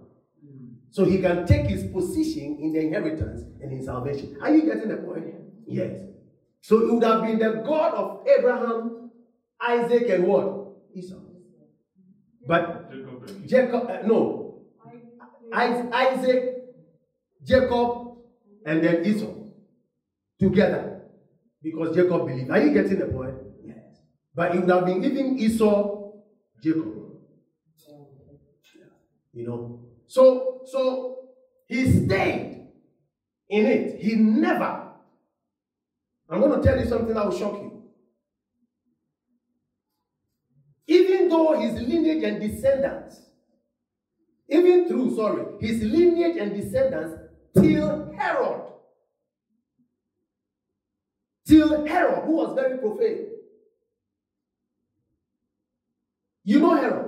So 0.93 1.05
he 1.05 1.17
can 1.17 1.47
take 1.47 1.65
his 1.65 1.85
position 1.91 2.59
in 2.61 2.71
the 2.71 2.79
inheritance 2.81 3.41
and 3.59 3.71
in 3.71 3.81
salvation. 3.81 4.37
Are 4.39 4.55
you 4.55 4.61
getting 4.61 4.89
the 4.89 4.97
point? 4.97 5.25
Yes. 5.65 5.99
So 6.61 6.81
it 6.81 6.93
would 6.93 7.03
have 7.03 7.23
been 7.23 7.39
the 7.39 7.63
God 7.65 7.95
of 7.95 8.27
Abraham, 8.27 9.09
Isaac, 9.59 10.07
and 10.09 10.27
what? 10.27 10.67
Esau. 10.93 11.15
But 12.45 12.91
Jacob 12.91 13.47
Jacob, 13.47 13.89
uh, 13.89 14.05
no. 14.05 14.61
Isaac, 15.51 16.57
Jacob, 17.43 18.17
and 18.63 18.83
then 18.83 19.03
Esau 19.03 19.33
together. 20.39 21.01
Because 21.63 21.95
Jacob 21.95 22.27
believed. 22.27 22.51
Are 22.51 22.61
you 22.61 22.71
getting 22.71 22.99
the 22.99 23.07
point? 23.07 23.33
Yes. 23.65 23.77
But 24.35 24.53
it 24.53 24.59
would 24.61 24.69
have 24.69 24.85
been 24.85 25.03
even 25.03 25.39
Esau, 25.39 26.11
Jacob. 26.61 26.93
You 29.33 29.47
know. 29.47 29.92
So, 30.13 30.61
so 30.65 31.29
he 31.65 31.85
stayed 31.89 32.67
in 33.49 33.65
it. 33.65 33.99
He 33.99 34.13
never. 34.13 34.91
I'm 36.29 36.39
going 36.39 36.61
to 36.61 36.61
tell 36.61 36.79
you 36.79 36.87
something 36.87 37.15
that 37.15 37.25
will 37.25 37.35
shock 37.35 37.53
you. 37.53 37.81
Even 40.85 41.29
though 41.29 41.59
his 41.59 41.73
lineage 41.81 42.21
and 42.21 42.39
descendants, 42.39 43.21
even 44.47 44.87
through, 44.87 45.15
sorry, 45.15 45.45
his 45.59 45.81
lineage 45.81 46.37
and 46.37 46.53
descendants 46.53 47.15
till 47.55 48.13
Herod, 48.15 48.61
till 51.47 51.87
Herod, 51.87 52.25
who 52.25 52.33
was 52.33 52.53
very 52.53 52.77
profane. 52.77 53.29
You 56.43 56.59
know 56.59 56.75
Herod. 56.75 57.02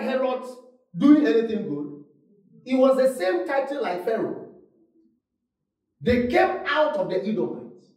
Herod 0.00 0.44
doing 0.96 1.26
anything 1.26 1.68
good? 1.68 2.04
It 2.64 2.74
was 2.74 2.96
the 2.96 3.14
same 3.14 3.46
title 3.46 3.82
like 3.82 4.04
Pharaoh. 4.04 4.48
They 6.00 6.26
came 6.28 6.62
out 6.66 6.96
of 6.96 7.08
the 7.08 7.26
Edomites. 7.26 7.88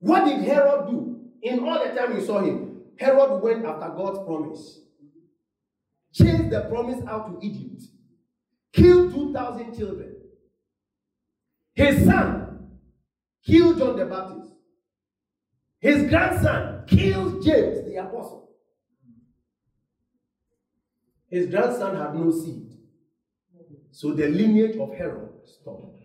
What 0.00 0.24
did 0.24 0.40
Herod 0.42 0.88
do? 0.88 1.20
In 1.42 1.60
all 1.60 1.84
the 1.84 1.94
time 1.94 2.14
you 2.14 2.24
saw 2.24 2.40
him, 2.40 2.82
Herod 2.98 3.42
went 3.42 3.64
after 3.64 3.88
God's 3.88 4.18
promise, 4.26 4.80
chased 6.12 6.50
the 6.50 6.62
promise 6.68 7.02
out 7.06 7.40
to 7.40 7.46
Egypt, 7.46 7.82
killed 8.72 9.14
2,000 9.14 9.76
children. 9.76 10.16
His 11.74 12.04
son 12.04 12.68
killed 13.44 13.78
John 13.78 13.96
the 13.96 14.04
Baptist. 14.04 14.52
His 15.80 16.08
grandson 16.08 16.84
killed 16.86 17.42
James 17.42 17.84
the 17.86 17.96
apostle. 17.96 18.50
His 21.28 21.48
grandson 21.48 21.96
had 21.96 22.14
no 22.14 22.30
seed. 22.30 22.76
So 23.90 24.12
the 24.12 24.28
lineage 24.28 24.76
of 24.76 24.94
Herod 24.94 25.30
stopped. 25.44 25.96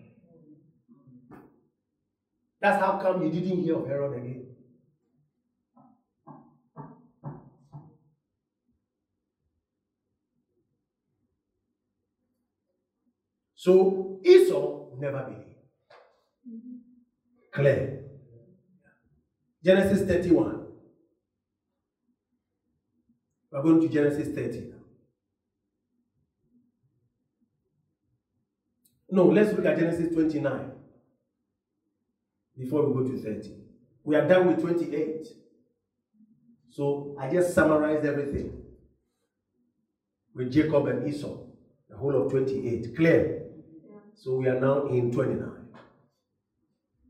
That's 2.62 2.84
how 2.84 2.98
come 2.98 3.24
you 3.24 3.32
didn't 3.32 3.62
hear 3.64 3.78
of 3.78 3.88
Herod 3.88 4.18
again. 4.18 4.48
So 13.56 14.20
Esau 14.24 14.96
never 15.00 15.24
believed. 15.24 15.58
Clear. 17.52 18.05
Genesis 19.66 20.08
31. 20.08 20.64
We're 23.52 23.64
going 23.64 23.82
to 23.82 23.88
Genesis 23.90 24.28
30. 24.36 24.74
No, 29.10 29.26
let's 29.26 29.54
look 29.54 29.66
at 29.66 29.80
Genesis 29.80 30.14
29 30.14 30.72
before 32.56 32.86
we 32.86 32.94
go 32.94 33.10
to 33.10 33.18
30. 33.18 33.56
We 34.04 34.16
are 34.16 34.28
done 34.28 34.48
with 34.48 34.62
28. 34.62 35.28
So 36.70 37.16
I 37.20 37.32
just 37.32 37.56
summarized 37.56 38.06
everything 38.06 38.62
with 40.36 40.52
Jacob 40.52 40.86
and 40.88 41.08
Esau, 41.08 41.38
the 41.90 41.98
whole 41.98 42.24
of 42.24 42.30
28. 42.30 42.96
Clear? 42.96 43.46
So 44.14 44.36
we 44.36 44.48
are 44.48 44.60
now 44.60 44.88
in 44.88 45.12
29. 45.12 45.50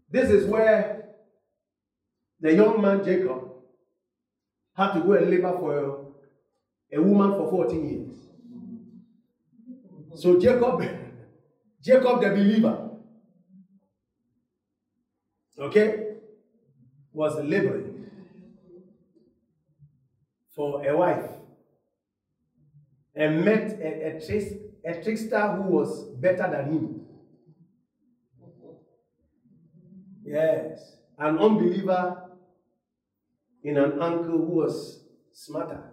This 0.09 0.29
is 0.29 0.45
where 0.45 0.94
the 2.45 2.53
young 2.53 2.81
man 2.81 3.03
Jacob 3.03 3.41
had 4.75 4.93
to 4.93 4.99
go 5.01 5.13
and 5.13 5.29
labor 5.31 5.51
for 5.57 6.13
a 6.91 7.01
woman 7.01 7.31
for 7.37 7.49
14 7.49 7.89
years. 7.89 8.27
So 10.15 10.39
Jacob, 10.39 10.81
Jacob 11.81 12.21
the 12.21 12.29
believer, 12.29 12.97
okay, 15.57 16.15
was 17.13 17.35
laboring 17.43 18.09
for 20.49 20.83
a 20.87 20.95
wife 20.95 21.29
and 23.15 23.43
met 23.45 23.71
a, 23.81 24.17
a, 24.17 24.91
a 24.91 25.03
trickster 25.03 25.47
who 25.55 25.63
was 25.63 26.03
better 26.19 26.47
than 26.49 26.71
him. 26.71 27.05
Yes, 30.23 30.97
an 31.17 31.37
unbeliever 31.37 32.34
in 33.65 33.77
an 33.77 33.99
uncle 33.99 34.37
who 34.37 34.55
was 34.61 35.03
smarter. 35.33 35.91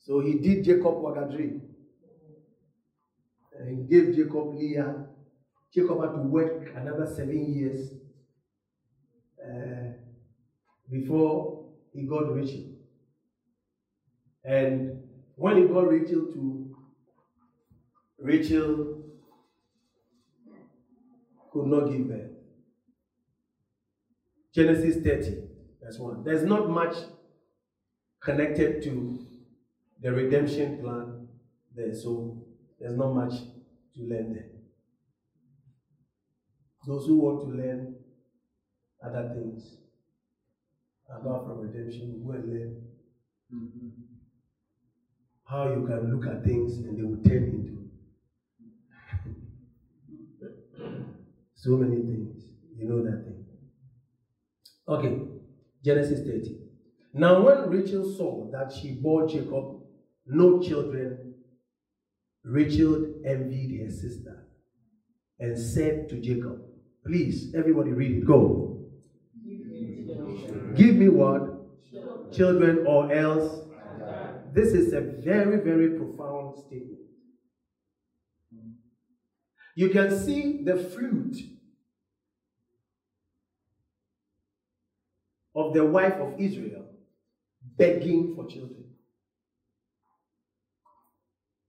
So 0.00 0.20
he 0.20 0.34
did 0.34 0.62
Jacob 0.62 0.96
Wagadri. 1.02 1.62
And 3.58 3.68
he 3.70 3.84
gave 3.84 4.14
Jacob 4.14 4.54
Leah. 4.54 5.06
Jacob 5.72 6.02
had 6.02 6.12
to 6.12 6.18
work 6.18 6.70
another 6.76 7.06
seven 7.06 7.54
years 7.54 7.94
uh, 9.42 9.94
before 10.90 11.70
he 11.94 12.02
got 12.02 12.34
Rachel. 12.34 12.64
And 14.44 15.04
when 15.36 15.56
he 15.56 15.68
got 15.68 15.88
Rachel 15.88 16.26
to 16.34 16.76
Rachel 18.18 19.04
could 21.50 21.66
not 21.66 21.90
give 21.90 22.08
birth. 22.08 22.30
Genesis 24.54 25.02
30, 25.02 25.53
verse 25.84 25.98
1. 25.98 26.24
There's 26.24 26.44
not 26.44 26.70
much 26.70 26.96
connected 28.20 28.82
to 28.84 29.26
the 30.00 30.12
redemption 30.12 30.80
plan 30.80 31.28
there, 31.74 31.94
so 31.94 32.42
there's 32.80 32.96
not 32.96 33.14
much 33.14 33.32
to 33.96 34.02
learn 34.02 34.32
there. 34.32 34.48
Those 36.86 37.06
who 37.06 37.18
want 37.18 37.40
to 37.40 37.56
learn 37.56 37.94
other 39.04 39.32
things 39.34 39.76
apart 41.08 41.44
from 41.44 41.60
redemption, 41.60 42.22
go 42.24 42.32
and 42.32 42.48
learn 42.48 42.82
mm-hmm. 43.54 43.88
how 45.44 45.68
you 45.68 45.86
can 45.86 46.14
look 46.14 46.26
at 46.26 46.44
things 46.44 46.78
and 46.78 46.98
they 46.98 47.02
will 47.02 47.22
turn 47.22 47.44
into 47.44 47.90
so 51.54 51.76
many 51.76 51.96
things. 51.96 52.44
You 52.76 52.88
know 52.88 53.02
that 53.04 53.24
thing. 53.24 53.44
Okay, 54.88 55.20
Genesis 55.84 56.20
30. 56.26 56.56
Now, 57.12 57.44
when 57.44 57.70
Rachel 57.70 58.04
saw 58.16 58.50
that 58.50 58.72
she 58.72 58.92
bore 58.92 59.28
Jacob 59.28 59.82
no 60.26 60.60
children, 60.60 61.34
Rachel 62.42 63.14
envied 63.24 63.80
her 63.84 63.90
sister 63.90 64.46
and 65.38 65.58
said 65.58 66.08
to 66.08 66.20
Jacob, 66.20 66.60
Please, 67.06 67.54
everybody 67.54 67.92
read 67.92 68.22
it. 68.22 68.26
Go. 68.26 68.86
Give 70.74 70.96
me 70.96 71.08
what? 71.08 72.32
Children 72.32 72.86
or 72.86 73.12
else. 73.12 73.60
This 74.52 74.68
is 74.68 74.92
a 74.92 75.00
very, 75.00 75.58
very 75.58 75.98
profound 75.98 76.56
statement. 76.58 77.00
You 79.76 79.90
can 79.90 80.16
see 80.16 80.62
the 80.64 80.76
fruit 80.76 81.36
of 85.54 85.72
the 85.72 85.84
wife 85.84 86.14
of 86.14 86.38
Israel 86.38 86.86
begging 87.76 88.34
for 88.34 88.46
children. 88.46 88.84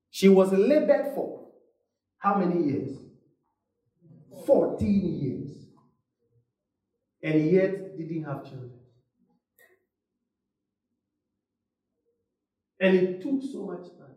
She 0.09 0.29
was 0.29 0.51
labored 0.51 1.13
for 1.13 1.49
how 2.17 2.35
many 2.35 2.63
years? 2.63 2.97
14 4.45 5.19
years. 5.21 5.51
And 7.21 7.51
yet 7.51 7.97
didn't 7.97 8.23
have 8.23 8.43
children. 8.43 8.71
And 12.79 12.95
it 12.95 13.21
took 13.21 13.41
so 13.51 13.65
much 13.65 13.87
time. 13.97 14.15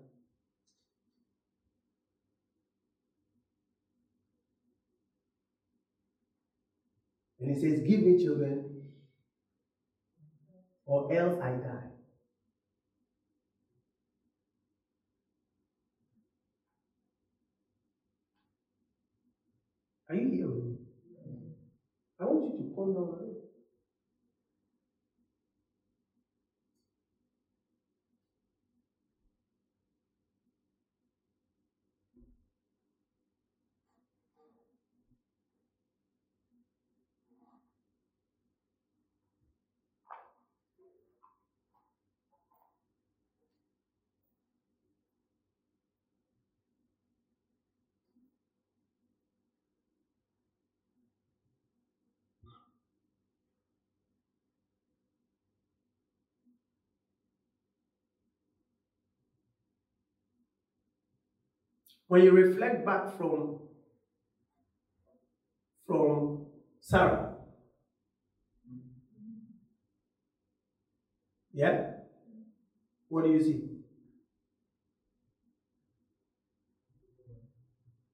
And 7.40 7.54
he 7.54 7.60
says, 7.60 7.80
Give 7.88 8.00
me 8.00 8.22
children 8.22 8.77
or 10.88 11.04
else 11.10 11.36
I 11.40 11.54
die. 11.54 11.90
Are 20.08 20.14
you 20.16 20.28
hearing 20.28 20.60
me? 20.64 20.74
I 22.20 22.24
want 22.26 22.44
you 22.44 22.52
to 22.52 22.62
ponder 22.62 23.00
on 23.00 23.22
it. 23.22 23.34
When 62.08 62.22
you 62.22 62.32
reflect 62.32 62.84
back 62.86 63.16
from, 63.18 63.60
from 65.86 66.46
Sarah, 66.80 67.34
yeah? 71.52 71.90
What 73.08 73.24
do 73.24 73.30
you 73.30 73.42
see? 73.42 73.62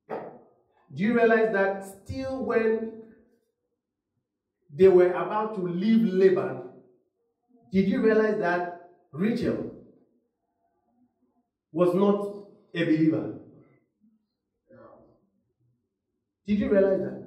Do 0.08 1.02
you 1.02 1.14
realize 1.14 1.52
that 1.52 1.84
still 1.84 2.44
when 2.44 2.92
they 4.72 4.88
were 4.88 5.10
about 5.12 5.54
to 5.56 5.62
leave 5.62 6.02
Laban, 6.02 6.62
did 7.72 7.88
you 7.88 8.00
realize 8.00 8.38
that 8.38 8.90
Rachel 9.12 9.72
was 11.72 11.94
not 11.94 12.46
a 12.74 12.84
believer? 12.84 13.43
Did 16.46 16.58
you 16.58 16.70
realize 16.70 17.00
that? 17.00 17.24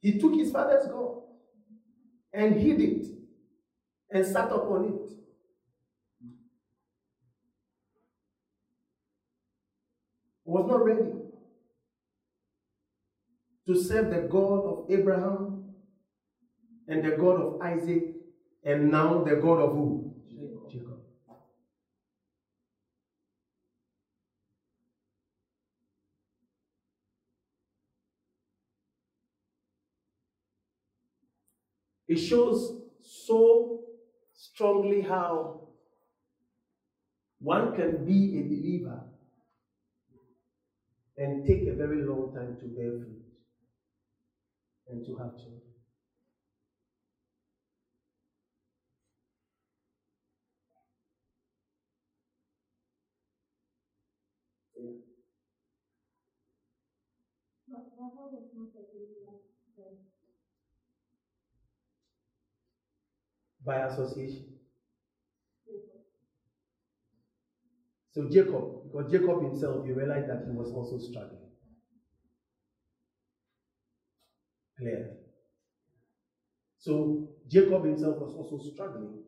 He 0.00 0.18
took 0.18 0.34
his 0.34 0.50
father's 0.50 0.86
God 0.86 1.22
and 2.32 2.54
hid 2.54 2.80
it 2.80 3.06
and 4.10 4.26
sat 4.26 4.50
upon 4.50 4.86
it. 4.86 5.10
Was 10.44 10.66
not 10.66 10.84
ready 10.84 11.12
to 13.66 13.80
serve 13.80 14.10
the 14.10 14.22
God 14.22 14.64
of 14.64 14.90
Abraham 14.90 15.64
and 16.88 17.04
the 17.04 17.16
God 17.16 17.40
of 17.40 17.60
Isaac 17.60 18.14
and 18.64 18.90
now 18.90 19.22
the 19.22 19.36
God 19.36 19.60
of 19.60 19.72
who? 19.72 20.12
Jacob. 20.68 21.00
It 32.10 32.18
shows 32.18 32.58
so 33.00 33.38
strongly 34.32 35.00
how 35.00 35.60
one 37.40 37.74
can 37.74 38.04
be 38.04 38.38
a 38.38 38.42
believer 38.42 39.02
and 41.16 41.44
take 41.44 41.66
a 41.66 41.72
very 41.72 42.00
long 42.00 42.32
time 42.32 42.56
to 42.58 42.66
bear 42.66 42.90
fruit 42.90 43.22
and 44.86 45.02
to 45.04 45.14
have 45.14 45.30
children. 45.36 45.60
By 63.64 63.76
association. 63.86 64.46
So 68.12 68.28
Jacob, 68.28 68.84
because 68.84 69.10
Jacob 69.10 69.42
himself, 69.42 69.86
you 69.86 69.94
realize 69.94 70.26
that 70.26 70.44
he 70.46 70.52
was 70.52 70.72
also 70.72 70.98
struggling. 70.98 71.46
Clear. 74.78 75.16
So 76.78 77.28
Jacob 77.46 77.84
himself 77.84 78.18
was 78.18 78.34
also 78.34 78.58
struggling, 78.72 79.22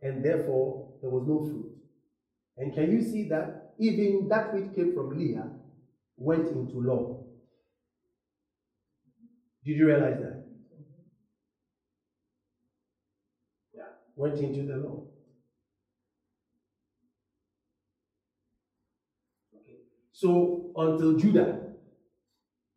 and 0.00 0.24
therefore 0.24 0.94
there 1.00 1.10
was 1.10 1.26
no 1.26 1.44
fruit. 1.44 1.72
And 2.56 2.72
can 2.74 2.90
you 2.90 3.02
see 3.02 3.28
that 3.28 3.74
even 3.78 4.28
that 4.28 4.54
which 4.54 4.74
came 4.74 4.94
from 4.94 5.18
Leah 5.18 5.50
went 6.16 6.48
into 6.48 6.80
law? 6.80 7.24
Did 9.64 9.76
you 9.76 9.86
realize 9.86 10.18
that? 10.20 10.44
Yeah, 13.74 13.82
went 14.16 14.38
into 14.38 14.62
the 14.66 14.76
law. 14.76 15.04
Okay. 19.54 19.76
So 20.12 20.72
until 20.76 21.14
Judah 21.14 21.60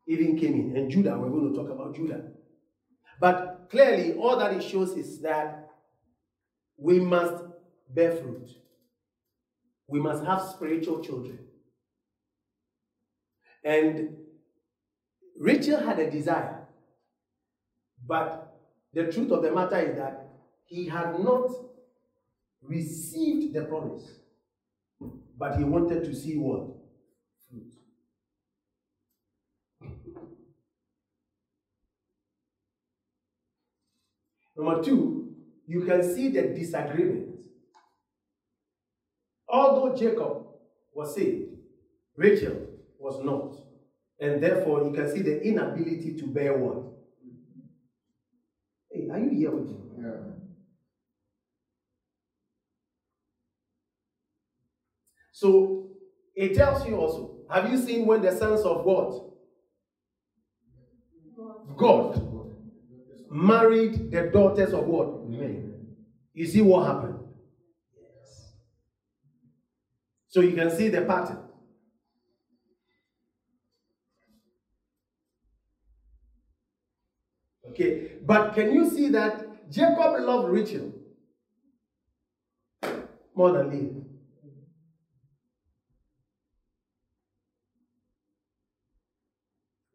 even 0.07 0.37
came 0.37 0.53
in, 0.53 0.77
and 0.77 0.91
Judah, 0.91 1.17
we're 1.17 1.29
going 1.29 1.51
to 1.51 1.59
talk 1.59 1.71
about 1.71 1.95
Judah. 1.95 2.21
But 3.19 3.67
clearly, 3.71 4.13
all 4.13 4.37
that 4.37 4.53
it 4.53 4.63
shows 4.63 4.95
is 4.95 5.21
that 5.21 5.69
we 6.77 6.99
must 6.99 7.43
bear 7.89 8.11
fruit. 8.11 8.49
We 9.87 9.99
must 9.99 10.23
have 10.25 10.41
spiritual 10.41 11.03
children. 11.03 11.39
And 13.63 14.15
Rachel 15.37 15.79
had 15.79 15.99
a 15.99 16.09
desire 16.09 16.59
but 18.09 18.57
the 18.93 19.11
truth 19.11 19.31
of 19.31 19.43
the 19.43 19.51
matter 19.51 19.77
is 19.77 19.97
that 19.97 20.28
he 20.69 20.85
had 20.87 21.19
not 21.19 21.49
received 22.61 23.55
the 23.55 23.63
promise, 23.63 24.07
but 25.37 25.57
he 25.57 25.63
wanted 25.63 26.03
to 26.03 26.15
see 26.15 26.37
what? 26.37 26.67
Fruit. 27.49 27.73
Number 34.55 34.83
two, 34.83 35.33
you 35.65 35.85
can 35.85 36.03
see 36.03 36.29
the 36.29 36.43
disagreement. 36.43 37.39
Although 39.47 39.95
Jacob 39.95 40.45
was 40.93 41.15
saved, 41.15 41.49
Rachel 42.15 42.67
was 42.99 43.23
not. 43.23 43.55
And 44.19 44.43
therefore, 44.43 44.83
you 44.83 44.91
can 44.91 45.09
see 45.09 45.21
the 45.21 45.41
inability 45.41 46.15
to 46.19 46.27
bear 46.27 46.55
what? 46.55 46.83
Hey, 48.91 49.07
are 49.09 49.17
you 49.17 49.29
here 49.29 49.51
with 49.51 49.69
me? 49.69 49.77
Yeah. 49.97 50.38
So 55.39 55.87
it 56.35 56.53
tells 56.53 56.85
you 56.85 56.97
also. 56.97 57.37
Have 57.49 57.71
you 57.71 57.77
seen 57.77 58.05
when 58.05 58.21
the 58.21 58.35
sons 58.35 58.59
of 58.61 58.83
what? 58.83 59.23
God 61.77 62.21
married 63.31 64.11
the 64.11 64.23
daughters 64.33 64.73
of 64.73 64.85
what? 64.85 65.29
Men. 65.29 65.95
You 66.33 66.45
see 66.45 66.61
what 66.61 66.87
happened? 66.87 67.19
Yes. 67.95 68.51
So 70.27 70.41
you 70.41 70.51
can 70.57 70.69
see 70.75 70.89
the 70.89 71.03
pattern. 71.03 71.37
Okay, 77.69 78.17
but 78.25 78.53
can 78.55 78.73
you 78.73 78.89
see 78.89 79.07
that 79.07 79.71
Jacob 79.71 80.19
loved 80.19 80.49
Rachel 80.49 80.91
more 83.33 83.53
than 83.53 83.69
Leah? 83.69 84.08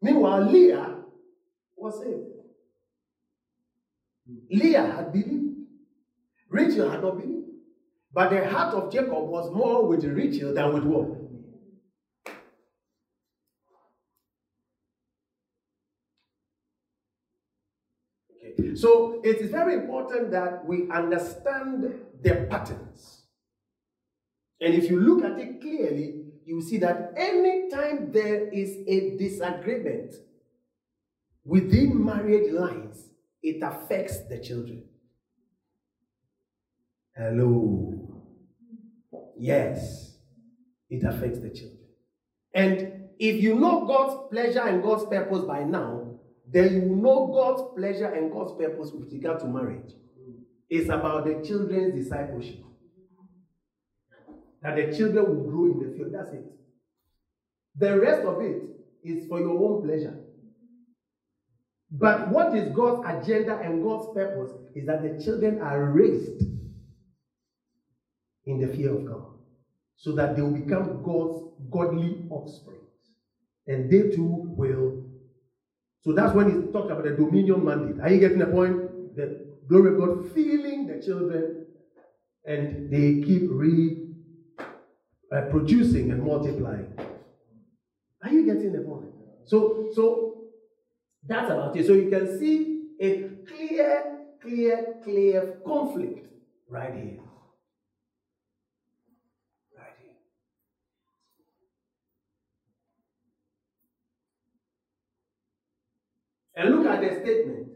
Meanwhile, 0.05 0.51
Leah 0.51 0.97
was 1.75 1.99
saved. 1.99 2.29
Leah 4.51 4.85
had 4.85 5.11
believed. 5.11 5.55
Rachel 6.47 6.91
had 6.91 7.01
not 7.01 7.17
believed. 7.17 7.47
But 8.13 8.29
the 8.29 8.47
heart 8.47 8.75
of 8.75 8.91
Jacob 8.91 9.27
was 9.27 9.51
more 9.51 9.87
with 9.87 10.05
Rachel 10.05 10.53
than 10.53 10.73
with 10.75 10.83
what? 10.83 11.07
Okay. 18.37 18.75
So 18.75 19.21
it 19.23 19.37
is 19.37 19.49
very 19.49 19.73
important 19.73 20.29
that 20.29 20.67
we 20.67 20.87
understand 20.91 21.95
the 22.21 22.45
patterns. 22.47 23.23
And 24.61 24.75
if 24.75 24.87
you 24.87 24.99
look 24.99 25.25
at 25.25 25.39
it 25.39 25.61
clearly, 25.61 26.24
you 26.45 26.61
see 26.61 26.77
that 26.77 27.13
anytime 27.17 28.11
there 28.11 28.47
is 28.49 28.77
a 28.87 29.17
disagreement 29.17 30.13
within 31.43 32.05
marriage 32.05 32.51
lines, 32.51 33.09
it 33.41 33.61
affects 33.63 34.19
the 34.29 34.39
children. 34.39 34.83
Hello. 37.15 38.23
Yes, 39.37 40.17
it 40.89 41.03
affects 41.03 41.39
the 41.39 41.49
children. 41.49 41.79
And 42.53 43.09
if 43.19 43.41
you 43.41 43.55
know 43.55 43.85
God's 43.85 44.29
pleasure 44.31 44.61
and 44.61 44.83
God's 44.83 45.05
purpose 45.05 45.45
by 45.45 45.63
now, 45.63 46.19
then 46.47 46.73
you 46.73 46.81
know 46.95 47.27
God's 47.27 47.75
pleasure 47.75 48.13
and 48.13 48.31
God's 48.31 48.53
purpose 48.53 48.91
with 48.91 49.11
regard 49.11 49.39
to 49.39 49.47
marriage. 49.47 49.93
It's 50.69 50.89
about 50.89 51.25
the 51.25 51.45
children's 51.45 51.95
discipleship. 51.95 52.63
That 54.65 54.77
the 54.77 54.97
children 54.97 55.25
will 55.27 55.43
grow 55.43 55.65
in 55.65 55.79
the 55.79 55.95
field. 55.95 56.13
That's 56.13 56.33
it. 56.33 56.43
The 57.77 57.99
rest 57.99 58.21
of 58.21 58.41
it 58.41 58.63
is 59.03 59.27
for 59.27 59.39
your 59.39 59.59
own 59.59 59.83
pleasure. 59.85 60.17
But 61.91 62.31
what 62.31 62.55
is 62.55 62.75
God's 62.75 63.07
agenda 63.07 63.59
and 63.59 63.83
God's 63.83 64.07
purpose 64.15 64.53
is 64.75 64.87
that 64.87 65.03
the 65.03 65.23
children 65.23 65.61
are 65.61 65.83
raised 65.91 66.43
in 68.45 68.59
the 68.59 68.67
fear 68.75 68.91
of 68.91 69.05
God 69.05 69.35
so 69.97 70.13
that 70.13 70.35
they 70.35 70.41
will 70.41 70.51
become 70.51 71.03
God's 71.03 71.43
godly 71.71 72.27
offspring. 72.31 72.81
And 73.67 73.91
they 73.91 74.09
too 74.15 74.55
will. 74.57 75.05
So 76.01 76.13
that's 76.13 76.33
when 76.33 76.49
he 76.49 76.71
talked 76.71 76.91
about 76.91 77.03
the 77.03 77.11
dominion 77.11 77.63
mandate. 77.63 77.99
Are 78.01 78.09
you 78.09 78.19
getting 78.19 78.39
the 78.39 78.47
point? 78.47 79.15
The 79.15 79.45
glory 79.67 79.91
of 79.91 79.97
God 79.97 80.33
filling 80.33 80.87
the 80.87 81.03
children 81.05 81.67
and 82.45 82.91
they 82.91 83.21
keep 83.21 83.43
re 83.47 84.04
uh, 85.35 85.41
producing 85.51 86.11
and 86.11 86.23
multiplying. 86.23 86.93
Are 88.23 88.29
you 88.29 88.45
getting 88.45 88.71
the 88.71 88.79
point? 88.79 89.11
So, 89.45 89.89
so 89.93 90.45
that's 91.27 91.51
about 91.51 91.75
it. 91.75 91.85
So 91.85 91.93
you 91.93 92.09
can 92.09 92.39
see 92.39 92.83
a 93.01 93.29
clear, 93.45 94.19
clear, 94.41 94.95
clear 95.03 95.57
conflict 95.65 96.27
right 96.69 96.93
here. 96.93 97.19
Right 99.77 99.95
here. 100.01 100.13
And 106.55 106.75
look 106.75 106.87
at 106.87 107.01
the 107.01 107.19
statement. 107.21 107.67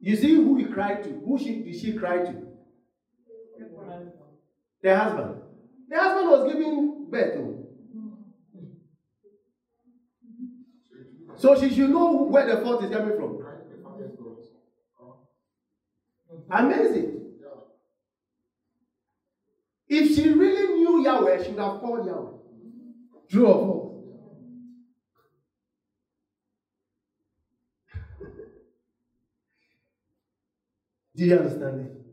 You 0.00 0.16
see 0.16 0.34
who 0.34 0.56
he 0.56 0.64
cried 0.64 1.02
to. 1.04 1.10
Who 1.10 1.38
she, 1.38 1.62
did 1.62 1.78
she 1.78 1.92
cry 1.92 2.18
to? 2.18 2.34
The 4.82 4.96
husband. 4.96 5.43
The 5.88 5.96
husband 5.98 6.28
was 6.28 6.44
giving 6.44 7.08
birth. 7.10 7.34
So 11.36 11.54
she 11.54 11.70
should 11.70 11.90
know 11.90 12.24
where 12.24 12.44
the 12.44 12.56
fault 12.56 12.82
is 12.82 12.90
coming 12.90 13.14
from. 13.14 13.38
Amazing. 16.50 17.20
If 19.88 20.14
she 20.14 20.28
really 20.28 20.74
knew 20.78 21.00
Yahweh, 21.02 21.38
she 21.38 21.52
would 21.52 21.60
have 21.60 21.78
called 21.80 22.04
Yahweh. 22.04 22.32
True 23.28 23.46
or 23.48 23.58
false? 23.60 23.92
Do 31.16 31.24
you 31.24 31.34
understand 31.34 31.80
it? 31.80 32.03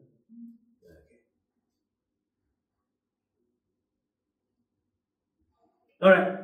All 6.01 6.09
right. 6.09 6.37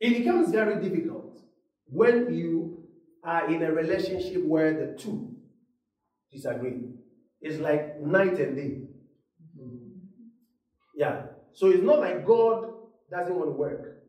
It 0.00 0.18
becomes 0.18 0.50
very 0.50 0.82
difficult 0.82 1.40
when 1.86 2.34
you 2.34 2.84
are 3.22 3.50
in 3.50 3.62
a 3.62 3.72
relationship 3.72 4.44
where 4.44 4.72
the 4.74 5.02
two 5.02 5.34
disagree. 6.32 6.90
It's 7.40 7.58
like 7.58 8.00
night 8.00 8.38
and 8.38 8.56
day. 8.56 8.80
Mm-hmm. 9.58 9.98
Yeah. 10.96 11.26
So 11.52 11.68
it's 11.68 11.82
not 11.82 12.00
like 12.00 12.26
God 12.26 12.70
doesn't 13.10 13.34
want 13.34 13.48
to 13.48 13.52
work. 13.52 14.02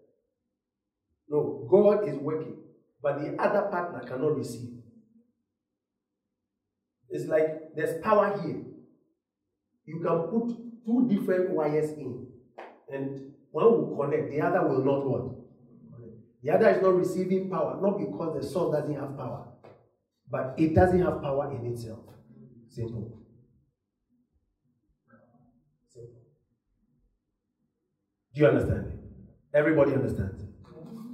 No, 1.29 1.67
God 1.69 2.07
is 2.07 2.15
working, 2.17 2.57
but 3.01 3.19
the 3.19 3.41
other 3.41 3.63
partner 3.69 3.99
cannot 4.07 4.37
receive. 4.37 4.69
It's 7.09 7.25
like 7.25 7.75
there's 7.75 8.01
power 8.01 8.39
here. 8.41 8.63
You 9.85 9.99
can 9.99 10.19
put 10.29 10.85
two 10.85 11.07
different 11.07 11.51
wires 11.51 11.91
in, 11.91 12.27
and 12.91 13.33
one 13.51 13.65
will 13.65 13.97
connect, 13.97 14.31
the 14.31 14.41
other 14.41 14.67
will 14.67 14.83
not 14.83 15.07
what? 15.07 15.45
The 16.41 16.51
other 16.51 16.69
is 16.69 16.81
not 16.81 16.95
receiving 16.95 17.49
power, 17.49 17.79
not 17.81 17.97
because 17.97 18.41
the 18.41 18.47
source 18.47 18.75
doesn't 18.77 18.95
have 18.95 19.17
power, 19.17 19.47
but 20.29 20.53
it 20.57 20.75
doesn't 20.75 21.01
have 21.01 21.21
power 21.21 21.51
in 21.51 21.71
itself. 21.71 21.99
Simple. 22.69 23.19
Simple. 25.89 26.21
Do 28.33 28.41
you 28.41 28.47
understand 28.47 28.87
it? 28.87 28.99
Everybody 29.57 29.93
understands 29.93 30.41
it? 30.41 30.49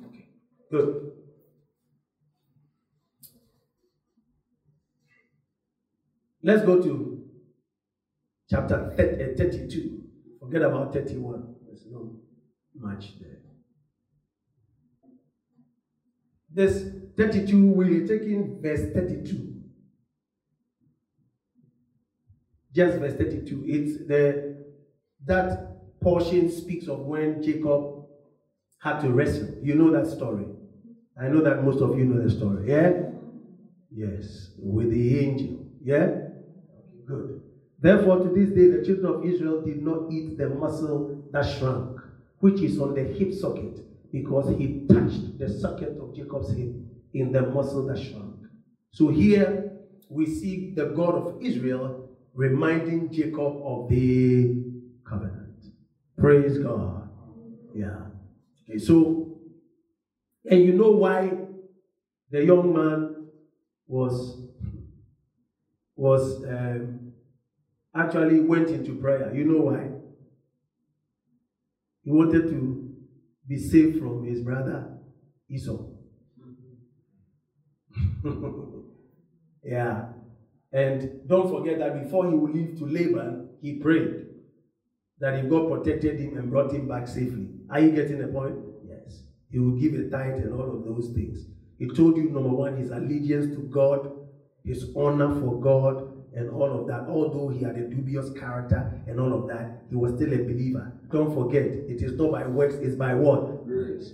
Okay. 0.08 0.28
Good. 0.72 1.12
Let's 6.44 6.64
go 6.64 6.82
to 6.82 7.11
chapter 8.52 8.94
eh, 8.98 9.36
32. 9.38 10.02
Forget 10.40 10.62
about 10.64 10.94
31. 10.94 11.56
There's 11.66 11.86
no 11.90 12.18
much 12.76 13.20
there. 13.20 13.38
This 16.54 16.84
32, 17.16 17.72
we 17.72 18.04
are 18.04 18.08
taking 18.08 18.62
verse 18.62 18.92
32. 18.94 19.54
Just 22.76 22.98
verse 22.98 23.14
32. 23.14 23.64
It's 23.66 24.08
the 24.08 24.66
that 25.26 26.00
portion 26.02 26.52
speaks 26.52 26.88
of 26.88 27.00
when 27.00 27.42
Jacob 27.42 28.06
had 28.80 29.00
to 29.02 29.12
wrestle. 29.12 29.48
You 29.62 29.76
know 29.76 29.92
that 29.92 30.08
story. 30.08 30.46
I 31.22 31.28
know 31.28 31.42
that 31.42 31.64
most 31.64 31.82
of 31.82 31.98
you 31.98 32.06
know 32.06 32.22
the 32.22 32.30
story. 32.30 32.70
Yeah? 32.70 33.04
Yes. 33.94 34.52
With 34.58 34.90
the 34.92 35.20
angel. 35.20 35.66
Yeah? 35.84 36.21
Therefore, 37.82 38.20
to 38.20 38.30
this 38.30 38.50
day, 38.52 38.68
the 38.68 38.86
children 38.86 39.06
of 39.06 39.26
Israel 39.26 39.62
did 39.62 39.82
not 39.82 40.12
eat 40.12 40.38
the 40.38 40.50
muscle 40.50 41.24
that 41.32 41.44
shrunk, 41.58 42.00
which 42.40 42.62
is 42.62 42.80
on 42.80 42.94
the 42.94 43.04
hip 43.04 43.34
socket 43.34 43.80
because 44.12 44.56
he 44.58 44.86
touched 44.88 45.40
the 45.40 45.50
socket 45.50 45.98
of 46.00 46.16
Jacob's 46.16 46.52
hip 46.56 46.76
in 47.14 47.32
the 47.32 47.42
muscle 47.42 47.88
that 47.88 47.98
shrunk. 47.98 48.36
So 48.92 49.08
here 49.08 49.72
we 50.10 50.28
see 50.28 50.74
the 50.76 50.86
God 50.88 51.16
of 51.16 51.42
Israel 51.42 52.10
reminding 52.36 53.12
Jacob 53.12 53.62
of 53.64 53.90
the 53.90 54.64
covenant. 55.04 55.66
Praise 56.18 56.60
God. 56.60 57.10
Yeah. 57.74 57.98
Okay, 58.70 58.78
so, 58.78 59.38
and 60.50 60.64
you 60.64 60.74
know 60.74 60.92
why 60.92 61.32
the 62.30 62.44
young 62.44 62.74
man 62.74 63.28
was 63.88 64.38
was 65.96 66.44
um, 66.46 67.11
actually 67.96 68.40
went 68.40 68.70
into 68.70 68.96
prayer. 68.96 69.34
You 69.34 69.46
know 69.46 69.62
why? 69.62 69.90
He 72.04 72.12
wanted 72.12 72.50
to 72.50 72.90
be 73.48 73.58
saved 73.58 74.00
from 74.00 74.26
his 74.26 74.42
brother 74.42 74.98
Esau. 75.50 75.78
yeah. 79.64 80.06
And 80.72 81.28
don't 81.28 81.50
forget 81.50 81.80
that 81.80 82.02
before 82.02 82.30
he 82.30 82.34
would 82.34 82.54
leave 82.54 82.78
to 82.80 82.86
Laban, 82.86 83.50
he 83.62 83.80
prayed 83.80 84.28
that 85.20 85.36
if 85.36 85.50
God 85.50 85.70
protected 85.70 86.20
him 86.20 86.38
and 86.38 86.50
brought 86.50 86.74
him 86.74 86.88
back 86.88 87.08
safely. 87.08 87.50
Are 87.70 87.80
you 87.80 87.92
getting 87.92 88.20
the 88.20 88.28
point? 88.28 88.56
Yes. 88.88 89.24
He 89.50 89.60
will 89.60 89.78
give 89.78 89.94
a 89.94 90.10
tithe 90.10 90.44
and 90.44 90.54
all 90.54 90.78
of 90.78 90.86
those 90.86 91.12
things. 91.14 91.46
He 91.78 91.88
told 91.88 92.18
you, 92.18 92.30
number 92.30 92.50
one, 92.50 92.78
his 92.78 92.92
allegiance 92.92 93.56
to 93.56 93.62
God, 93.64 94.12
his 94.64 94.86
honor 94.96 95.40
for 95.40 95.60
God, 95.60 96.11
and 96.36 96.50
all 96.50 96.80
of 96.80 96.88
that. 96.88 97.08
Although 97.08 97.50
he 97.50 97.64
had 97.64 97.76
a 97.78 97.88
dubious 97.88 98.32
character 98.38 98.92
and 99.08 99.20
all 99.20 99.34
of 99.34 99.48
that, 99.50 99.84
he 99.90 99.96
was 99.96 100.14
still 100.16 100.34
a 100.34 100.38
believer. 100.38 100.92
Don't 101.12 101.34
forget, 101.34 101.64
it 101.64 102.02
is 102.02 102.14
not 102.14 102.32
by 102.32 102.48
works, 102.48 102.76
it's 102.76 102.96
by 102.96 103.14
what? 103.14 103.66
Grace. 103.66 104.14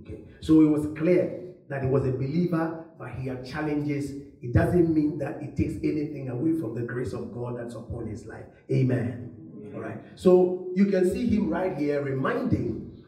Okay. 0.00 0.20
So 0.40 0.60
it 0.60 0.68
was 0.68 0.86
clear 0.98 1.40
that 1.68 1.82
he 1.82 1.88
was 1.88 2.06
a 2.06 2.12
believer, 2.12 2.84
but 2.98 3.10
he 3.12 3.28
had 3.28 3.46
challenges. 3.46 4.10
It 4.42 4.52
doesn't 4.52 4.92
mean 4.92 5.18
that 5.18 5.42
it 5.42 5.56
takes 5.56 5.74
anything 5.82 6.28
away 6.28 6.58
from 6.58 6.74
the 6.74 6.82
grace 6.82 7.12
of 7.12 7.32
God 7.32 7.58
that's 7.58 7.74
upon 7.74 8.06
his 8.06 8.26
life. 8.26 8.46
Amen. 8.70 9.72
All 9.74 9.80
right. 9.80 9.98
So 10.16 10.68
you 10.74 10.86
can 10.86 11.10
see 11.10 11.26
him 11.26 11.48
right 11.48 11.76
here 11.76 12.02
reminding 12.02 13.04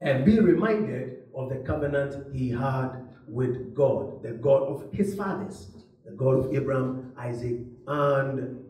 and 0.00 0.24
being 0.24 0.42
reminded 0.42 1.18
of 1.34 1.48
the 1.48 1.56
covenant 1.56 2.34
he 2.34 2.50
had 2.50 2.90
with 3.28 3.74
God, 3.74 4.22
the 4.22 4.32
God 4.32 4.64
of 4.64 4.92
his 4.92 5.14
fathers 5.14 5.68
the 6.12 6.18
God 6.18 6.44
of 6.44 6.54
Abraham, 6.54 7.12
Isaac, 7.18 7.60
and 7.86 8.64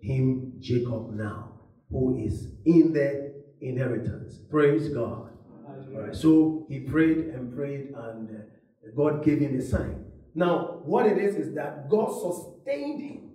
him, 0.00 0.52
Jacob, 0.58 1.14
now, 1.14 1.52
who 1.90 2.18
is 2.18 2.48
in 2.64 2.92
the 2.92 3.34
inheritance. 3.60 4.38
Praise 4.50 4.88
God. 4.88 5.30
All 5.66 6.02
right, 6.02 6.14
so 6.14 6.66
he 6.68 6.80
prayed 6.80 7.18
and 7.18 7.54
prayed, 7.54 7.92
and 7.96 8.30
uh, 8.30 8.90
God 8.96 9.24
gave 9.24 9.40
him 9.40 9.58
a 9.58 9.62
sign. 9.62 10.04
Now, 10.34 10.80
what 10.84 11.06
it 11.06 11.18
is 11.18 11.36
is 11.36 11.54
that 11.54 11.88
God 11.88 12.10
sustained 12.10 13.00
him. 13.00 13.30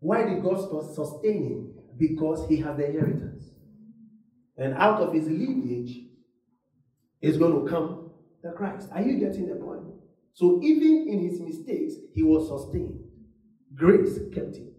Why 0.00 0.24
did 0.24 0.42
God 0.42 0.58
sustain 0.94 1.44
him? 1.44 1.74
Because 1.96 2.48
he 2.48 2.56
has 2.58 2.76
the 2.76 2.86
inheritance. 2.86 3.44
And 4.56 4.74
out 4.74 5.00
of 5.00 5.12
his 5.12 5.28
lineage 5.28 5.98
is 7.20 7.36
going 7.36 7.64
to 7.64 7.70
come 7.70 8.10
the 8.42 8.52
Christ. 8.52 8.88
Are 8.92 9.02
you 9.02 9.18
getting 9.18 9.48
the 9.48 9.56
point? 9.56 9.82
So 10.34 10.60
even 10.62 11.08
in 11.08 11.28
his 11.28 11.40
mistakes, 11.40 11.94
he 12.14 12.22
was 12.22 12.48
sustained. 12.48 13.07
Grace 13.78 14.18
kept 14.34 14.56
him. 14.56 14.72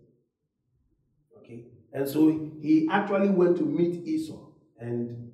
Okay? 1.38 1.68
And 1.94 2.08
so 2.08 2.30
he 2.62 2.88
actually 2.92 3.30
went 3.30 3.58
to 3.58 3.64
meet 3.64 4.06
Esau 4.06 4.50
and 4.78 5.32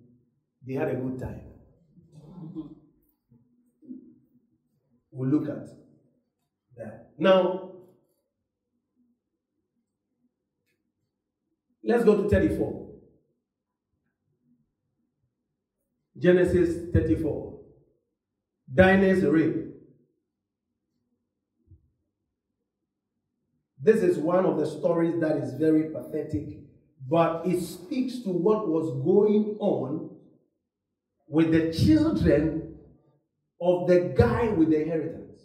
they 0.65 0.73
had 0.73 0.89
a 0.89 0.95
good 0.95 1.19
time. 1.19 1.41
We'll 5.11 5.29
look 5.29 5.49
at 5.49 5.67
that. 6.77 7.11
Now, 7.17 7.71
let's 11.83 12.03
go 12.03 12.21
to 12.21 12.29
34. 12.29 12.85
Genesis 16.17 16.91
34. 16.93 17.59
Dinah's 18.73 19.23
rape. 19.23 19.74
This 23.85 24.01
is 24.01 24.17
one 24.17 24.47
of 24.47 24.57
the 24.57 24.65
stories 24.65 25.19
that 25.19 25.37
is 25.37 25.53
very 25.53 25.91
pathetic, 25.91 26.57
but 27.07 27.45
it 27.45 27.61
speaks 27.61 28.23
to 28.23 28.29
what 28.29 28.67
was 28.67 28.89
going 29.05 29.57
on 29.59 30.09
with 31.27 31.51
the 31.51 31.71
children 31.71 32.79
of 33.61 33.87
the 33.87 34.11
guy 34.17 34.47
with 34.47 34.71
the 34.71 34.81
inheritance. 34.81 35.39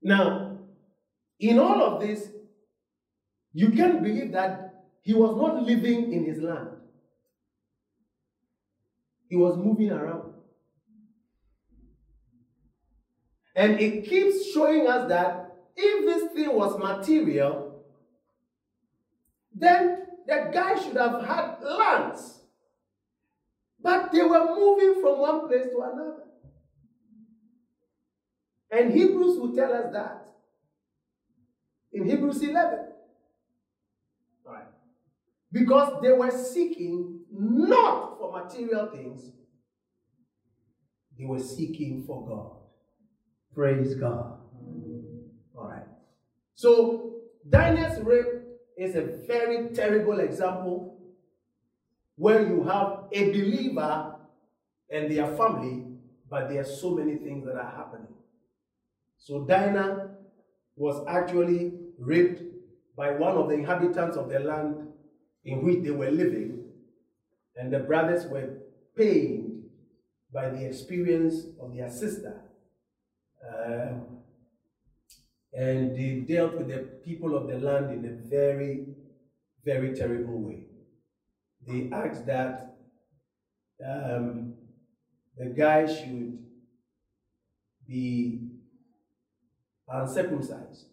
Now, 0.00 0.56
in 1.38 1.58
all 1.58 1.82
of 1.82 2.00
this, 2.00 2.30
you 3.52 3.72
can't 3.72 4.02
believe 4.02 4.32
that 4.32 4.86
he 5.02 5.12
was 5.12 5.36
not 5.36 5.64
living 5.64 6.14
in 6.14 6.24
his 6.24 6.40
land. 6.40 6.70
He 9.28 9.36
was 9.36 9.58
moving 9.58 9.90
around. 9.90 10.31
And 13.54 13.80
it 13.80 14.04
keeps 14.08 14.52
showing 14.52 14.86
us 14.86 15.08
that 15.08 15.54
if 15.76 16.04
this 16.04 16.32
thing 16.32 16.54
was 16.54 16.78
material, 16.78 17.84
then 19.54 20.06
the 20.26 20.50
guy 20.52 20.80
should 20.80 20.96
have 20.96 21.24
had 21.24 21.56
lands. 21.62 22.40
But 23.80 24.12
they 24.12 24.22
were 24.22 24.54
moving 24.54 25.02
from 25.02 25.18
one 25.18 25.48
place 25.48 25.66
to 25.66 25.80
another. 25.80 26.22
And 28.70 28.92
Hebrews 28.92 29.38
will 29.38 29.54
tell 29.54 29.72
us 29.72 29.92
that 29.92 30.28
in 31.92 32.08
Hebrews 32.08 32.42
11. 32.42 32.78
Right. 34.44 34.64
Because 35.50 36.00
they 36.02 36.12
were 36.12 36.30
seeking 36.30 37.20
not 37.30 38.18
for 38.18 38.32
material 38.32 38.86
things, 38.86 39.30
they 41.18 41.26
were 41.26 41.40
seeking 41.40 42.04
for 42.06 42.26
God. 42.26 42.61
Praise 43.54 43.94
God. 43.94 44.38
All 45.54 45.68
right. 45.68 45.84
So, 46.54 47.16
Dinah's 47.48 48.00
rape 48.00 48.42
is 48.78 48.96
a 48.96 49.02
very 49.26 49.68
terrible 49.74 50.20
example 50.20 50.98
where 52.16 52.46
you 52.46 52.62
have 52.64 53.04
a 53.12 53.30
believer 53.30 54.16
and 54.90 55.10
their 55.10 55.36
family, 55.36 55.84
but 56.30 56.48
there 56.48 56.60
are 56.60 56.64
so 56.64 56.94
many 56.94 57.16
things 57.16 57.44
that 57.44 57.56
are 57.56 57.70
happening. 57.76 58.14
So, 59.18 59.44
Dinah 59.44 60.16
was 60.76 61.04
actually 61.06 61.74
raped 61.98 62.42
by 62.96 63.10
one 63.10 63.36
of 63.36 63.48
the 63.48 63.54
inhabitants 63.54 64.16
of 64.16 64.30
the 64.30 64.38
land 64.38 64.88
in 65.44 65.62
which 65.62 65.82
they 65.82 65.90
were 65.90 66.10
living, 66.10 66.64
and 67.56 67.70
the 67.72 67.80
brothers 67.80 68.26
were 68.26 68.48
pained 68.96 69.64
by 70.32 70.48
the 70.48 70.64
experience 70.64 71.46
of 71.60 71.74
their 71.74 71.90
sister. 71.90 72.40
Uh, 73.42 73.94
and 75.54 75.96
they 75.96 76.20
dealt 76.20 76.54
with 76.54 76.68
the 76.68 76.78
people 77.04 77.36
of 77.36 77.48
the 77.48 77.58
land 77.58 77.90
in 77.92 78.04
a 78.10 78.28
very, 78.28 78.86
very 79.64 79.94
terrible 79.94 80.40
way. 80.40 80.64
They 81.66 81.90
asked 81.92 82.26
that 82.26 82.76
um, 83.84 84.54
the 85.36 85.46
guy 85.46 85.86
should 85.86 86.38
be 87.86 88.48
uncircumcised. 89.88 90.86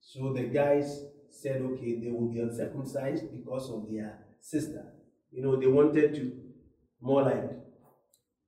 So 0.00 0.32
the 0.32 0.44
guys 0.44 1.04
said, 1.30 1.62
okay, 1.62 2.00
they 2.00 2.10
will 2.10 2.28
be 2.28 2.40
uncircumcised 2.40 3.30
because 3.30 3.70
of 3.70 3.88
their 3.90 4.18
sister. 4.40 4.84
You 5.30 5.42
know, 5.42 5.56
they 5.56 5.68
wanted 5.68 6.14
to 6.16 6.32
more 7.00 7.22
like 7.22 7.50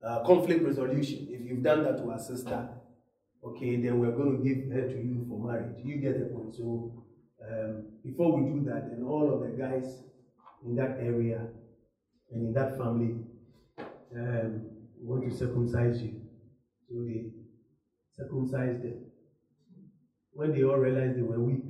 uh, 0.05 0.23
conflict 0.25 0.63
resolution. 0.63 1.27
If 1.29 1.49
you've 1.49 1.63
done 1.63 1.83
that 1.83 1.97
to 1.97 2.11
a 2.11 2.19
sister, 2.19 2.69
okay, 3.43 3.77
then 3.77 3.99
we're 3.99 4.11
going 4.11 4.37
to 4.37 4.43
give 4.43 4.71
her 4.71 4.87
to 4.87 4.95
you 4.95 5.25
for 5.29 5.39
marriage. 5.39 5.75
You 5.83 5.97
get 5.97 6.19
the 6.19 6.25
point. 6.25 6.55
So 6.55 7.05
um, 7.49 7.85
before 8.03 8.37
we 8.37 8.51
do 8.51 8.65
that, 8.65 8.89
then 8.89 9.03
all 9.05 9.33
of 9.33 9.41
the 9.41 9.57
guys 9.57 10.03
in 10.65 10.75
that 10.75 10.97
area 10.99 11.47
and 12.31 12.47
in 12.47 12.53
that 12.53 12.77
family 12.77 13.15
um, 14.15 14.65
want 15.01 15.29
to 15.29 15.35
circumcise 15.35 16.01
you. 16.01 16.21
So 16.89 17.03
they 17.03 17.25
circumcised 18.15 18.83
them. 18.83 19.05
When 20.33 20.51
they 20.53 20.63
all 20.63 20.77
realized 20.77 21.17
they 21.17 21.21
were 21.21 21.39
weak, 21.39 21.65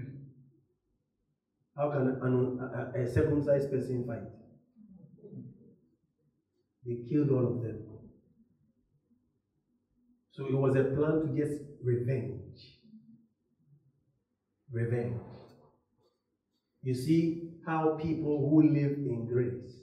how 1.76 1.90
can 1.90 2.18
an, 2.22 2.94
a, 2.96 3.02
a 3.02 3.12
circumcised 3.12 3.72
person 3.72 4.06
fight? 4.08 4.24
They 6.86 6.98
killed 7.10 7.32
all 7.32 7.48
of 7.48 7.62
them. 7.62 7.93
So 10.34 10.48
it 10.48 10.54
was 10.56 10.76
a 10.76 10.84
plan 10.84 11.22
to 11.22 11.28
get 11.36 11.50
revenge. 11.84 12.80
Revenge. 14.72 15.22
You 16.82 16.96
see 16.96 17.52
how 17.66 17.98
people 18.02 18.50
who 18.50 18.64
live 18.64 18.98
in 18.98 19.28
grace 19.28 19.74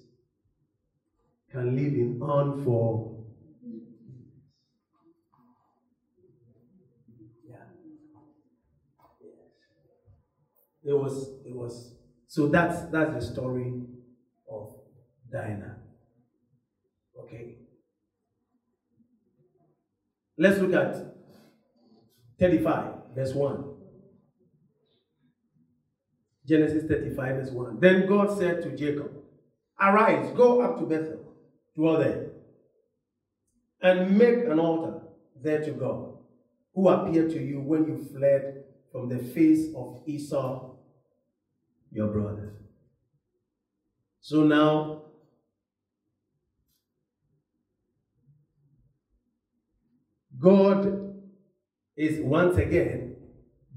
can 1.50 1.76
live 1.76 1.94
in 1.94 2.18
unfor. 2.20 3.24
Yeah. 7.48 7.56
Yes. 9.20 9.34
It 10.84 10.92
was. 10.92 11.40
It 11.46 11.54
was. 11.54 11.94
So 12.26 12.48
that's 12.48 12.90
that's 12.90 13.14
the 13.14 13.32
story 13.32 13.82
of 14.50 14.74
Dinah. 15.30 15.78
Okay. 17.16 17.59
Let's 20.40 20.58
look 20.58 20.72
at 20.72 20.96
35, 22.38 22.92
verse 23.14 23.34
1. 23.34 23.64
Genesis 26.46 26.84
35, 26.88 27.36
verse 27.36 27.50
1. 27.50 27.78
Then 27.78 28.06
God 28.06 28.38
said 28.38 28.62
to 28.62 28.74
Jacob, 28.74 29.12
Arise, 29.78 30.34
go 30.34 30.62
up 30.62 30.78
to 30.78 30.86
Bethel, 30.86 31.34
dwell 31.76 31.98
there, 31.98 32.30
and 33.82 34.16
make 34.16 34.46
an 34.46 34.58
altar 34.58 35.02
there 35.42 35.62
to 35.62 35.72
God, 35.72 36.14
who 36.74 36.88
appeared 36.88 37.28
to 37.32 37.38
you 37.38 37.60
when 37.60 37.86
you 37.86 38.08
fled 38.10 38.64
from 38.90 39.10
the 39.10 39.18
face 39.18 39.66
of 39.76 40.00
Esau, 40.06 40.70
your 41.92 42.06
brother. 42.06 42.54
So 44.22 44.44
now 44.44 45.02
God 50.40 51.14
is 51.96 52.20
once 52.20 52.56
again 52.56 53.16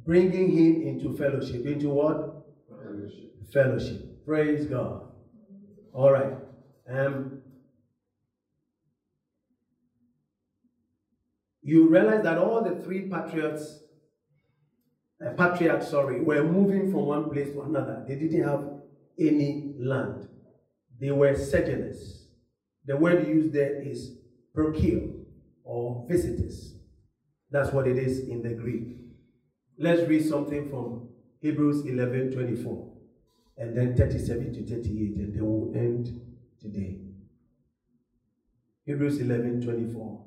bringing 0.05 0.49
him 0.51 0.81
into 0.81 1.15
fellowship. 1.17 1.65
Into 1.65 1.89
what? 1.89 2.45
Fellowship. 2.69 3.51
Fellowship. 3.51 4.25
Praise 4.25 4.65
God. 4.65 5.09
All 5.93 6.11
right. 6.11 6.33
Um, 6.89 7.41
you 11.61 11.89
realize 11.89 12.23
that 12.23 12.37
all 12.37 12.63
the 12.63 12.81
three 12.83 13.09
patriots, 13.09 13.79
uh, 15.25 15.31
patriarchs, 15.31 15.89
sorry, 15.89 16.21
were 16.21 16.43
moving 16.43 16.91
from 16.91 17.05
one 17.05 17.29
place 17.29 17.51
to 17.53 17.61
another. 17.63 18.05
They 18.07 18.15
didn't 18.15 18.43
have 18.43 18.65
any 19.19 19.73
land. 19.77 20.27
They 20.99 21.11
were 21.11 21.35
sojourners. 21.35 22.27
The 22.85 22.95
word 22.95 23.27
used 23.27 23.53
there 23.53 23.81
is 23.81 24.17
perkil 24.55 25.12
or 25.73 26.05
visitors. 26.07 26.75
That's 27.49 27.73
what 27.73 27.87
it 27.87 27.97
is 27.97 28.27
in 28.27 28.43
the 28.43 28.53
Greek. 28.53 28.95
Let's 29.79 30.07
read 30.07 30.23
something 30.23 30.69
from 30.69 31.09
Hebrews 31.39 31.85
11 31.87 32.31
24 32.31 32.93
and 33.57 33.75
then 33.75 33.95
37 33.95 34.53
to 34.53 34.75
38, 34.75 35.15
and 35.17 35.33
then 35.33 35.45
we'll 35.45 35.75
end 35.75 36.21
today. 36.61 36.99
Hebrews 38.85 39.19
11 39.19 39.61
24. 39.61 40.25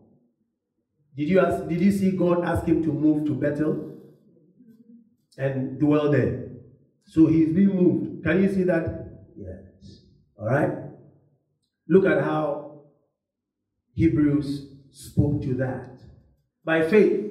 Did 1.16 1.28
you 1.28 1.40
ask, 1.40 1.68
did 1.68 1.80
you 1.80 1.92
see 1.92 2.10
God 2.10 2.44
ask 2.44 2.66
him 2.66 2.82
to 2.82 2.92
move 2.92 3.24
to 3.26 3.34
Bethel 3.34 3.98
and 5.38 5.78
dwell 5.78 6.10
there? 6.10 6.48
So 7.04 7.28
he's 7.28 7.54
being 7.54 7.74
moved. 7.74 8.24
Can 8.24 8.42
you 8.42 8.52
see 8.52 8.64
that? 8.64 9.06
Yes. 9.36 10.00
All 10.38 10.46
right. 10.46 10.72
Look 11.88 12.04
at 12.04 12.22
how 12.22 12.82
Hebrews 13.94 14.75
spoke 14.96 15.42
to 15.42 15.54
that. 15.54 15.90
By 16.64 16.88
faith, 16.88 17.30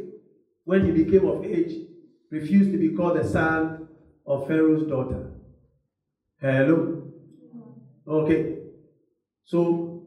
when 0.66 0.86
he 0.86 1.04
became 1.04 1.28
of 1.28 1.44
age, 1.44 1.74
refused 2.30 2.72
to 2.72 2.78
be 2.78 2.90
called 2.96 3.18
the 3.18 3.28
son 3.28 3.88
of 4.26 4.48
Pharaoh's 4.48 4.88
daughter. 4.88 5.32
Hello? 6.40 7.12
Okay. 8.08 8.58
So, 9.46 10.04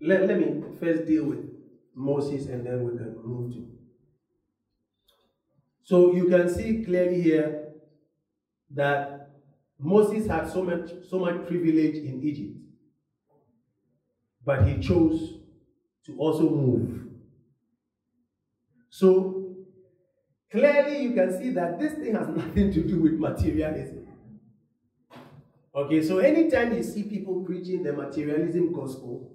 let, 0.00 0.26
let 0.26 0.38
me 0.40 0.62
first 0.80 1.06
deal 1.06 1.24
with 1.26 1.50
Moses 1.94 2.46
and 2.46 2.66
then 2.66 2.84
we 2.84 2.98
can 2.98 3.16
move 3.24 3.52
to. 3.54 3.68
So, 5.84 6.12
you 6.12 6.26
can 6.26 6.48
see 6.48 6.84
clearly 6.84 7.22
here 7.22 7.72
that 8.72 9.30
Moses 9.78 10.26
had 10.26 10.50
so 10.50 10.62
much, 10.64 10.90
so 11.08 11.20
much 11.20 11.46
privilege 11.46 11.96
in 11.96 12.20
Egypt 12.22 12.67
but 14.48 14.66
he 14.66 14.78
chose 14.78 15.34
to 16.06 16.16
also 16.16 16.48
move. 16.48 17.04
So 18.88 19.56
clearly, 20.50 21.02
you 21.02 21.12
can 21.12 21.38
see 21.38 21.50
that 21.50 21.78
this 21.78 21.92
thing 21.92 22.14
has 22.14 22.28
nothing 22.42 22.72
to 22.72 22.82
do 22.82 23.02
with 23.02 23.20
materialism. 23.20 24.08
Okay, 25.74 26.02
so 26.02 26.16
anytime 26.16 26.74
you 26.74 26.82
see 26.82 27.02
people 27.02 27.44
preaching 27.44 27.82
the 27.82 27.92
materialism 27.92 28.72
gospel, 28.72 29.30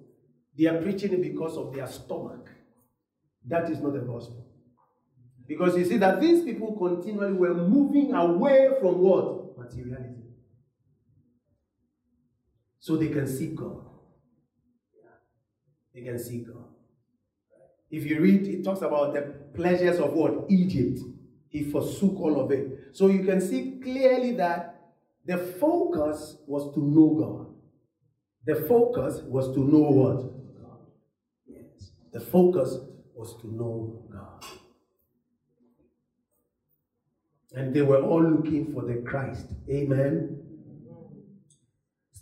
they 0.57 0.65
are 0.65 0.81
preaching 0.81 1.13
it 1.13 1.21
because 1.21 1.57
of 1.57 1.75
their 1.75 1.85
stomach. 1.85 2.49
That 3.45 3.69
is 3.69 3.79
not 3.81 3.93
the 3.93 3.99
gospel. 3.99 4.47
Because 5.47 5.77
you 5.77 5.85
see 5.85 5.97
that 5.97 6.21
these 6.21 6.43
people 6.43 6.75
continually 6.75 7.33
were 7.33 7.53
moving 7.53 8.15
away 8.15 8.69
from 8.81 8.97
what? 8.97 9.59
Materialism. 9.59 10.23
So 12.79 12.97
they 12.97 13.09
can 13.09 13.27
see 13.27 13.53
God 13.53 13.92
they 15.93 16.01
can 16.01 16.17
see 16.19 16.39
God. 16.39 16.65
If 17.91 18.05
you 18.05 18.19
read, 18.21 18.47
it 18.47 18.63
talks 18.63 18.81
about 18.81 19.13
the 19.13 19.21
pleasures 19.53 19.99
of 19.99 20.13
what? 20.13 20.45
Egypt. 20.49 20.99
He 21.49 21.63
forsook 21.63 22.19
all 22.19 22.39
of 22.39 22.51
it. 22.51 22.89
So 22.93 23.07
you 23.07 23.23
can 23.23 23.39
see 23.39 23.79
clearly 23.81 24.31
that 24.33 24.93
the 25.25 25.37
focus 25.37 26.37
was 26.47 26.73
to 26.73 26.79
know 26.81 27.09
God. 27.09 27.53
The 28.45 28.67
focus 28.67 29.21
was 29.21 29.53
to 29.53 29.59
know 29.59 29.89
what? 29.91 30.21
God. 30.59 30.79
Yes. 31.47 31.91
The 32.11 32.19
focus 32.19 32.77
was 33.13 33.39
to 33.41 33.55
know 33.55 34.03
God. 34.11 34.43
And 37.53 37.73
they 37.73 37.83
were 37.83 38.01
all 38.01 38.23
looking 38.23 38.73
for 38.73 38.83
the 38.83 39.03
Christ. 39.07 39.45
Amen. 39.69 40.39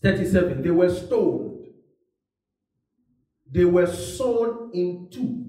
37. 0.02 0.62
They 0.62 0.72
were 0.72 0.94
stoned. 0.94 1.51
They 3.52 3.66
were 3.66 3.88
sawn 3.88 4.72
in 4.74 5.10
two. 5.12 5.46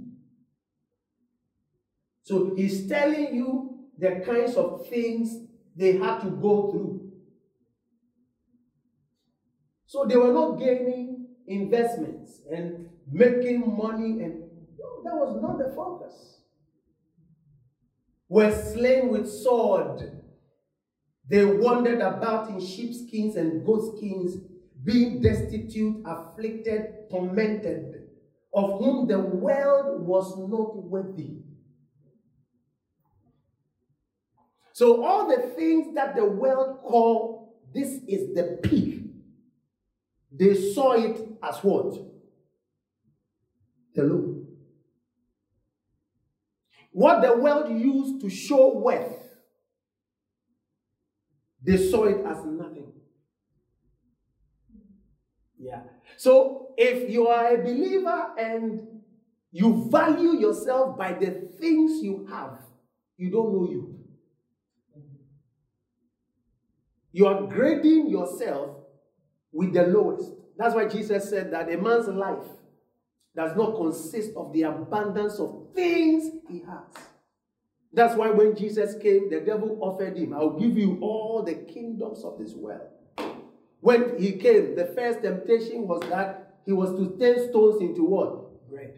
So 2.25 2.55
he's 2.57 2.89
telling 2.89 3.35
you 3.35 3.89
the 3.97 4.23
kinds 4.27 4.57
of 4.57 4.87
things 4.89 5.37
they 5.77 5.97
had 5.97 6.21
to 6.21 6.31
go 6.31 6.71
through. 6.71 7.13
So 9.87 10.05
they 10.07 10.17
were 10.17 10.33
not 10.33 10.59
gaining 10.59 11.27
investments 11.47 12.41
and 12.51 12.89
making 13.11 13.77
money, 13.77 14.23
and 14.23 14.41
no, 14.79 15.03
that 15.05 15.15
was 15.15 15.41
not 15.41 15.59
the 15.59 15.73
focus. 15.75 16.41
Were 18.29 18.51
slain 18.51 19.11
with 19.11 19.29
sword. 19.31 20.23
They 21.29 21.45
wandered 21.45 22.01
about 22.01 22.49
in 22.51 22.61
sheepskins 22.61 23.37
and 23.37 23.65
goatskins, 23.65 24.37
being 24.85 25.21
destitute, 25.23 26.03
afflicted, 26.05 27.09
tormented, 27.11 28.09
of 28.55 28.79
whom 28.79 29.07
the 29.07 29.19
world 29.19 30.07
was 30.07 30.37
not 30.39 30.77
worthy. 30.77 31.39
So, 34.73 35.05
all 35.05 35.29
the 35.29 35.43
things 35.55 35.95
that 35.95 36.17
the 36.17 36.25
world 36.25 36.81
call 36.83 37.43
this 37.73 38.03
is 38.07 38.35
the 38.35 38.59
peak, 38.63 39.05
they 40.31 40.55
saw 40.73 40.93
it 40.93 41.19
as 41.43 41.59
what? 41.59 41.95
The 43.95 44.03
low. 44.03 44.47
What 46.91 47.23
the 47.23 47.37
world 47.37 47.71
used 47.71 48.21
to 48.23 48.29
show 48.29 48.79
worth, 48.79 49.17
they 51.63 51.77
saw 51.77 52.05
it 52.05 52.25
as 52.27 52.45
nothing. 52.45 52.93
Yeah. 55.63 55.83
So 56.17 56.75
if 56.77 57.09
you 57.09 57.29
are 57.29 57.55
a 57.55 57.59
believer 57.59 58.33
and 58.37 59.01
you 59.53 59.89
value 59.91 60.39
yourself 60.39 60.99
by 60.99 61.13
the 61.13 61.49
things 61.61 62.03
you 62.03 62.27
have, 62.31 62.59
you 63.17 63.31
don't 63.31 63.53
know 63.53 63.71
you. 63.71 63.99
You 67.13 67.27
are 67.27 67.47
grading 67.47 68.09
yourself 68.09 68.71
with 69.53 69.75
the 69.75 69.85
lowest. 69.85 70.33
That's 70.57 70.75
why 70.75 70.89
Jesus 70.89 71.29
said 71.29 71.53
that 71.53 71.73
a 71.73 71.77
man's 71.77 72.09
life 72.09 72.49
does 73.37 73.57
not 73.57 73.77
consist 73.77 74.33
of 74.37 74.53
the 74.53 74.63
abundance 74.63 75.39
of 75.39 75.69
things 75.75 76.31
he 76.49 76.61
has. 76.61 77.05
That's 77.93 78.17
why 78.17 78.31
when 78.31 78.57
Jesus 78.57 78.97
came, 79.01 79.31
the 79.31 79.41
devil 79.41 79.79
offered 79.81 80.17
him, 80.17 80.33
I'll 80.33 80.59
give 80.59 80.77
you 80.77 80.99
all 81.03 81.43
the 81.43 81.55
kingdoms 81.55 82.25
of 82.25 82.39
this 82.39 82.55
world. 82.55 82.89
When 83.83 84.17
he 84.17 84.35
came, 84.35 84.77
the 84.77 84.87
first 84.87 85.23
temptation 85.23 85.89
was 85.89 86.03
that 86.09 86.61
he 86.65 86.73
was 86.73 86.91
to 86.91 87.19
turn 87.19 87.49
stones 87.51 87.83
into 87.83 88.05
what? 88.05 88.71
Bread. 88.71 88.95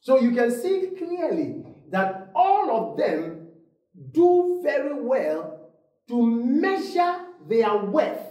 So 0.00 0.18
you 0.18 0.32
can 0.32 0.50
see 0.50 0.90
clearly 0.98 1.62
that 1.92 2.32
all 2.34 2.68
of 2.76 2.98
them 2.98 3.46
do 4.10 4.60
very 4.60 5.00
well 5.00 5.70
to 6.08 6.26
measure 6.26 7.16
their 7.48 7.76
worth 7.76 8.26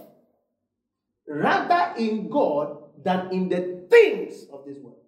rather 1.26 1.96
in 1.96 2.28
God 2.28 2.82
than 3.02 3.32
in 3.32 3.48
the 3.48 3.86
things 3.90 4.44
of 4.52 4.66
this 4.66 4.76
world. 4.76 4.98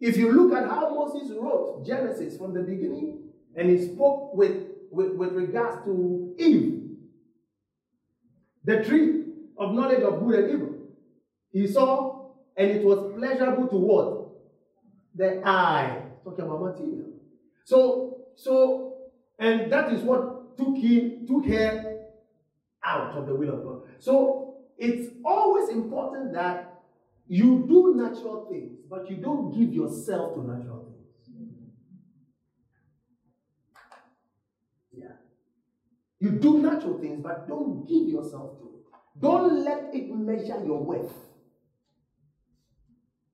If 0.00 0.16
you 0.16 0.32
look 0.32 0.58
at 0.58 0.68
how 0.68 0.92
Moses 0.92 1.30
wrote 1.40 1.86
Genesis 1.86 2.36
from 2.36 2.52
the 2.52 2.62
beginning, 2.62 3.30
and 3.54 3.70
he 3.70 3.78
spoke 3.86 4.34
with, 4.34 4.66
with, 4.90 5.12
with 5.12 5.32
regards 5.34 5.84
to 5.84 6.34
Eve, 6.36 6.87
the 8.68 8.84
tree 8.84 9.24
of 9.56 9.74
knowledge 9.74 10.02
of 10.02 10.20
good 10.20 10.34
and 10.40 10.50
evil, 10.52 10.74
he 11.50 11.66
saw, 11.66 12.32
and 12.54 12.70
it 12.70 12.84
was 12.84 13.14
pleasurable 13.16 13.66
to 13.66 13.76
what? 13.76 14.28
The 15.14 15.42
eye. 15.42 16.02
Talking 16.22 16.44
about 16.44 16.62
material. 16.62 17.06
So, 17.64 18.26
so, 18.36 18.96
and 19.38 19.72
that 19.72 19.90
is 19.94 20.02
what 20.02 20.58
took 20.58 20.76
him, 20.76 21.26
took 21.26 21.46
her 21.46 22.04
out 22.84 23.16
of 23.16 23.26
the 23.26 23.34
will 23.34 23.54
of 23.54 23.64
God. 23.64 23.82
So 24.00 24.56
it's 24.76 25.14
always 25.24 25.70
important 25.70 26.34
that 26.34 26.82
you 27.26 27.64
do 27.66 27.94
natural 27.96 28.48
things, 28.50 28.80
but 28.90 29.10
you 29.10 29.16
don't 29.16 29.58
give 29.58 29.72
yourself 29.72 30.34
to 30.34 30.40
natural 30.40 30.84
things. 30.84 31.48
Yeah. 34.92 35.12
You 36.20 36.32
do 36.32 36.58
natural 36.58 36.98
things, 36.98 37.20
but 37.22 37.46
don't 37.46 37.86
give 37.86 38.08
yourself 38.08 38.58
to 38.58 38.64
it. 38.64 39.20
Don't 39.20 39.64
let 39.64 39.94
it 39.94 40.10
measure 40.10 40.64
your 40.64 40.82
worth. 40.82 41.12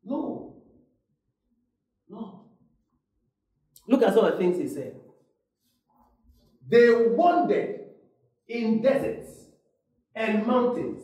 No. 0.05 0.57
No. 2.09 2.47
Look 3.89 4.03
at 4.03 4.15
some 4.15 4.25
of 4.25 4.33
the 4.33 4.39
things 4.39 4.59
he 4.59 4.69
said. 4.69 4.97
They 6.67 6.91
wandered 7.09 7.81
in 8.49 8.83
deserts 8.83 9.31
and 10.15 10.47
mountains, 10.47 11.03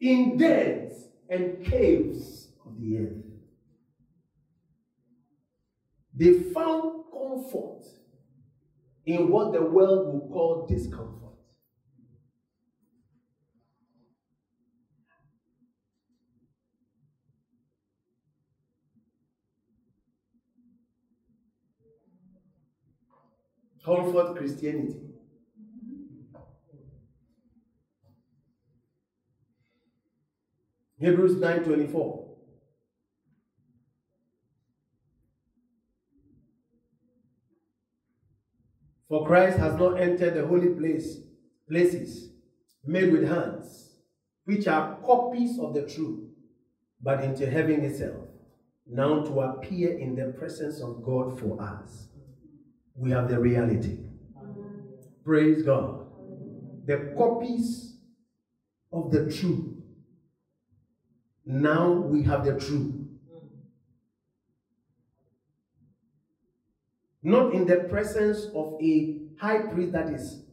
in 0.00 0.36
dens 0.36 1.08
and 1.28 1.64
caves 1.64 2.48
of 2.64 2.80
the 2.80 2.98
earth. 2.98 3.24
They 6.14 6.32
found 6.52 7.04
comfort 7.12 7.84
in 9.06 9.30
what 9.30 9.52
the 9.52 9.62
world 9.62 10.12
will 10.12 10.28
call 10.28 10.66
discomfort. 10.66 11.22
Comfort 23.84 24.36
Christianity. 24.36 25.00
Hebrews 30.98 31.36
9:24. 31.36 32.35
For 39.08 39.26
Christ 39.26 39.58
has 39.58 39.74
not 39.76 40.00
entered 40.00 40.34
the 40.34 40.46
holy 40.46 40.70
place, 40.70 41.18
places 41.68 42.30
made 42.84 43.12
with 43.12 43.28
hands, 43.28 43.96
which 44.44 44.66
are 44.66 44.96
copies 45.04 45.58
of 45.58 45.74
the 45.74 45.82
truth, 45.82 46.28
but 47.00 47.22
into 47.22 47.48
heaven 47.48 47.84
itself, 47.84 48.26
now 48.86 49.22
to 49.22 49.40
appear 49.40 49.98
in 49.98 50.14
the 50.14 50.32
presence 50.38 50.80
of 50.80 51.02
God 51.04 51.38
for 51.38 51.60
us. 51.60 52.08
We 52.94 53.10
have 53.10 53.28
the 53.28 53.38
reality. 53.38 53.98
Praise 55.24 55.62
God. 55.62 56.06
The 56.86 57.12
copies 57.16 57.96
of 58.92 59.10
the 59.10 59.30
truth 59.30 59.76
now 61.46 61.92
we 61.92 62.24
have 62.24 62.44
the 62.44 62.58
truth. 62.58 63.05
Not 67.26 67.54
in 67.54 67.66
the 67.66 67.88
presence 67.90 68.46
of 68.54 68.74
a 68.80 69.18
high 69.40 69.58
priest 69.58 69.90
that 69.94 70.10
is 70.10 70.44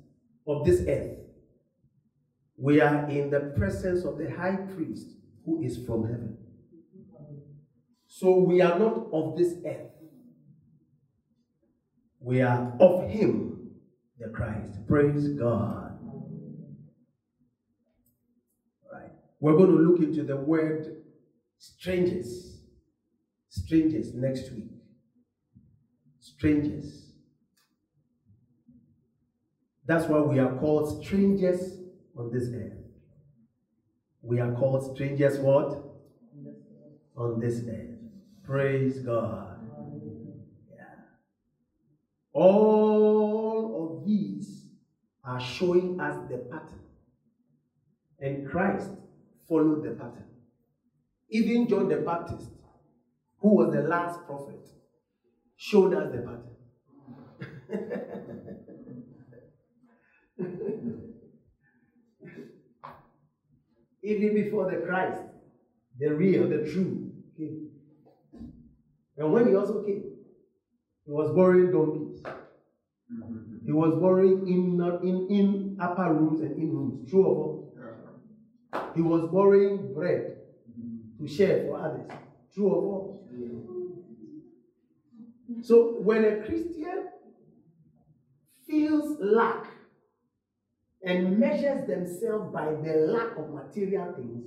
of 0.47 0.65
this 0.65 0.81
earth. 0.87 1.19
We 2.57 2.81
are 2.81 3.07
in 3.11 3.29
the 3.29 3.53
presence 3.55 4.03
of 4.05 4.17
the 4.17 4.31
high 4.31 4.55
priest 4.55 5.05
who 5.45 5.61
is 5.61 5.85
from 5.85 6.01
heaven. 6.05 6.35
So 8.07 8.39
we 8.39 8.61
are 8.61 8.79
not 8.79 9.05
of 9.13 9.37
this 9.37 9.53
earth. 9.63 9.91
We 12.19 12.41
are 12.41 12.73
of 12.79 13.07
him, 13.07 13.69
the 14.17 14.29
Christ. 14.29 14.87
Praise 14.87 15.27
God. 15.27 15.99
Right. 18.91 19.11
We're 19.39 19.57
going 19.57 19.69
to 19.69 19.77
look 19.77 19.99
into 19.99 20.23
the 20.23 20.37
word 20.37 21.03
strangers. 21.59 22.57
Strangers 23.49 24.15
next 24.15 24.51
week. 24.53 24.72
Strangers. 26.43 27.05
That's 29.85 30.09
why 30.09 30.19
we 30.19 30.39
are 30.39 30.53
called 30.57 31.01
strangers 31.01 31.77
on 32.17 32.33
this 32.33 32.49
earth. 32.53 32.83
We 34.21 34.41
are 34.41 34.51
called 34.51 34.93
strangers 34.93 35.39
what? 35.39 35.81
On 37.15 37.39
this 37.39 37.61
earth. 37.65 37.95
Praise 38.43 38.99
God. 38.99 39.57
Yeah. 40.69 40.83
All 42.33 44.01
of 44.01 44.05
these 44.05 44.65
are 45.23 45.39
showing 45.39 45.97
us 46.01 46.29
the 46.29 46.39
pattern. 46.39 46.83
And 48.19 48.49
Christ 48.49 48.89
followed 49.47 49.85
the 49.85 49.91
pattern. 49.91 50.27
Even 51.29 51.69
John 51.69 51.87
the 51.87 51.99
Baptist, 51.99 52.49
who 53.39 53.55
was 53.55 53.73
the 53.73 53.83
last 53.83 54.25
prophet, 54.25 54.59
showed 55.63 55.93
us 55.93 56.11
the 56.11 56.17
pattern. 56.17 56.55
Even 64.03 64.35
before 64.35 64.69
the 64.69 64.85
Christ, 64.85 65.21
the 65.97 66.13
real, 66.13 66.49
the 66.49 66.69
true, 66.69 67.13
came. 67.37 67.69
And 69.17 69.31
when 69.31 69.47
he 69.47 69.55
also 69.55 69.83
came, 69.85 70.03
he 71.05 71.11
was 71.11 71.31
borrowing 71.31 71.71
donkeys. 71.71 72.21
He 73.65 73.71
was 73.71 73.95
borrowing 73.95 74.47
in, 74.47 74.79
in, 75.07 75.27
in 75.29 75.77
upper 75.79 76.11
rooms 76.11 76.41
and 76.41 76.59
in 76.59 76.73
rooms. 76.73 77.09
True 77.09 77.25
or 77.25 77.35
false? 77.35 77.59
He 78.95 79.01
was 79.01 79.29
borrowing 79.31 79.93
bread 79.93 80.37
to 81.19 81.27
share 81.27 81.63
for 81.63 81.79
others. 81.79 82.09
True 82.53 82.67
or 82.67 82.81
false? 82.81 83.22
So 85.63 85.95
when 86.01 86.25
a 86.25 86.45
Christian 86.45 87.07
feels 88.67 89.17
lack 89.21 89.65
and 91.01 91.39
measures 91.39 91.87
themselves 91.87 92.53
by 92.53 92.65
the 92.65 93.07
lack 93.07 93.37
of 93.37 93.49
material 93.49 94.13
things, 94.13 94.43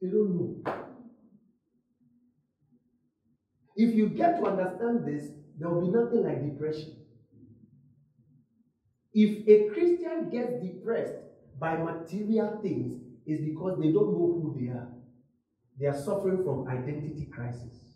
they 0.00 0.08
don't 0.08 0.34
know. 0.34 0.72
If 3.76 3.94
you 3.94 4.08
get 4.08 4.40
to 4.40 4.46
understand 4.46 5.06
this, 5.06 5.30
there 5.58 5.68
will 5.68 5.82
be 5.82 5.98
nothing 5.98 6.24
like 6.24 6.42
depression. 6.42 6.96
If 9.12 9.46
a 9.46 9.74
Christian 9.74 10.30
gets 10.30 10.62
depressed 10.62 11.18
by 11.58 11.76
material 11.76 12.60
things, 12.62 13.02
it's 13.26 13.44
because 13.44 13.78
they 13.78 13.92
don't 13.92 14.12
know 14.12 14.40
who 14.40 14.56
they 14.58 14.68
are. 14.68 14.88
They 15.78 15.86
are 15.86 15.98
suffering 15.98 16.44
from 16.44 16.66
identity 16.68 17.28
crisis. 17.30 17.90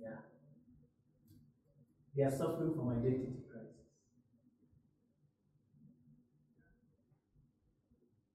Yeah. 0.00 0.16
They 2.18 2.24
are 2.24 2.30
suffering 2.30 2.72
from 2.72 2.88
identity 2.88 3.44
crisis. 3.48 3.70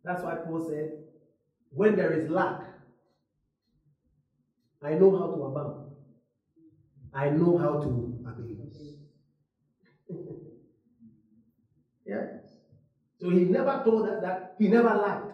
That's 0.06 0.24
why 0.24 0.36
Paul 0.36 0.62
said, 0.62 0.88
when 1.70 1.94
there 1.98 2.14
is 2.14 2.26
lack, 2.26 2.64
I 4.82 4.94
know 4.94 5.12
how 5.12 5.28
to 5.28 5.44
abound. 5.44 5.84
I 7.14 7.28
know 7.28 7.56
how 7.58 7.76
to 7.76 8.22
abuse. 8.26 8.94
yes. 12.06 12.62
So 13.18 13.28
he 13.28 13.44
never 13.44 13.82
told 13.84 14.06
us 14.06 14.22
that 14.22 14.54
he 14.58 14.70
never 14.70 14.94
lacked 14.94 15.34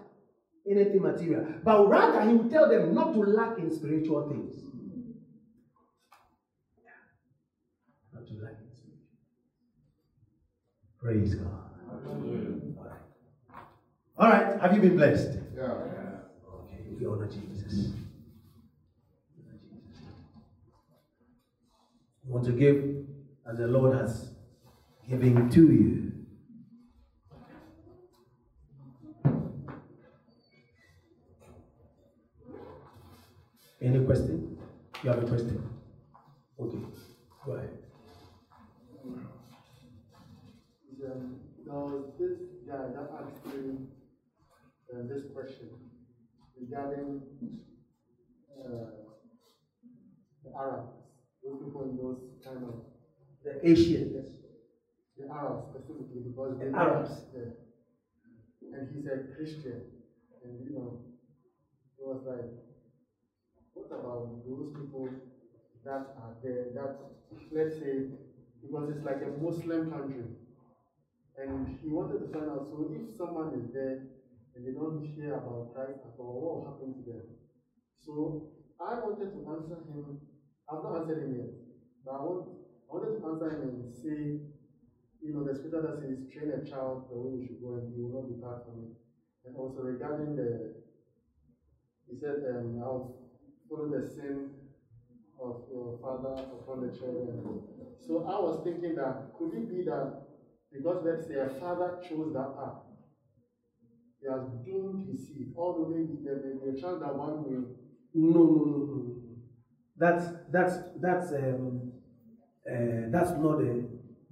anything 0.67 1.01
material. 1.03 1.43
But 1.61 1.87
rather, 1.87 2.23
he 2.23 2.33
would 2.33 2.49
tell 2.49 2.67
them 2.67 2.95
not 2.95 3.13
to 3.13 3.19
lack 3.19 3.59
in 3.59 3.69
spiritual 3.69 4.23
things. 4.23 4.63
Not 8.11 8.25
to 8.27 8.33
lack 8.33 8.55
in 8.59 8.71
spiritual 8.71 8.97
Praise 11.01 11.35
God. 11.35 11.47
All 11.97 12.85
right. 12.85 12.99
All 14.17 14.29
right. 14.29 14.61
Have 14.61 14.73
you 14.73 14.81
been 14.81 14.97
blessed? 14.97 15.39
Yeah. 15.55 15.71
Okay. 16.53 16.83
We 16.99 17.05
honor 17.05 17.27
Jesus. 17.27 17.93
You 22.25 22.33
want 22.33 22.45
to 22.45 22.51
give 22.51 23.05
as 23.49 23.57
the 23.57 23.67
Lord 23.67 23.97
has 23.97 24.29
given 25.09 25.49
to 25.49 25.71
you. 25.71 26.09
Any 33.81 34.03
question? 34.03 34.57
You 35.01 35.09
have 35.09 35.23
a 35.23 35.27
question? 35.27 35.69
Okay, 36.59 36.77
go 37.45 37.53
ahead. 37.53 37.78
Was 41.69 42.01
this 42.17 42.33
guy 42.67 42.87
that 42.95 43.09
asked 43.21 43.45
me 43.45 43.77
uh, 44.91 45.01
this 45.07 45.21
question 45.33 45.69
regarding 46.59 47.21
uh, 48.57 48.89
the 50.43 50.49
Arabs, 50.57 50.93
those 51.43 51.59
people 51.61 51.83
in 51.83 51.97
those 51.97 52.17
kind 52.43 52.63
of 52.65 52.73
The 53.43 53.69
Asians. 53.69 54.13
the 55.17 55.29
Arabs 55.29 55.67
specifically 55.69 56.21
because 56.25 56.57
The 56.57 56.75
Arabs. 56.75 57.11
Yeah. 57.35 57.51
And 58.73 58.87
he's 58.95 59.05
a 59.05 59.17
Christian, 59.35 59.81
and 60.43 60.65
you 60.65 60.73
know, 60.73 60.99
it 61.99 62.05
was 62.05 62.21
like, 62.25 62.49
what 63.73 63.87
about 63.91 64.43
those 64.45 64.69
people 64.73 65.09
that 65.85 66.13
are 66.17 66.33
there? 66.43 66.65
That 66.73 66.97
let's 67.51 67.77
say 67.79 68.09
because 68.61 68.89
it's 68.89 69.03
like 69.05 69.21
a 69.21 69.29
Muslim 69.29 69.89
country, 69.89 70.25
and 71.39 71.79
he 71.81 71.87
wanted 71.87 72.19
to 72.19 72.27
find 72.33 72.49
out. 72.51 72.67
So 72.67 72.91
if 72.91 73.15
someone 73.15 73.55
is 73.55 73.71
there 73.71 74.03
and 74.55 74.67
they 74.67 74.75
don't 74.75 74.99
hear 75.15 75.35
about 75.35 75.73
Christ 75.73 76.03
at 76.03 76.19
all, 76.19 76.35
what 76.35 76.53
will 76.59 76.67
happen 76.67 76.91
to 76.99 77.03
them? 77.07 77.23
So 77.95 78.51
I 78.79 78.99
wanted 78.99 79.31
to 79.31 79.39
answer 79.47 79.79
him. 79.87 80.19
I've 80.67 80.83
not 80.83 81.01
answered 81.01 81.23
him 81.23 81.35
yet, 81.35 81.53
but 82.03 82.11
I 82.11 82.21
want 82.21 82.59
I 82.91 82.95
wanted 82.95 83.21
to 83.21 83.27
answer 83.27 83.49
him 83.55 83.69
and 83.69 83.93
say, 83.93 84.41
you 85.21 85.33
know, 85.33 85.43
the 85.45 85.55
scripture 85.55 85.81
that 85.81 85.99
says, 86.01 86.25
train 86.31 86.51
a 86.51 86.65
child 86.65 87.07
the 87.11 87.17
way 87.19 87.39
he 87.39 87.47
should 87.47 87.61
go 87.61 87.75
and 87.75 87.93
he 87.93 88.01
will 88.01 88.23
not 88.23 88.27
depart 88.27 88.65
from 88.65 88.83
it. 88.83 88.93
And 89.45 89.55
also 89.55 89.81
regarding 89.81 90.35
the, 90.35 90.73
he 92.07 92.17
said, 92.17 92.43
um, 92.49 92.79
I'll 92.81 93.15
follow 93.69 93.89
the 93.89 94.07
sin 94.07 94.49
of 95.39 95.63
your 95.69 95.99
father 96.01 96.33
upon 96.49 96.81
the 96.81 96.97
children. 96.97 97.61
So 98.05 98.25
I 98.25 98.41
was 98.41 98.61
thinking 98.63 98.95
that, 98.95 99.37
could 99.37 99.53
it 99.53 99.69
be 99.69 99.83
that 99.83 100.28
because 100.71 101.03
let's 101.05 101.27
say 101.27 101.35
a 101.35 101.49
father 101.59 101.99
chose 102.07 102.33
that 102.33 102.55
path, 102.55 102.83
he 104.21 104.27
has 104.29 104.41
doomed 104.65 105.09
his 105.09 105.27
seed, 105.27 105.53
although 105.57 105.89
maybe 105.89 106.17
there 106.23 106.35
may 106.43 106.71
be 106.71 106.77
a 106.77 106.81
chance 106.81 106.99
that 106.99 107.15
one 107.15 107.43
will 107.43 107.65
No, 108.13 108.29
no, 108.29 108.43
no, 108.43 108.65
no, 108.65 108.95
no. 108.95 109.15
That's 109.97 110.25
that's 110.51 110.75
that's 110.99 111.31
um, 111.33 111.91
uh, 112.69 113.09
that's 113.09 113.31
not 113.31 113.61
a 113.61 113.83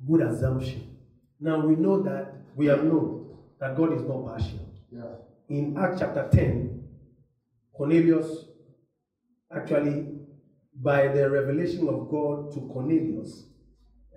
good 0.07 0.21
assumption. 0.21 0.97
Now 1.39 1.59
we 1.65 1.75
know 1.75 2.01
that 2.03 2.33
we 2.55 2.65
have 2.67 2.83
known 2.83 3.37
that 3.59 3.75
God 3.77 3.93
is 3.93 4.01
not 4.01 4.25
partial. 4.25 4.67
Yeah. 4.91 5.03
In 5.49 5.77
Acts 5.77 5.99
chapter 5.99 6.27
10, 6.31 6.83
Cornelius 7.75 8.45
actually, 9.55 10.07
by 10.75 11.07
the 11.07 11.29
revelation 11.29 11.87
of 11.87 12.09
God 12.09 12.51
to 12.53 12.61
Cornelius, 12.73 13.45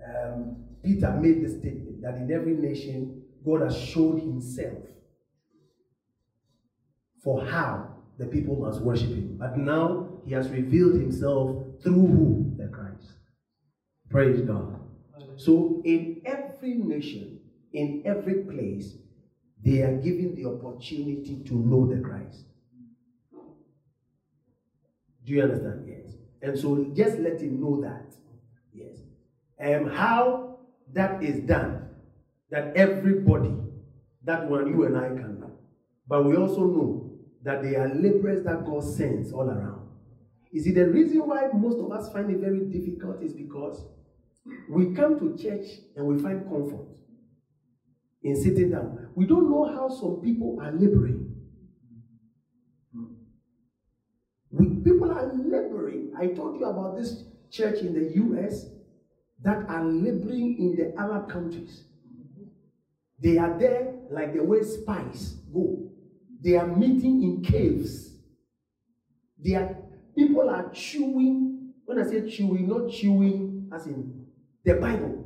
um, 0.07 0.55
Peter 0.83 1.11
made 1.11 1.43
the 1.43 1.49
statement 1.49 2.01
that 2.01 2.15
in 2.15 2.31
every 2.31 2.53
nation 2.53 3.23
God 3.45 3.61
has 3.61 3.77
showed 3.77 4.19
himself 4.19 4.77
for 7.23 7.45
how 7.45 7.95
the 8.17 8.25
people 8.25 8.55
must 8.55 8.81
worship 8.81 9.09
him. 9.09 9.37
But 9.39 9.57
now 9.57 10.09
he 10.25 10.33
has 10.33 10.49
revealed 10.49 10.93
himself 10.93 11.65
through 11.83 12.07
who? 12.07 12.53
The 12.57 12.67
Christ. 12.67 13.13
Praise 14.09 14.41
God. 14.41 14.79
So 15.37 15.81
in 15.85 16.21
every 16.25 16.75
nation, 16.75 17.39
in 17.73 18.03
every 18.05 18.43
place, 18.43 18.95
they 19.63 19.81
are 19.81 19.95
given 19.97 20.35
the 20.35 20.49
opportunity 20.49 21.43
to 21.47 21.53
know 21.55 21.87
the 21.87 22.01
Christ. 22.01 22.45
Do 25.23 25.33
you 25.33 25.43
understand? 25.43 25.87
Yes. 25.87 26.15
And 26.41 26.57
so 26.57 26.91
just 26.95 27.19
let 27.19 27.39
him 27.39 27.61
know 27.61 27.81
that. 27.81 28.15
And 29.61 29.91
how 29.91 30.57
that 30.93 31.23
is 31.23 31.41
done, 31.41 31.87
that 32.49 32.75
everybody, 32.75 33.53
that 34.23 34.49
one 34.49 34.67
you 34.67 34.85
and 34.85 34.97
I 34.97 35.09
can 35.09 35.39
know. 35.39 35.51
But 36.07 36.25
we 36.25 36.35
also 36.35 36.65
know 36.65 37.11
that 37.43 37.61
they 37.61 37.75
are 37.75 37.87
laborers 37.87 38.43
that 38.43 38.65
God 38.65 38.83
sends 38.83 39.31
all 39.31 39.49
around. 39.49 39.87
You 40.51 40.61
see, 40.61 40.71
the 40.71 40.87
reason 40.87 41.19
why 41.19 41.47
most 41.53 41.79
of 41.79 41.91
us 41.91 42.11
find 42.11 42.29
it 42.31 42.39
very 42.39 42.65
difficult 42.65 43.23
is 43.23 43.33
because 43.33 43.85
we 44.67 44.93
come 44.93 45.19
to 45.19 45.37
church 45.41 45.65
and 45.95 46.07
we 46.07 46.21
find 46.21 46.43
comfort 46.49 46.87
in 48.23 48.35
sitting 48.35 48.71
down. 48.71 49.09
We 49.15 49.25
don't 49.25 49.49
know 49.49 49.65
how 49.65 49.89
some 49.89 50.21
people 50.23 50.59
are 50.61 50.71
laboring. 50.71 51.35
We, 54.49 54.81
people 54.83 55.11
are 55.11 55.31
laboring. 55.33 56.13
I 56.17 56.27
told 56.27 56.59
you 56.59 56.65
about 56.65 56.97
this 56.97 57.23
church 57.51 57.79
in 57.81 57.93
the 57.93 58.15
US 58.15 58.65
that 59.43 59.67
are 59.67 59.83
laboring 59.83 60.57
in 60.59 60.75
the 60.75 60.99
Arab 60.99 61.29
countries. 61.29 61.83
They 63.19 63.37
are 63.37 63.57
there 63.57 63.93
like 64.09 64.33
the 64.33 64.43
way 64.43 64.63
spies 64.63 65.35
go. 65.53 65.89
They 66.43 66.55
are 66.55 66.67
meeting 66.67 67.23
in 67.23 67.43
caves. 67.43 68.15
They 69.43 69.55
are 69.55 69.75
people 70.15 70.49
are 70.49 70.69
chewing. 70.71 71.73
When 71.85 71.99
I 71.99 72.09
say 72.09 72.29
chewing, 72.29 72.67
not 72.67 72.89
chewing 72.91 73.69
as 73.73 73.85
in 73.87 74.25
the 74.63 74.75
Bible, 74.75 75.25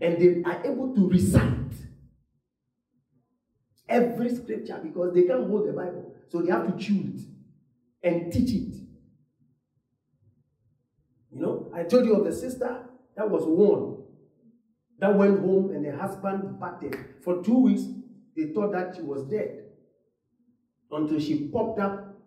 and 0.00 0.20
they 0.20 0.42
are 0.48 0.64
able 0.64 0.94
to 0.94 1.08
recite 1.08 1.48
every 3.88 4.34
scripture 4.34 4.80
because 4.82 5.14
they 5.14 5.22
can't 5.22 5.48
hold 5.48 5.68
the 5.68 5.72
Bible, 5.72 6.14
so 6.28 6.42
they 6.42 6.50
have 6.50 6.66
to 6.66 6.84
chew 6.84 7.12
it 7.14 7.20
and 8.02 8.32
teach 8.32 8.50
it. 8.50 8.74
You 11.30 11.40
know, 11.40 11.70
I, 11.74 11.80
I 11.80 11.84
told 11.84 12.04
you 12.04 12.14
of 12.16 12.24
the 12.24 12.32
sister 12.32 12.84
that 13.16 13.28
was 13.28 13.42
one 13.44 14.04
that 14.98 15.14
went 15.16 15.40
home 15.40 15.70
and 15.70 15.84
the 15.84 15.96
husband 15.96 16.60
battered. 16.60 17.16
For 17.22 17.42
two 17.42 17.58
weeks, 17.58 17.82
they 18.36 18.52
thought 18.52 18.72
that 18.72 18.94
she 18.96 19.02
was 19.02 19.24
dead 19.24 19.64
until 20.90 21.18
she 21.18 21.48
popped 21.48 21.80
up 21.80 22.20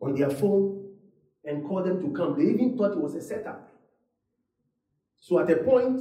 on 0.00 0.14
their 0.14 0.30
phone 0.30 0.96
and 1.44 1.66
called 1.66 1.86
them 1.86 2.00
to 2.00 2.16
come. 2.16 2.38
They 2.38 2.44
even 2.52 2.76
thought 2.76 2.92
it 2.92 2.98
was 2.98 3.14
a 3.14 3.22
setup. 3.22 3.72
So 5.20 5.38
at 5.38 5.50
a 5.50 5.56
point, 5.56 6.00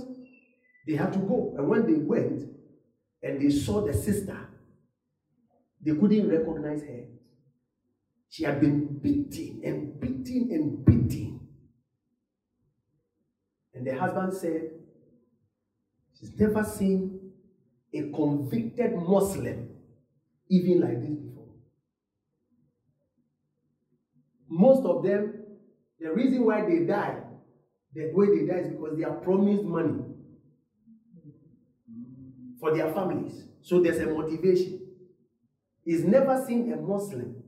they 0.87 0.95
had 0.95 1.13
to 1.13 1.19
go. 1.19 1.55
And 1.57 1.67
when 1.67 1.85
they 1.85 1.99
went 1.99 2.43
and 3.21 3.41
they 3.41 3.49
saw 3.49 3.81
the 3.85 3.93
sister, 3.93 4.37
they 5.83 5.95
couldn't 5.95 6.29
recognize 6.29 6.81
her. 6.81 7.05
She 8.29 8.43
had 8.43 8.59
been 8.59 8.99
beaten 8.99 9.61
and 9.63 9.99
beaten 9.99 10.49
and 10.51 10.85
beaten. 10.85 10.94
The 13.85 13.95
husband 13.95 14.33
said, 14.33 14.71
She's 16.19 16.39
never 16.39 16.63
seen 16.63 17.19
a 17.93 18.09
convicted 18.09 18.95
Muslim 18.95 19.69
even 20.49 20.81
like 20.81 21.01
this 21.01 21.15
before. 21.15 21.49
Most 24.49 24.85
of 24.87 25.03
them, 25.03 25.35
the 25.99 26.11
reason 26.11 26.45
why 26.45 26.61
they 26.67 26.79
die, 26.79 27.19
the 27.93 28.09
way 28.11 28.25
they 28.35 28.47
die 28.47 28.61
is 28.61 28.69
because 28.69 28.97
they 28.97 29.03
are 29.03 29.17
promised 29.17 29.63
money 29.63 30.01
for 32.59 32.75
their 32.75 32.91
families. 32.91 33.43
So 33.61 33.83
there's 33.83 33.99
a 33.99 34.07
motivation. 34.07 34.81
He's 35.83 36.03
never 36.03 36.43
seen 36.47 36.73
a 36.73 36.77
Muslim 36.77 37.43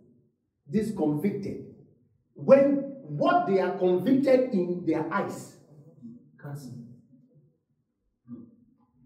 this 0.67 0.91
convicted 0.95 1.65
when 2.35 2.75
what 3.07 3.47
they 3.47 3.59
are 3.59 3.75
convicted 3.79 4.53
in 4.53 4.83
their 4.85 5.11
eyes 5.11 5.56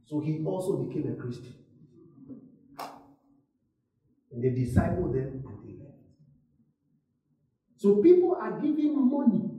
So 0.05 0.19
he 0.19 0.43
also 0.45 0.83
became 0.83 1.11
a 1.11 1.15
Christian. 1.15 1.53
And 4.31 4.43
they 4.43 4.49
discipled 4.49 5.13
them 5.13 5.43
and 5.45 5.63
they 5.63 5.83
left. 5.83 5.97
So 7.77 8.01
people 8.01 8.37
are 8.39 8.59
giving 8.59 9.09
money 9.09 9.49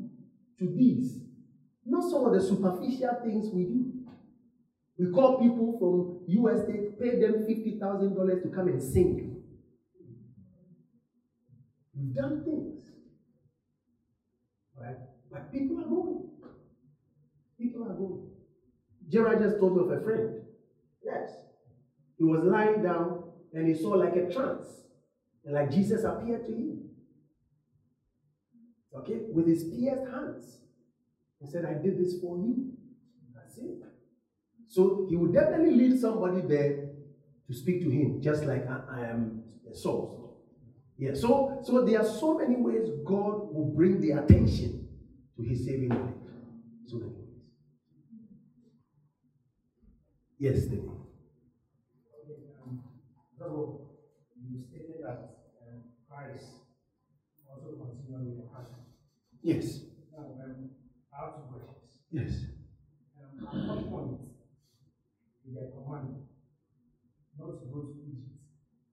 to 0.58 0.66
these, 0.66 1.20
not 1.84 2.10
some 2.10 2.26
of 2.26 2.32
the 2.34 2.40
superficial 2.40 3.16
things 3.24 3.48
we 3.52 3.64
do. 3.64 3.92
We 4.98 5.10
call 5.10 5.40
people 5.40 5.78
from 5.78 6.20
US 6.44 6.64
State, 6.64 7.00
pay 7.00 7.18
them 7.20 7.46
$50,000 7.48 8.42
to 8.42 8.48
come 8.48 8.68
and 8.68 8.82
sing. 8.82 9.42
We've 11.94 12.14
done 12.14 12.44
things. 12.44 12.84
Right? 14.78 14.96
But. 15.30 15.50
People 15.50 15.78
are 15.80 15.88
going. 15.88 16.22
Gerard 19.12 19.40
just 19.42 19.60
told 19.60 19.76
me 19.76 19.82
of 19.82 20.00
a 20.00 20.02
friend. 20.02 20.40
Yes. 21.04 21.30
He 22.16 22.24
was 22.24 22.42
lying 22.44 22.82
down 22.82 23.24
and 23.52 23.68
he 23.68 23.74
saw 23.74 23.90
like 23.90 24.16
a 24.16 24.32
trance. 24.32 24.66
And 25.44 25.54
like 25.54 25.70
Jesus 25.70 26.04
appeared 26.04 26.46
to 26.46 26.52
him. 26.52 26.88
Okay? 28.96 29.20
With 29.28 29.46
his 29.46 29.64
pierced 29.64 30.10
hands. 30.10 30.58
He 31.40 31.50
said, 31.50 31.66
I 31.66 31.74
did 31.74 31.98
this 31.98 32.20
for 32.20 32.38
you. 32.38 32.72
That's 33.34 33.58
it. 33.58 33.82
So 34.68 35.06
he 35.10 35.16
would 35.16 35.34
definitely 35.34 35.74
lead 35.74 36.00
somebody 36.00 36.40
there 36.40 36.88
to 37.46 37.54
speak 37.54 37.82
to 37.82 37.90
him, 37.90 38.22
just 38.22 38.44
like 38.44 38.66
I, 38.66 38.80
I 38.90 39.06
am 39.08 39.42
a 39.70 39.74
source. 39.74 40.14
Yeah, 40.96 41.14
so 41.14 41.60
so 41.64 41.84
there 41.84 42.00
are 42.00 42.06
so 42.06 42.38
many 42.38 42.56
ways 42.56 42.88
God 43.04 43.52
will 43.52 43.72
bring 43.74 44.00
the 44.00 44.12
attention 44.12 44.88
to 45.36 45.42
his 45.42 45.64
saving 45.66 45.88
knowledge. 45.88 46.14
So 46.86 46.98
many 46.98 47.21
ways. 50.42 50.54
Yes, 50.54 50.64
David. 50.64 50.90
So 53.38 53.88
you 54.38 54.62
stated 54.68 55.02
that 55.04 55.42
um, 55.62 55.82
Christ 56.08 56.46
also 57.48 57.74
continued 57.78 58.26
with 58.26 58.36
the 58.36 58.48
passion. 58.54 58.82
Yes. 59.42 59.80
Now, 60.12 60.26
um, 60.44 60.70
I 61.12 61.24
have 61.24 61.34
two 61.34 61.46
questions. 61.50 61.90
Yes. 62.10 62.46
Um, 63.18 63.46
at 63.46 63.68
what 63.68 63.90
point 63.90 64.20
did 65.44 65.54
the 65.54 65.72
command 65.74 66.26
not 67.38 67.58
to 67.58 67.66
go 67.66 67.78
to 67.82 67.94
Egypt 68.06 68.38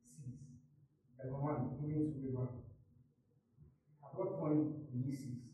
cease? 0.05 0.41
The 1.21 1.29
command 1.29 1.77
given 1.81 2.13
to 2.13 2.17
Abraham. 2.29 2.61
At 4.03 4.17
what 4.17 4.39
point 4.39 4.93
did 4.93 5.05
he 5.05 5.15
cease? 5.15 5.45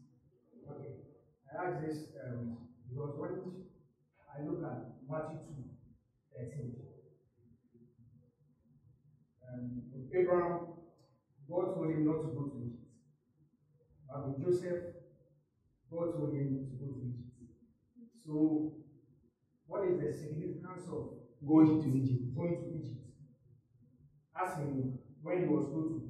Okay. 0.72 1.04
I 1.52 1.68
ask 1.68 1.86
this 1.86 2.16
um, 2.24 2.58
because 2.88 3.16
when 3.20 3.66
I 4.32 4.44
look 4.44 4.64
at 4.64 4.96
Matthew 5.10 5.45
Abraham, 10.18 10.60
God 11.50 11.76
told 11.76 11.90
him 11.92 12.06
not 12.06 12.22
to 12.22 12.28
go 12.34 12.48
to 12.48 12.58
Egypt. 12.64 12.90
But 14.08 14.28
with 14.28 14.42
Joseph, 14.44 14.84
God 15.92 16.14
told 16.16 16.34
him 16.34 16.68
to 16.70 16.74
go 16.80 16.94
to 16.94 17.02
Egypt. 17.04 17.52
So, 18.26 18.74
what 19.68 19.86
is 19.86 20.00
the 20.00 20.12
significance 20.12 20.88
of 20.92 21.26
Going 21.46 21.82
to 21.82 21.90
Egypt. 21.94 22.36
Going 22.36 22.58
to 22.58 22.68
Egypt. 22.74 23.06
As 24.34 24.58
in, 24.58 24.98
when 25.22 25.42
he 25.42 25.48
was 25.48 25.70
going 25.70 25.94
to 25.94 26.02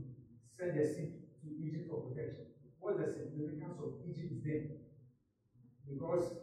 send 0.56 0.80
the 0.80 0.86
seed 0.88 1.28
to 1.44 1.48
Egypt 1.60 1.92
for 1.92 2.08
protection, 2.08 2.46
what's 2.80 2.98
the 2.98 3.12
significance 3.12 3.76
of 3.84 4.00
Egypt 4.08 4.40
then? 4.46 4.80
Because 5.84 6.40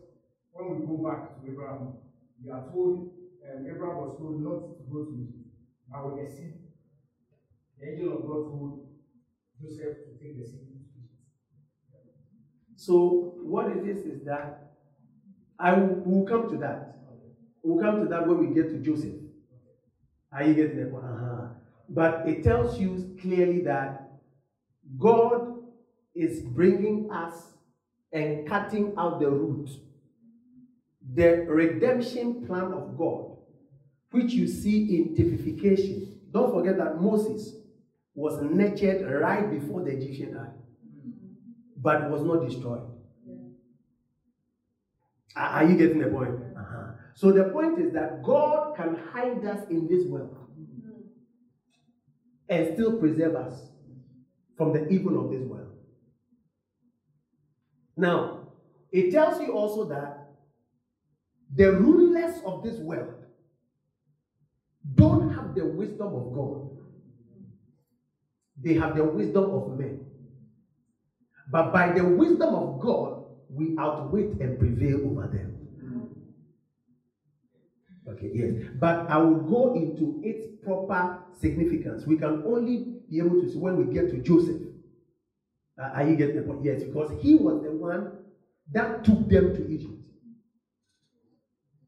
when 0.53 0.77
we 0.77 0.87
go 0.87 1.01
back 1.01 1.41
to 1.41 1.51
Abraham, 1.51 2.05
we 2.43 2.51
are 2.51 2.69
told, 2.69 3.11
um, 3.49 3.65
Abraham 3.65 3.97
was 3.97 4.19
told 4.21 4.45
not 4.45 4.77
to 4.77 4.83
go 4.93 5.09
to 5.09 5.15
Egypt, 5.17 5.49
but 5.89 6.05
with 6.05 6.21
the 6.21 6.29
seed, 6.29 6.62
the 7.83 7.91
angel 7.91 8.17
of 8.17 8.23
God 8.23 8.51
told 8.51 8.87
Joseph 9.61 9.97
to 10.05 10.25
take 10.25 10.39
the 10.39 10.45
to 10.45 10.59
So 12.77 13.35
what 13.43 13.77
it 13.77 13.87
is 13.87 14.07
is 14.07 14.25
that 14.25 14.75
I 15.59 15.73
will 15.73 16.03
we'll 16.05 16.27
come 16.27 16.49
to 16.51 16.57
that. 16.59 16.99
We'll 17.63 17.83
come 17.83 18.03
to 18.03 18.09
that 18.09 18.27
when 18.27 18.39
we 18.39 18.55
get 18.55 18.71
to 18.71 18.79
Joseph. 18.79 19.15
Are 20.33 20.45
you 20.45 20.55
getting 20.55 20.85
the 20.85 20.91
point? 20.91 21.05
Uh-huh. 21.05 21.49
But 21.89 22.29
it 22.29 22.43
tells 22.43 22.81
you 22.81 23.17
clearly 23.21 23.61
that 23.63 24.13
God 24.99 25.59
is 26.15 26.41
bringing 26.41 27.11
us 27.11 27.35
and 28.13 28.49
cutting 28.49 28.95
out 28.97 29.21
the 29.21 29.31
root. 29.31 29.69
The 31.15 31.45
redemption 31.49 32.47
plan 32.47 32.73
of 32.73 32.97
God, 32.97 33.37
which 34.13 34.33
you 34.33 34.47
see 34.47 34.97
in 34.97 35.17
typification. 35.17 36.21
Don't 36.33 36.53
forget 36.53 36.79
that 36.79 37.01
Moses 37.01 37.62
was 38.15 38.43
nurtured 38.43 39.11
right 39.21 39.51
before 39.51 39.83
the 39.83 39.91
Egyptian 39.91 40.37
eye, 40.37 40.53
but 41.77 42.11
was 42.11 42.23
not 42.23 42.47
destroyed. 42.47 42.83
Are 45.35 45.65
you 45.65 45.77
getting 45.77 45.99
the 45.99 46.09
point? 46.09 46.35
Uh-huh. 46.57 46.93
So 47.15 47.33
the 47.33 47.45
point 47.45 47.79
is 47.79 47.93
that 47.95 48.23
God 48.23 48.77
can 48.77 48.97
hide 49.13 49.45
us 49.47 49.67
in 49.71 49.89
this 49.89 50.05
world 50.07 50.37
and 52.49 52.75
still 52.75 52.99
preserve 52.99 53.35
us 53.35 53.55
from 54.57 54.73
the 54.73 54.87
evil 54.89 55.25
of 55.25 55.31
this 55.31 55.41
world. 55.41 55.73
Now, 57.97 58.49
it 58.91 59.11
tells 59.11 59.41
you 59.41 59.53
also 59.53 59.85
that 59.89 60.29
the 61.55 61.73
rulers 61.73 62.41
of 62.45 62.63
this 62.63 62.79
world 62.79 63.15
don't 64.95 65.33
have 65.35 65.55
the 65.55 65.65
wisdom 65.65 66.15
of 66.15 66.33
God, 66.35 66.71
they 68.57 68.75
have 68.75 68.95
the 68.97 69.05
wisdom 69.05 69.45
of 69.51 69.79
men. 69.79 70.07
But 71.51 71.73
by 71.73 71.93
the 71.93 72.05
wisdom 72.05 72.55
of 72.55 72.81
God, 72.81 73.25
we 73.49 73.77
outwit 73.79 74.41
and 74.41 74.59
prevail 74.59 75.01
over 75.07 75.27
them. 75.27 75.59
Okay, 78.09 78.31
yes. 78.35 78.53
But 78.75 79.09
I 79.09 79.17
will 79.19 79.37
go 79.37 79.75
into 79.75 80.21
its 80.23 80.47
proper 80.63 81.17
significance. 81.31 82.05
We 82.07 82.17
can 82.17 82.43
only 82.45 82.79
be 83.09 83.19
able 83.19 83.41
to 83.41 83.49
see 83.49 83.59
when 83.59 83.77
we 83.77 83.85
get 83.85 84.09
to 84.11 84.19
Joseph. 84.19 84.61
Uh, 85.79 85.91
are 85.95 86.03
you 86.05 86.17
getting 86.17 86.37
the 86.37 86.43
point? 86.43 86.65
Yes, 86.65 86.83
because 86.83 87.11
he 87.21 87.35
was 87.35 87.63
the 87.63 87.71
one 87.73 88.07
that 88.73 89.05
took 89.05 89.29
them 89.29 89.55
to 89.55 89.67
Egypt. 89.69 89.95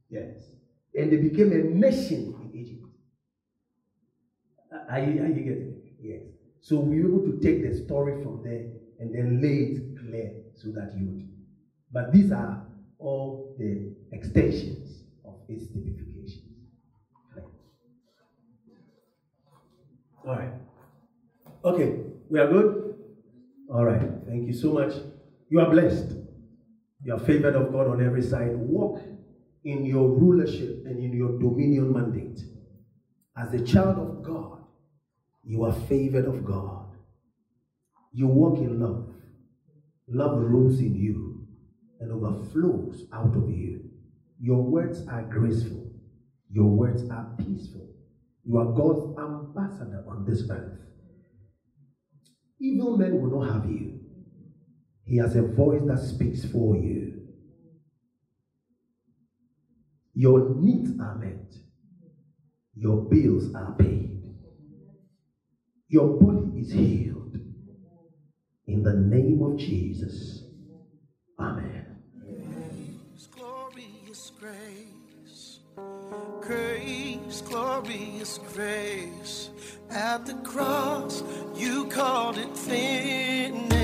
Yes. 0.08 0.36
And 0.94 1.10
they 1.10 1.16
became 1.16 1.52
a 1.52 1.58
nation 1.58 2.34
in 2.40 2.50
Egypt. 2.54 2.84
Uh, 4.72 4.84
Are 4.88 4.98
you, 5.00 5.22
are 5.22 5.26
you 5.28 5.42
getting 5.42 5.68
it? 5.68 5.73
So 6.64 6.78
we 6.78 7.02
were 7.02 7.08
able 7.08 7.30
to 7.30 7.38
take 7.42 7.62
the 7.62 7.76
story 7.84 8.22
from 8.22 8.42
there 8.42 8.64
and 8.98 9.14
then 9.14 9.42
lay 9.42 9.76
it 9.76 9.98
clear 9.98 10.32
so 10.54 10.68
that 10.68 10.96
you 10.96 11.04
would. 11.04 11.28
But 11.92 12.10
these 12.10 12.32
are 12.32 12.64
all 12.98 13.54
the 13.58 13.92
extensions 14.12 15.04
of 15.26 15.34
its 15.46 15.66
typifications. 15.66 16.40
Right. 17.36 17.44
All 20.26 20.36
right. 20.36 20.52
Okay, 21.66 22.00
we 22.30 22.40
are 22.40 22.48
good? 22.48 22.94
All 23.68 23.84
right. 23.84 24.08
Thank 24.26 24.46
you 24.46 24.54
so 24.54 24.72
much. 24.72 24.94
You 25.50 25.60
are 25.60 25.68
blessed. 25.68 26.16
You 27.02 27.12
are 27.12 27.20
favored 27.20 27.56
of 27.56 27.72
God 27.72 27.88
on 27.88 28.02
every 28.02 28.22
side. 28.22 28.56
Walk 28.56 29.02
in 29.64 29.84
your 29.84 30.08
rulership 30.08 30.86
and 30.86 30.98
in 30.98 31.12
your 31.12 31.38
dominion 31.38 31.92
mandate. 31.92 32.40
As 33.36 33.52
a 33.52 33.62
child 33.62 33.98
of 33.98 34.22
God, 34.22 34.63
you 35.44 35.64
are 35.64 35.72
favored 35.72 36.26
of 36.26 36.44
God. 36.44 36.86
You 38.12 38.28
walk 38.28 38.58
in 38.58 38.80
love. 38.80 39.12
Love 40.08 40.38
rules 40.38 40.78
in 40.80 40.94
you 40.94 41.46
and 42.00 42.12
overflows 42.12 43.04
out 43.12 43.36
of 43.36 43.50
you. 43.50 43.90
Your 44.40 44.62
words 44.62 45.06
are 45.08 45.22
graceful. 45.22 45.90
Your 46.50 46.66
words 46.66 47.08
are 47.10 47.34
peaceful. 47.38 47.88
You 48.44 48.58
are 48.58 48.72
God's 48.72 49.18
ambassador 49.18 50.04
on 50.08 50.24
this 50.26 50.42
earth. 50.50 50.78
Evil 52.60 52.96
men 52.96 53.20
will 53.20 53.40
not 53.40 53.52
have 53.52 53.70
you. 53.70 54.00
He 55.04 55.18
has 55.18 55.36
a 55.36 55.42
voice 55.42 55.82
that 55.86 55.98
speaks 55.98 56.44
for 56.44 56.76
you. 56.76 57.20
Your 60.14 60.54
needs 60.54 60.98
are 61.00 61.16
met. 61.16 61.54
Your 62.74 63.02
bills 63.08 63.54
are 63.54 63.74
paid. 63.78 64.13
Your 65.94 66.08
body 66.08 66.58
is 66.58 66.72
healed. 66.72 67.38
In 68.66 68.82
the 68.82 68.94
name 68.94 69.40
of 69.42 69.56
Jesus. 69.56 70.42
Amen. 71.38 71.86
glorious 73.30 74.32
grace, 74.40 75.60
grace, 76.40 77.42
glorious 77.42 78.40
grace. 78.52 79.50
At 79.88 80.26
the 80.26 80.34
cross, 80.42 81.22
you 81.54 81.84
called 81.86 82.38
it 82.38 82.56
finished. 82.56 83.83